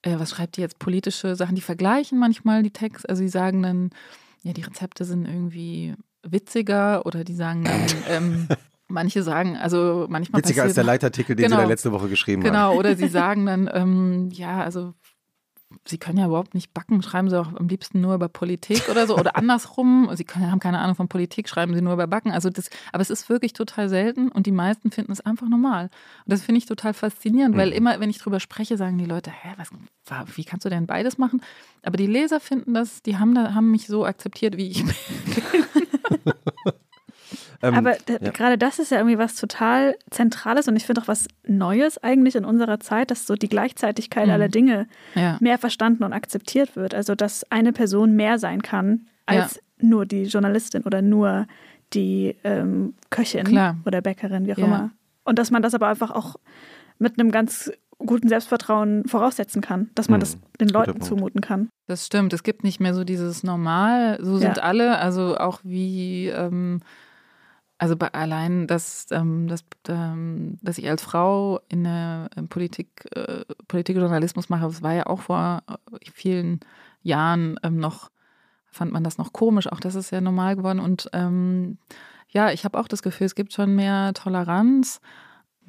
äh, 0.02 0.18
was 0.18 0.30
schreibt 0.30 0.58
die 0.58 0.60
jetzt 0.60 0.78
politische 0.78 1.34
Sachen? 1.34 1.54
Die 1.54 1.62
vergleichen 1.62 2.18
manchmal 2.18 2.62
die 2.62 2.72
Texte. 2.72 3.08
Also 3.08 3.20
sie 3.20 3.28
sagen 3.28 3.62
dann, 3.62 3.90
ja, 4.42 4.52
die 4.52 4.62
Rezepte 4.62 5.04
sind 5.04 5.26
irgendwie 5.26 5.94
witziger 6.22 7.06
oder 7.06 7.24
die 7.24 7.34
sagen 7.34 7.64
dann, 7.64 7.86
ähm, 8.08 8.48
manche 8.88 9.22
sagen, 9.22 9.56
also 9.56 10.06
manchmal. 10.08 10.42
Witziger 10.42 10.62
als 10.64 10.74
der 10.74 10.84
Leitartikel, 10.84 11.36
den 11.36 11.44
genau, 11.44 11.56
sie 11.56 11.62
da 11.62 11.68
letzte 11.68 11.92
Woche 11.92 12.08
geschrieben 12.08 12.42
genau, 12.42 12.58
haben. 12.58 12.70
Genau, 12.70 12.78
oder 12.78 12.96
sie 12.96 13.08
sagen 13.08 13.46
dann, 13.46 13.70
ähm, 13.72 14.28
ja, 14.32 14.62
also 14.62 14.94
Sie 15.86 15.98
können 15.98 16.18
ja 16.18 16.26
überhaupt 16.26 16.54
nicht 16.54 16.74
backen, 16.74 17.02
schreiben 17.02 17.30
Sie 17.30 17.40
auch 17.40 17.54
am 17.54 17.68
liebsten 17.68 18.00
nur 18.00 18.14
über 18.14 18.28
Politik 18.28 18.88
oder 18.88 19.06
so. 19.06 19.16
Oder 19.16 19.36
andersrum, 19.36 20.10
Sie 20.14 20.24
können, 20.24 20.50
haben 20.50 20.60
keine 20.60 20.78
Ahnung 20.78 20.96
von 20.96 21.08
Politik, 21.08 21.48
schreiben 21.48 21.74
Sie 21.74 21.80
nur 21.80 21.92
über 21.92 22.06
Backen. 22.06 22.32
Also 22.32 22.50
das, 22.50 22.70
aber 22.92 23.02
es 23.02 23.10
ist 23.10 23.28
wirklich 23.28 23.52
total 23.52 23.88
selten 23.88 24.30
und 24.30 24.46
die 24.46 24.52
meisten 24.52 24.90
finden 24.90 25.12
es 25.12 25.20
einfach 25.20 25.48
normal. 25.48 25.84
Und 25.84 26.32
das 26.32 26.42
finde 26.42 26.58
ich 26.58 26.66
total 26.66 26.92
faszinierend, 26.92 27.56
weil 27.56 27.68
mhm. 27.68 27.76
immer, 27.76 28.00
wenn 28.00 28.10
ich 28.10 28.18
drüber 28.18 28.40
spreche, 28.40 28.76
sagen 28.76 28.98
die 28.98 29.04
Leute, 29.04 29.30
hä, 29.30 29.54
was, 29.56 29.70
wie 30.36 30.44
kannst 30.44 30.64
du 30.64 30.70
denn 30.70 30.86
beides 30.86 31.18
machen? 31.18 31.40
Aber 31.82 31.96
die 31.96 32.06
Leser 32.06 32.40
finden 32.40 32.74
das, 32.74 33.02
die 33.02 33.18
haben, 33.18 33.36
haben 33.38 33.70
mich 33.70 33.86
so 33.86 34.04
akzeptiert, 34.04 34.56
wie 34.56 34.68
ich 34.68 34.84
bin. 34.84 34.94
Ähm, 37.62 37.74
Aber 37.74 37.96
ja. 38.08 38.30
gerade 38.30 38.58
das 38.58 38.78
ist 38.78 38.90
ja 38.90 38.98
irgendwie 38.98 39.18
was 39.18 39.36
total 39.36 39.96
Zentrales 40.10 40.68
und 40.68 40.76
ich 40.76 40.86
finde 40.86 41.02
auch 41.02 41.08
was 41.08 41.28
Neues 41.46 42.02
eigentlich 42.02 42.36
in 42.36 42.44
unserer 42.44 42.80
Zeit, 42.80 43.10
dass 43.10 43.26
so 43.26 43.34
die 43.34 43.48
Gleichzeitigkeit 43.48 44.26
mhm. 44.26 44.32
aller 44.32 44.48
Dinge 44.48 44.86
ja. 45.14 45.36
mehr 45.40 45.58
verstanden 45.58 46.04
und 46.04 46.12
akzeptiert 46.12 46.76
wird. 46.76 46.94
Also, 46.94 47.14
dass 47.14 47.50
eine 47.50 47.72
Person 47.72 48.16
mehr 48.16 48.38
sein 48.38 48.62
kann 48.62 49.06
als 49.26 49.56
ja. 49.56 49.88
nur 49.88 50.06
die 50.06 50.24
Journalistin 50.24 50.82
oder 50.82 51.02
nur 51.02 51.46
die 51.92 52.36
ähm, 52.44 52.94
Köchin 53.10 53.44
Klar. 53.44 53.76
oder 53.84 54.00
Bäckerin, 54.00 54.46
wie 54.46 54.54
auch 54.54 54.58
immer. 54.58 54.90
Und 55.24 55.38
dass 55.38 55.50
man 55.50 55.62
das 55.62 55.74
aber 55.74 55.88
einfach 55.88 56.10
auch 56.10 56.36
mit 56.98 57.18
einem 57.18 57.30
ganz 57.30 57.70
guten 58.06 58.28
Selbstvertrauen 58.28 59.04
voraussetzen 59.06 59.60
kann, 59.60 59.90
dass 59.94 60.08
man 60.08 60.18
mhm. 60.18 60.22
das 60.22 60.38
den 60.60 60.68
Leuten 60.68 61.00
zumuten 61.00 61.40
kann. 61.40 61.68
Das 61.86 62.06
stimmt. 62.06 62.32
Es 62.32 62.42
gibt 62.42 62.64
nicht 62.64 62.80
mehr 62.80 62.94
so 62.94 63.04
dieses 63.04 63.42
Normal, 63.42 64.18
so 64.22 64.38
sind 64.38 64.62
alle, 64.62 64.98
also 64.98 65.36
auch 65.36 65.60
wie 65.64 66.28
ähm, 66.28 66.80
also 67.80 67.96
bei 67.96 68.12
allein, 68.12 68.66
dass, 68.66 69.06
ähm, 69.10 69.48
dass, 69.48 69.64
ähm, 69.88 70.58
dass 70.60 70.76
ich 70.76 70.88
als 70.88 71.02
Frau 71.02 71.60
in 71.70 71.84
der 71.84 72.28
Politik, 72.50 73.08
äh, 73.16 73.46
Politikjournalismus 73.68 74.50
mache, 74.50 74.66
das 74.66 74.82
war 74.82 74.92
ja 74.92 75.06
auch 75.06 75.20
vor 75.20 75.62
äh, 75.66 76.10
vielen 76.12 76.60
Jahren 77.02 77.58
ähm, 77.62 77.78
noch, 77.78 78.10
fand 78.70 78.92
man 78.92 79.02
das 79.02 79.16
noch 79.16 79.32
komisch. 79.32 79.66
Auch 79.72 79.80
das 79.80 79.94
ist 79.94 80.10
ja 80.10 80.20
normal 80.20 80.56
geworden. 80.56 80.78
Und 80.78 81.08
ähm, 81.14 81.78
ja, 82.28 82.50
ich 82.50 82.66
habe 82.66 82.78
auch 82.78 82.86
das 82.86 83.02
Gefühl, 83.02 83.24
es 83.24 83.34
gibt 83.34 83.54
schon 83.54 83.74
mehr 83.74 84.12
Toleranz 84.12 85.00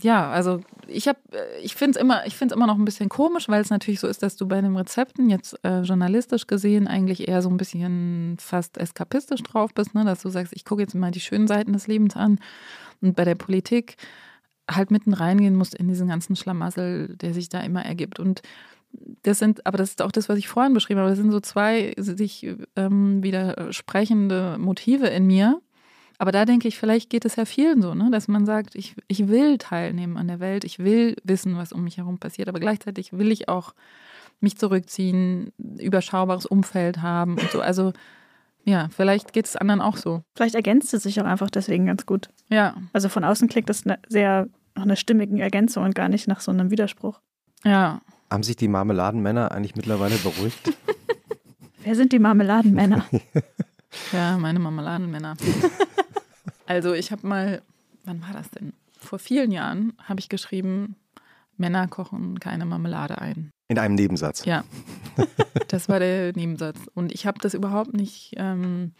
ja, 0.04 0.30
also 0.30 0.62
ich 0.88 1.08
habe, 1.08 1.20
äh, 1.32 1.60
ich 1.62 1.76
finde 1.76 1.98
es 1.98 2.02
immer, 2.02 2.26
ich 2.26 2.36
finde 2.36 2.56
immer 2.56 2.68
noch 2.68 2.78
ein 2.78 2.86
bisschen 2.86 3.10
komisch, 3.10 3.50
weil 3.50 3.62
es 3.62 3.70
natürlich 3.70 4.00
so 4.00 4.08
ist, 4.08 4.24
dass 4.24 4.36
du 4.36 4.48
bei 4.48 4.62
den 4.62 4.76
Rezepten 4.76 5.30
jetzt 5.30 5.58
äh, 5.64 5.82
journalistisch 5.82 6.48
gesehen 6.48 6.88
eigentlich 6.88 7.28
eher 7.28 7.42
so 7.42 7.50
ein 7.50 7.58
bisschen 7.58 8.38
fast 8.40 8.78
eskapistisch 8.78 9.44
drauf 9.44 9.74
bist, 9.74 9.96
ne? 9.96 10.06
dass 10.06 10.22
du 10.22 10.30
sagst, 10.30 10.54
ich 10.56 10.66
gucke 10.66 10.82
jetzt 10.82 10.96
mal 10.96 11.12
die 11.12 11.20
schönen 11.20 11.48
Seiten 11.48 11.74
des 11.74 11.88
Lebens 11.88 12.16
an 12.16 12.40
und 13.02 13.16
bei 13.16 13.26
der 13.26 13.36
Politik 13.36 13.98
halt 14.70 14.92
mitten 14.92 15.14
reingehen 15.14 15.56
musst 15.56 15.76
in 15.76 15.88
diesen 15.88 16.08
ganzen 16.08 16.36
Schlamassel, 16.36 17.16
der 17.18 17.34
sich 17.34 17.50
da 17.50 17.62
immer 17.62 17.84
ergibt 17.84 18.20
und 18.20 18.42
das 19.24 19.40
sind, 19.40 19.66
aber 19.66 19.78
das 19.78 19.92
ist 19.92 20.02
auch 20.02 20.12
das, 20.12 20.28
was 20.28 20.38
ich 20.38 20.50
vorhin 20.50 20.74
beschrieben 20.74 21.00
habe. 21.00 21.10
Das 21.10 21.18
sind 21.18 21.32
so 21.32 21.40
zwei 21.40 21.94
sich 21.98 22.46
ähm, 22.76 23.24
widersprechende 23.24 24.58
Motive 24.60 25.08
in 25.08 25.26
mir 25.26 25.62
aber 26.22 26.32
da 26.32 26.46
denke 26.46 26.68
ich, 26.68 26.78
vielleicht 26.78 27.10
geht 27.10 27.26
es 27.26 27.36
ja 27.36 27.46
vielen 27.46 27.82
so, 27.82 27.96
ne? 27.96 28.12
dass 28.12 28.28
man 28.28 28.46
sagt, 28.46 28.76
ich, 28.76 28.96
ich 29.08 29.28
will 29.28 29.58
teilnehmen 29.58 30.18
an 30.18 30.28
der 30.28 30.40
Welt, 30.40 30.64
ich 30.64 30.78
will 30.78 31.16
wissen, 31.24 31.58
was 31.58 31.72
um 31.72 31.84
mich 31.84 31.98
herum 31.98 32.20
passiert, 32.20 32.48
aber 32.48 32.60
gleichzeitig 32.60 33.12
will 33.14 33.32
ich 33.32 33.50
auch 33.50 33.74
mich 34.40 34.56
zurückziehen, 34.56 35.52
überschaubares 35.80 36.46
Umfeld 36.46 37.02
haben 37.02 37.40
und 37.40 37.50
so. 37.50 37.60
Also 37.60 37.92
ja, 38.66 38.90
vielleicht 38.96 39.34
geht 39.34 39.48
es 39.48 39.56
anderen 39.56 39.82
auch 39.82 39.98
so. 39.98 40.22
Vielleicht 40.36 40.54
ergänzt 40.54 40.94
es 40.94 41.02
sich 41.02 41.20
auch 41.20 41.26
einfach 41.26 41.50
deswegen 41.50 41.88
ganz 41.88 42.06
gut. 42.06 42.30
Ja. 42.50 42.76
Also 42.94 43.10
von 43.10 43.24
außen 43.24 43.48
klingt 43.48 43.70
das 43.70 43.86
ne, 43.86 43.98
sehr 44.08 44.48
nach 44.76 44.84
einer 44.84 44.98
stimmigen 44.98 45.40
Ergänzung 45.40 45.86
und 45.86 45.96
gar 45.96 46.08
nicht 46.08 46.28
nach 46.28 46.42
so 46.42 46.52
einem 46.52 46.70
Widerspruch. 46.70 47.20
Ja. 47.64 48.00
Haben 48.30 48.44
sich 48.44 48.58
die 48.58 48.68
Marmeladenmänner 48.68 49.52
eigentlich 49.52 49.76
mittlerweile 49.76 50.18
beruhigt? 50.18 50.72
Wer 51.84 51.96
sind 51.96 52.14
die 52.14 52.20
Marmeladenmänner? 52.20 53.06
ja, 54.14 54.38
meine 54.38 54.60
Marmeladenmänner. 54.60 55.36
Also 56.72 56.94
ich 56.94 57.12
habe 57.12 57.28
mal, 57.28 57.62
wann 58.06 58.22
war 58.22 58.32
das 58.32 58.50
denn? 58.50 58.72
Vor 58.98 59.20
vielen 59.20 59.52
Jahren 59.52 59.92
habe 60.06 60.22
ich 60.22 60.30
geschrieben, 60.30 60.96
Männer 61.58 61.90
kochen 61.90 62.40
keine 62.40 62.66
Marmelade 62.66 63.18
ein. 63.18 63.52
In 63.68 63.78
einem 63.78 63.96
Nebensatz. 63.96 64.46
Ja, 64.46 64.64
das 65.68 65.90
war 65.90 66.00
der 66.00 66.32
Nebensatz. 66.32 66.78
Und 66.94 67.12
ich 67.12 67.26
habe 67.26 67.40
das 67.42 67.56
überhaupt 67.56 67.94
nicht, 67.94 68.36
ähm, 68.38 68.94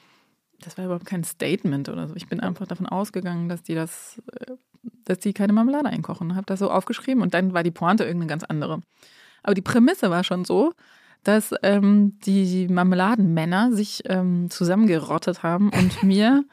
das 0.60 0.78
war 0.78 0.84
überhaupt 0.84 1.06
kein 1.06 1.24
Statement 1.24 1.88
oder 1.88 2.10
so. 2.10 2.16
Ich 2.18 2.28
bin 2.28 2.42
einfach 2.42 2.68
davon 2.68 2.88
ausgegangen, 2.88 3.48
dass 3.48 3.64
die 3.64 3.74
das, 3.74 4.22
äh, 4.34 4.52
dass 5.06 5.20
die 5.20 5.32
keine 5.32 5.54
Marmelade 5.54 5.88
einkochen. 5.88 6.36
Habe 6.36 6.48
das 6.48 6.60
so 6.60 6.70
aufgeschrieben 6.70 7.24
und 7.24 7.34
dann 7.34 7.54
war 7.54 7.64
die 7.64 7.72
Pointe 7.72 8.04
irgendeine 8.04 8.32
ganz 8.32 8.44
andere. 8.44 8.82
Aber 9.44 9.54
die 9.54 9.62
Prämisse 9.62 10.10
war 10.10 10.26
schon 10.26 10.44
so, 10.44 10.74
dass 11.24 11.56
ähm, 11.64 12.20
die 12.26 12.68
Marmeladenmänner 12.68 13.72
sich 13.72 14.04
ähm, 14.08 14.50
zusammengerottet 14.50 15.42
haben 15.42 15.70
und 15.70 16.04
mir 16.04 16.44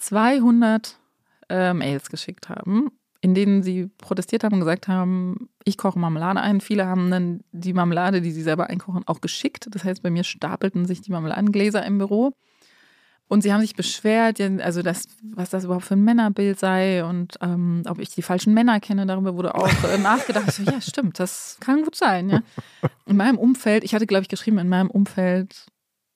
200 0.00 0.98
äh, 1.48 1.74
Mails 1.74 2.10
geschickt 2.10 2.48
haben, 2.48 2.90
in 3.20 3.34
denen 3.34 3.62
sie 3.62 3.88
protestiert 3.98 4.44
haben 4.44 4.54
und 4.54 4.60
gesagt 4.60 4.88
haben, 4.88 5.50
ich 5.64 5.76
koche 5.76 5.98
Marmelade 5.98 6.40
ein. 6.40 6.60
Viele 6.60 6.86
haben 6.86 7.10
dann 7.10 7.40
die 7.52 7.74
Marmelade, 7.74 8.22
die 8.22 8.32
sie 8.32 8.42
selber 8.42 8.68
einkochen, 8.68 9.06
auch 9.06 9.20
geschickt. 9.20 9.68
Das 9.70 9.84
heißt, 9.84 10.02
bei 10.02 10.10
mir 10.10 10.24
stapelten 10.24 10.86
sich 10.86 11.02
die 11.02 11.12
Marmeladengläser 11.12 11.84
im 11.84 11.98
Büro. 11.98 12.32
Und 13.28 13.42
sie 13.42 13.52
haben 13.52 13.60
sich 13.60 13.76
beschwert, 13.76 14.40
also 14.40 14.82
das, 14.82 15.04
was 15.22 15.50
das 15.50 15.62
überhaupt 15.62 15.84
für 15.84 15.94
ein 15.94 16.02
Männerbild 16.02 16.58
sei 16.58 17.04
und 17.04 17.36
ähm, 17.40 17.82
ob 17.86 18.00
ich 18.00 18.08
die 18.08 18.22
falschen 18.22 18.54
Männer 18.54 18.80
kenne. 18.80 19.06
Darüber 19.06 19.36
wurde 19.36 19.54
auch 19.54 19.68
äh, 19.84 19.98
nachgedacht. 19.98 20.50
So, 20.50 20.64
ja, 20.64 20.80
stimmt, 20.80 21.20
das 21.20 21.56
kann 21.60 21.84
gut 21.84 21.94
sein. 21.94 22.28
Ja. 22.28 22.42
In 23.06 23.16
meinem 23.16 23.38
Umfeld, 23.38 23.84
ich 23.84 23.94
hatte, 23.94 24.08
glaube 24.08 24.22
ich, 24.22 24.28
geschrieben, 24.28 24.58
in 24.58 24.68
meinem 24.68 24.90
Umfeld 24.90 25.66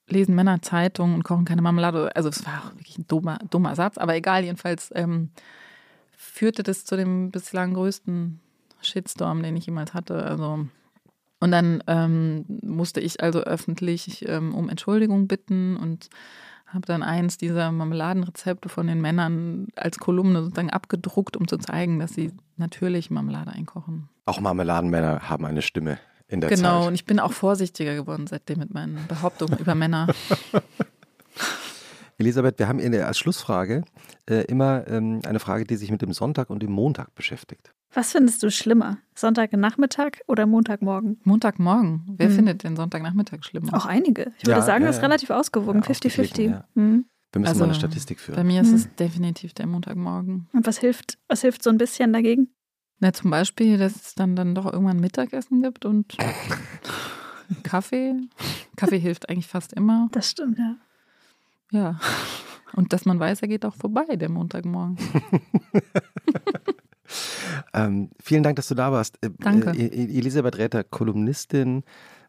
lesen 0.08 0.34
Männer 0.34 0.62
Zeitungen 0.62 1.14
und 1.14 1.24
kochen 1.24 1.44
keine 1.44 1.62
Marmelade. 1.62 2.14
Also 2.14 2.28
es 2.28 2.44
war 2.46 2.64
auch 2.64 2.76
wirklich 2.76 2.98
ein 2.98 3.06
dummer, 3.08 3.38
dummer 3.50 3.74
Satz, 3.74 3.98
aber 3.98 4.14
egal, 4.14 4.44
jedenfalls 4.44 4.92
ähm, 4.94 5.30
führte 6.16 6.62
das 6.62 6.84
zu 6.84 6.96
dem 6.96 7.30
bislang 7.30 7.74
größten 7.74 8.40
Shitstorm, 8.80 9.42
den 9.42 9.56
ich 9.56 9.66
jemals 9.66 9.94
hatte. 9.94 10.24
Also 10.24 10.66
und 11.40 11.50
dann 11.50 11.82
ähm, 11.86 12.44
musste 12.62 13.00
ich 13.00 13.22
also 13.22 13.40
öffentlich 13.40 14.26
ähm, 14.28 14.54
um 14.54 14.70
Entschuldigung 14.70 15.28
bitten 15.28 15.76
und 15.76 16.08
habe 16.66 16.86
dann 16.86 17.02
eins 17.02 17.36
dieser 17.36 17.70
Marmeladenrezepte 17.70 18.68
von 18.68 18.86
den 18.86 19.00
Männern 19.00 19.68
als 19.76 19.98
Kolumne 19.98 20.42
sozusagen 20.42 20.70
abgedruckt, 20.70 21.36
um 21.36 21.46
zu 21.46 21.58
zeigen, 21.58 21.98
dass 21.98 22.14
sie 22.14 22.32
natürlich 22.56 23.10
Marmelade 23.10 23.52
einkochen. 23.52 24.08
Auch 24.24 24.40
Marmeladenmänner 24.40 25.28
haben 25.28 25.44
eine 25.44 25.62
Stimme 25.62 25.98
in 26.28 26.40
der 26.40 26.50
genau, 26.50 26.62
Zeit. 26.62 26.72
Genau, 26.72 26.86
und 26.88 26.94
ich 26.94 27.04
bin 27.04 27.20
auch 27.20 27.32
vorsichtiger 27.32 27.94
geworden 27.94 28.26
seitdem 28.26 28.58
mit 28.58 28.72
meinen 28.72 28.98
Behauptungen 29.08 29.58
über 29.58 29.74
Männer. 29.74 30.08
Elisabeth, 32.18 32.58
wir 32.58 32.68
haben 32.68 32.78
in 32.78 32.92
der, 32.92 33.06
als 33.06 33.18
Schlussfrage 33.18 33.84
äh, 34.28 34.44
immer 34.44 34.86
ähm, 34.86 35.20
eine 35.24 35.40
Frage, 35.40 35.64
die 35.64 35.76
sich 35.76 35.90
mit 35.90 36.02
dem 36.02 36.12
Sonntag 36.12 36.50
und 36.50 36.62
dem 36.62 36.70
Montag 36.70 37.14
beschäftigt. 37.14 37.72
Was 37.92 38.12
findest 38.12 38.42
du 38.42 38.50
schlimmer? 38.50 38.98
Sonntagnachmittag 39.14 40.20
oder 40.26 40.46
Montagmorgen? 40.46 41.20
Montagmorgen. 41.24 42.04
Wer 42.16 42.28
hm. 42.28 42.34
findet 42.34 42.64
den 42.64 42.76
Sonntagnachmittag 42.76 43.44
schlimmer? 43.44 43.74
Auch 43.74 43.86
einige. 43.86 44.32
Ich 44.38 44.46
würde 44.46 44.58
ja, 44.58 44.62
sagen, 44.62 44.82
ja, 44.82 44.88
das 44.88 44.96
ist 44.96 45.02
relativ 45.02 45.30
ausgewogen, 45.30 45.82
50-50. 45.82 46.50
Ja, 46.50 46.64
hm. 46.74 47.06
Wir 47.32 47.40
müssen 47.40 47.48
also, 47.48 47.60
mal 47.60 47.66
eine 47.66 47.74
Statistik 47.74 48.20
führen. 48.20 48.36
Bei 48.36 48.44
mir 48.44 48.62
ist 48.62 48.68
hm. 48.68 48.76
es 48.76 48.94
definitiv 48.96 49.54
der 49.54 49.66
Montagmorgen. 49.66 50.48
Und 50.52 50.66
was 50.66 50.78
hilft, 50.78 51.18
was 51.28 51.42
hilft 51.42 51.62
so 51.62 51.70
ein 51.70 51.78
bisschen 51.78 52.12
dagegen? 52.12 52.48
Na, 53.00 53.12
zum 53.12 53.30
Beispiel, 53.30 53.78
dass 53.78 53.96
es 53.96 54.14
dann, 54.14 54.36
dann 54.36 54.54
doch 54.54 54.66
irgendwann 54.66 55.00
Mittagessen 55.00 55.62
gibt 55.62 55.84
und 55.84 56.16
Kaffee. 57.62 58.14
Kaffee 58.76 58.98
hilft 58.98 59.28
eigentlich 59.28 59.46
fast 59.46 59.72
immer. 59.72 60.08
Das 60.12 60.30
stimmt, 60.30 60.58
ja. 60.58 60.76
Ja. 61.70 62.00
Und 62.74 62.92
dass 62.92 63.04
man 63.04 63.20
weiß, 63.20 63.42
er 63.42 63.48
geht 63.48 63.64
auch 63.64 63.74
vorbei, 63.74 64.04
der 64.16 64.28
Montagmorgen. 64.28 64.96
ähm, 67.74 68.10
vielen 68.20 68.42
Dank, 68.42 68.56
dass 68.56 68.68
du 68.68 68.74
da 68.74 68.92
warst. 68.92 69.24
Äh, 69.24 69.30
Danke. 69.38 69.70
Äh, 69.70 70.18
Elisabeth 70.18 70.58
Räther, 70.58 70.84
Kolumnistin 70.84 71.84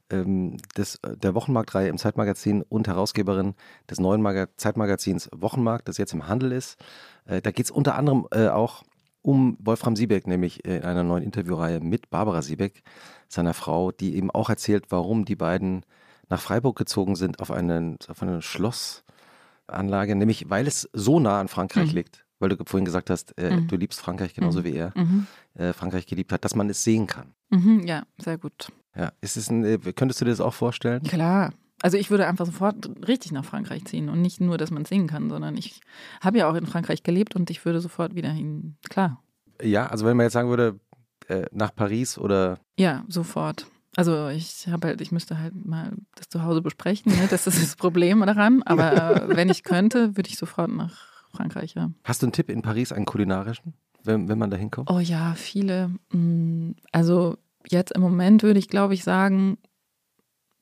ähm, 0.09 0.57
des, 0.77 0.99
der 1.03 1.33
Wochenmarktreihe 1.33 1.89
im 1.89 1.97
Zeitmagazin 1.97 2.61
und 2.61 2.87
Herausgeberin 2.87 3.55
des 3.89 3.99
neuen 3.99 4.21
Maga 4.21 4.47
Zeitmagazins 4.57 5.29
Wochenmarkt, 5.33 5.87
das 5.87 5.97
jetzt 5.97 6.13
im 6.13 6.27
Handel 6.27 6.51
ist. 6.51 6.77
Äh, 7.25 7.41
da 7.41 7.51
geht 7.51 7.65
es 7.65 7.71
unter 7.71 7.95
anderem 7.95 8.27
äh, 8.31 8.47
auch 8.47 8.83
um 9.25 9.57
Wolfram 9.59 9.95
Siebeck, 9.95 10.27
nämlich 10.27 10.63
in 10.65 10.83
einer 10.83 11.03
neuen 11.03 11.23
Interviewreihe 11.23 11.79
mit 11.79 12.11
Barbara 12.11 12.43
Siebeck, 12.43 12.83
seiner 13.27 13.55
Frau, 13.55 13.91
die 13.91 14.15
eben 14.15 14.29
auch 14.29 14.49
erzählt, 14.49 14.85
warum 14.89 15.25
die 15.25 15.35
beiden 15.35 15.83
nach 16.29 16.39
Freiburg 16.39 16.77
gezogen 16.77 17.15
sind 17.15 17.39
auf, 17.39 17.49
einen, 17.49 17.97
auf 18.07 18.21
eine 18.21 18.43
Schlossanlage, 18.43 20.15
nämlich 20.15 20.49
weil 20.49 20.67
es 20.67 20.87
so 20.93 21.19
nah 21.19 21.39
an 21.39 21.47
Frankreich 21.47 21.89
mhm. 21.89 21.95
liegt, 21.95 22.25
weil 22.39 22.49
du 22.49 22.57
vorhin 22.65 22.85
gesagt 22.85 23.09
hast, 23.09 23.35
äh, 23.39 23.55
mhm. 23.55 23.67
du 23.67 23.77
liebst 23.77 23.99
Frankreich 23.99 24.35
genauso 24.35 24.59
mhm. 24.59 24.63
wie 24.63 24.75
er 24.75 24.93
mhm. 24.95 25.25
äh, 25.55 25.73
Frankreich 25.73 26.05
geliebt 26.05 26.31
hat, 26.31 26.45
dass 26.45 26.55
man 26.55 26.69
es 26.69 26.83
sehen 26.83 27.07
kann. 27.07 27.33
Mhm, 27.49 27.81
ja, 27.87 28.03
sehr 28.19 28.37
gut. 28.37 28.71
Ja, 28.95 29.11
ist 29.21 29.37
es 29.37 29.49
ein, 29.49 29.65
äh, 29.65 29.77
könntest 29.95 30.21
du 30.21 30.25
dir 30.25 30.31
das 30.31 30.41
auch 30.41 30.53
vorstellen? 30.53 31.01
Klar. 31.01 31.51
Also 31.85 31.99
ich 31.99 32.09
würde 32.09 32.25
einfach 32.25 32.47
sofort 32.47 32.89
richtig 33.07 33.31
nach 33.31 33.45
Frankreich 33.45 33.85
ziehen 33.85 34.09
und 34.09 34.19
nicht 34.19 34.41
nur, 34.41 34.57
dass 34.57 34.71
man 34.71 34.85
singen 34.85 35.05
kann, 35.05 35.29
sondern 35.29 35.55
ich 35.55 35.81
habe 36.19 36.39
ja 36.39 36.49
auch 36.49 36.55
in 36.55 36.65
Frankreich 36.65 37.03
gelebt 37.03 37.35
und 37.35 37.51
ich 37.51 37.63
würde 37.63 37.79
sofort 37.79 38.15
wieder 38.15 38.31
hin. 38.31 38.75
Klar. 38.89 39.21
Ja, 39.61 39.85
also 39.85 40.03
wenn 40.03 40.17
man 40.17 40.23
jetzt 40.23 40.33
sagen 40.33 40.49
würde, 40.49 40.79
äh, 41.27 41.45
nach 41.51 41.75
Paris 41.75 42.17
oder? 42.17 42.57
Ja, 42.75 43.05
sofort. 43.07 43.67
Also 43.95 44.29
ich 44.29 44.67
habe 44.67 44.87
halt, 44.87 45.01
ich 45.01 45.11
müsste 45.11 45.37
halt 45.37 45.53
mal 45.63 45.91
das 46.15 46.27
zu 46.27 46.41
Hause 46.41 46.63
besprechen, 46.63 47.11
ne? 47.11 47.27
das 47.29 47.45
ist 47.45 47.61
das 47.61 47.75
Problem 47.77 48.19
daran. 48.21 48.63
Aber 48.63 49.21
äh, 49.21 49.35
wenn 49.35 49.49
ich 49.49 49.61
könnte, 49.61 50.17
würde 50.17 50.29
ich 50.31 50.39
sofort 50.39 50.71
nach 50.71 50.97
Frankreich. 51.33 51.75
Ja. 51.75 51.91
Hast 52.03 52.23
du 52.23 52.25
einen 52.25 52.33
Tipp 52.33 52.49
in 52.49 52.63
Paris, 52.63 52.93
einen 52.93 53.05
kulinarischen, 53.05 53.75
wenn, 54.03 54.27
wenn 54.27 54.39
man 54.39 54.49
da 54.49 54.57
hinkommt? 54.57 54.89
Oh 54.89 54.97
ja, 54.97 55.35
viele. 55.35 55.91
Mm, 56.11 56.71
also 56.91 57.37
jetzt 57.69 57.91
im 57.91 58.01
Moment 58.01 58.41
würde 58.41 58.57
ich, 58.57 58.69
glaube 58.69 58.95
ich, 58.95 59.03
sagen, 59.03 59.59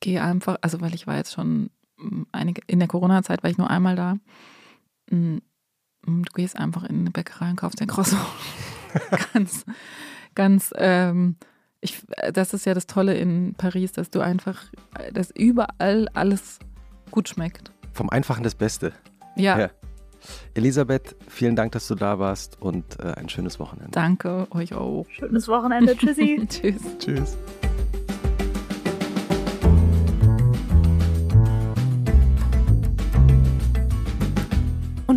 geh 0.04 0.20
einfach, 0.20 0.58
also 0.62 0.82
weil 0.82 0.94
ich 0.94 1.08
war 1.08 1.16
jetzt 1.16 1.34
schon 1.34 1.70
mm, 1.98 2.24
einige, 2.34 2.62
in 2.68 2.80
der 2.80 2.90
Corona-Zeit 2.90 3.42
war 3.42 3.50
ich 3.50 3.58
nur 3.58 3.70
einmal 3.70 3.96
da. 3.96 4.18
Mm, 5.10 5.38
du 6.06 6.34
gehst 6.34 6.58
einfach 6.58 6.84
in 6.84 7.00
eine 7.00 7.12
Bäckerei 7.12 7.50
und 7.50 7.56
kaufst 7.56 7.80
den 7.80 7.88
Croissant. 7.88 8.22
ganz, 9.34 9.66
ganz, 10.36 10.72
ähm, 10.76 11.38
ich, 11.80 12.04
das 12.34 12.54
ist 12.54 12.66
ja 12.66 12.74
das 12.74 12.86
Tolle 12.86 13.16
in 13.16 13.56
Paris, 13.58 13.94
dass 13.94 14.10
du 14.10 14.20
einfach, 14.20 14.62
dass 15.14 15.32
überall 15.32 16.10
alles 16.14 16.60
gut 17.10 17.30
schmeckt. 17.30 17.72
Vom 17.94 18.10
Einfachen 18.10 18.44
das 18.44 18.56
Beste. 18.56 18.92
Ja. 19.38 19.58
ja. 19.58 19.70
Elisabeth, 20.54 21.16
vielen 21.28 21.56
Dank, 21.56 21.72
dass 21.72 21.88
du 21.88 21.96
da 21.96 22.20
warst 22.20 22.62
und 22.62 23.00
äh, 23.00 23.14
ein 23.14 23.30
schönes 23.30 23.60
Wochenende. 23.60 23.92
Danke, 23.92 24.48
euch 24.52 24.74
auch. 24.74 25.06
Schönes 25.10 25.48
Wochenende. 25.48 25.96
Tschüssi. 25.98 26.46
Tschüss. 26.50 26.82
Tschüss. 27.00 27.38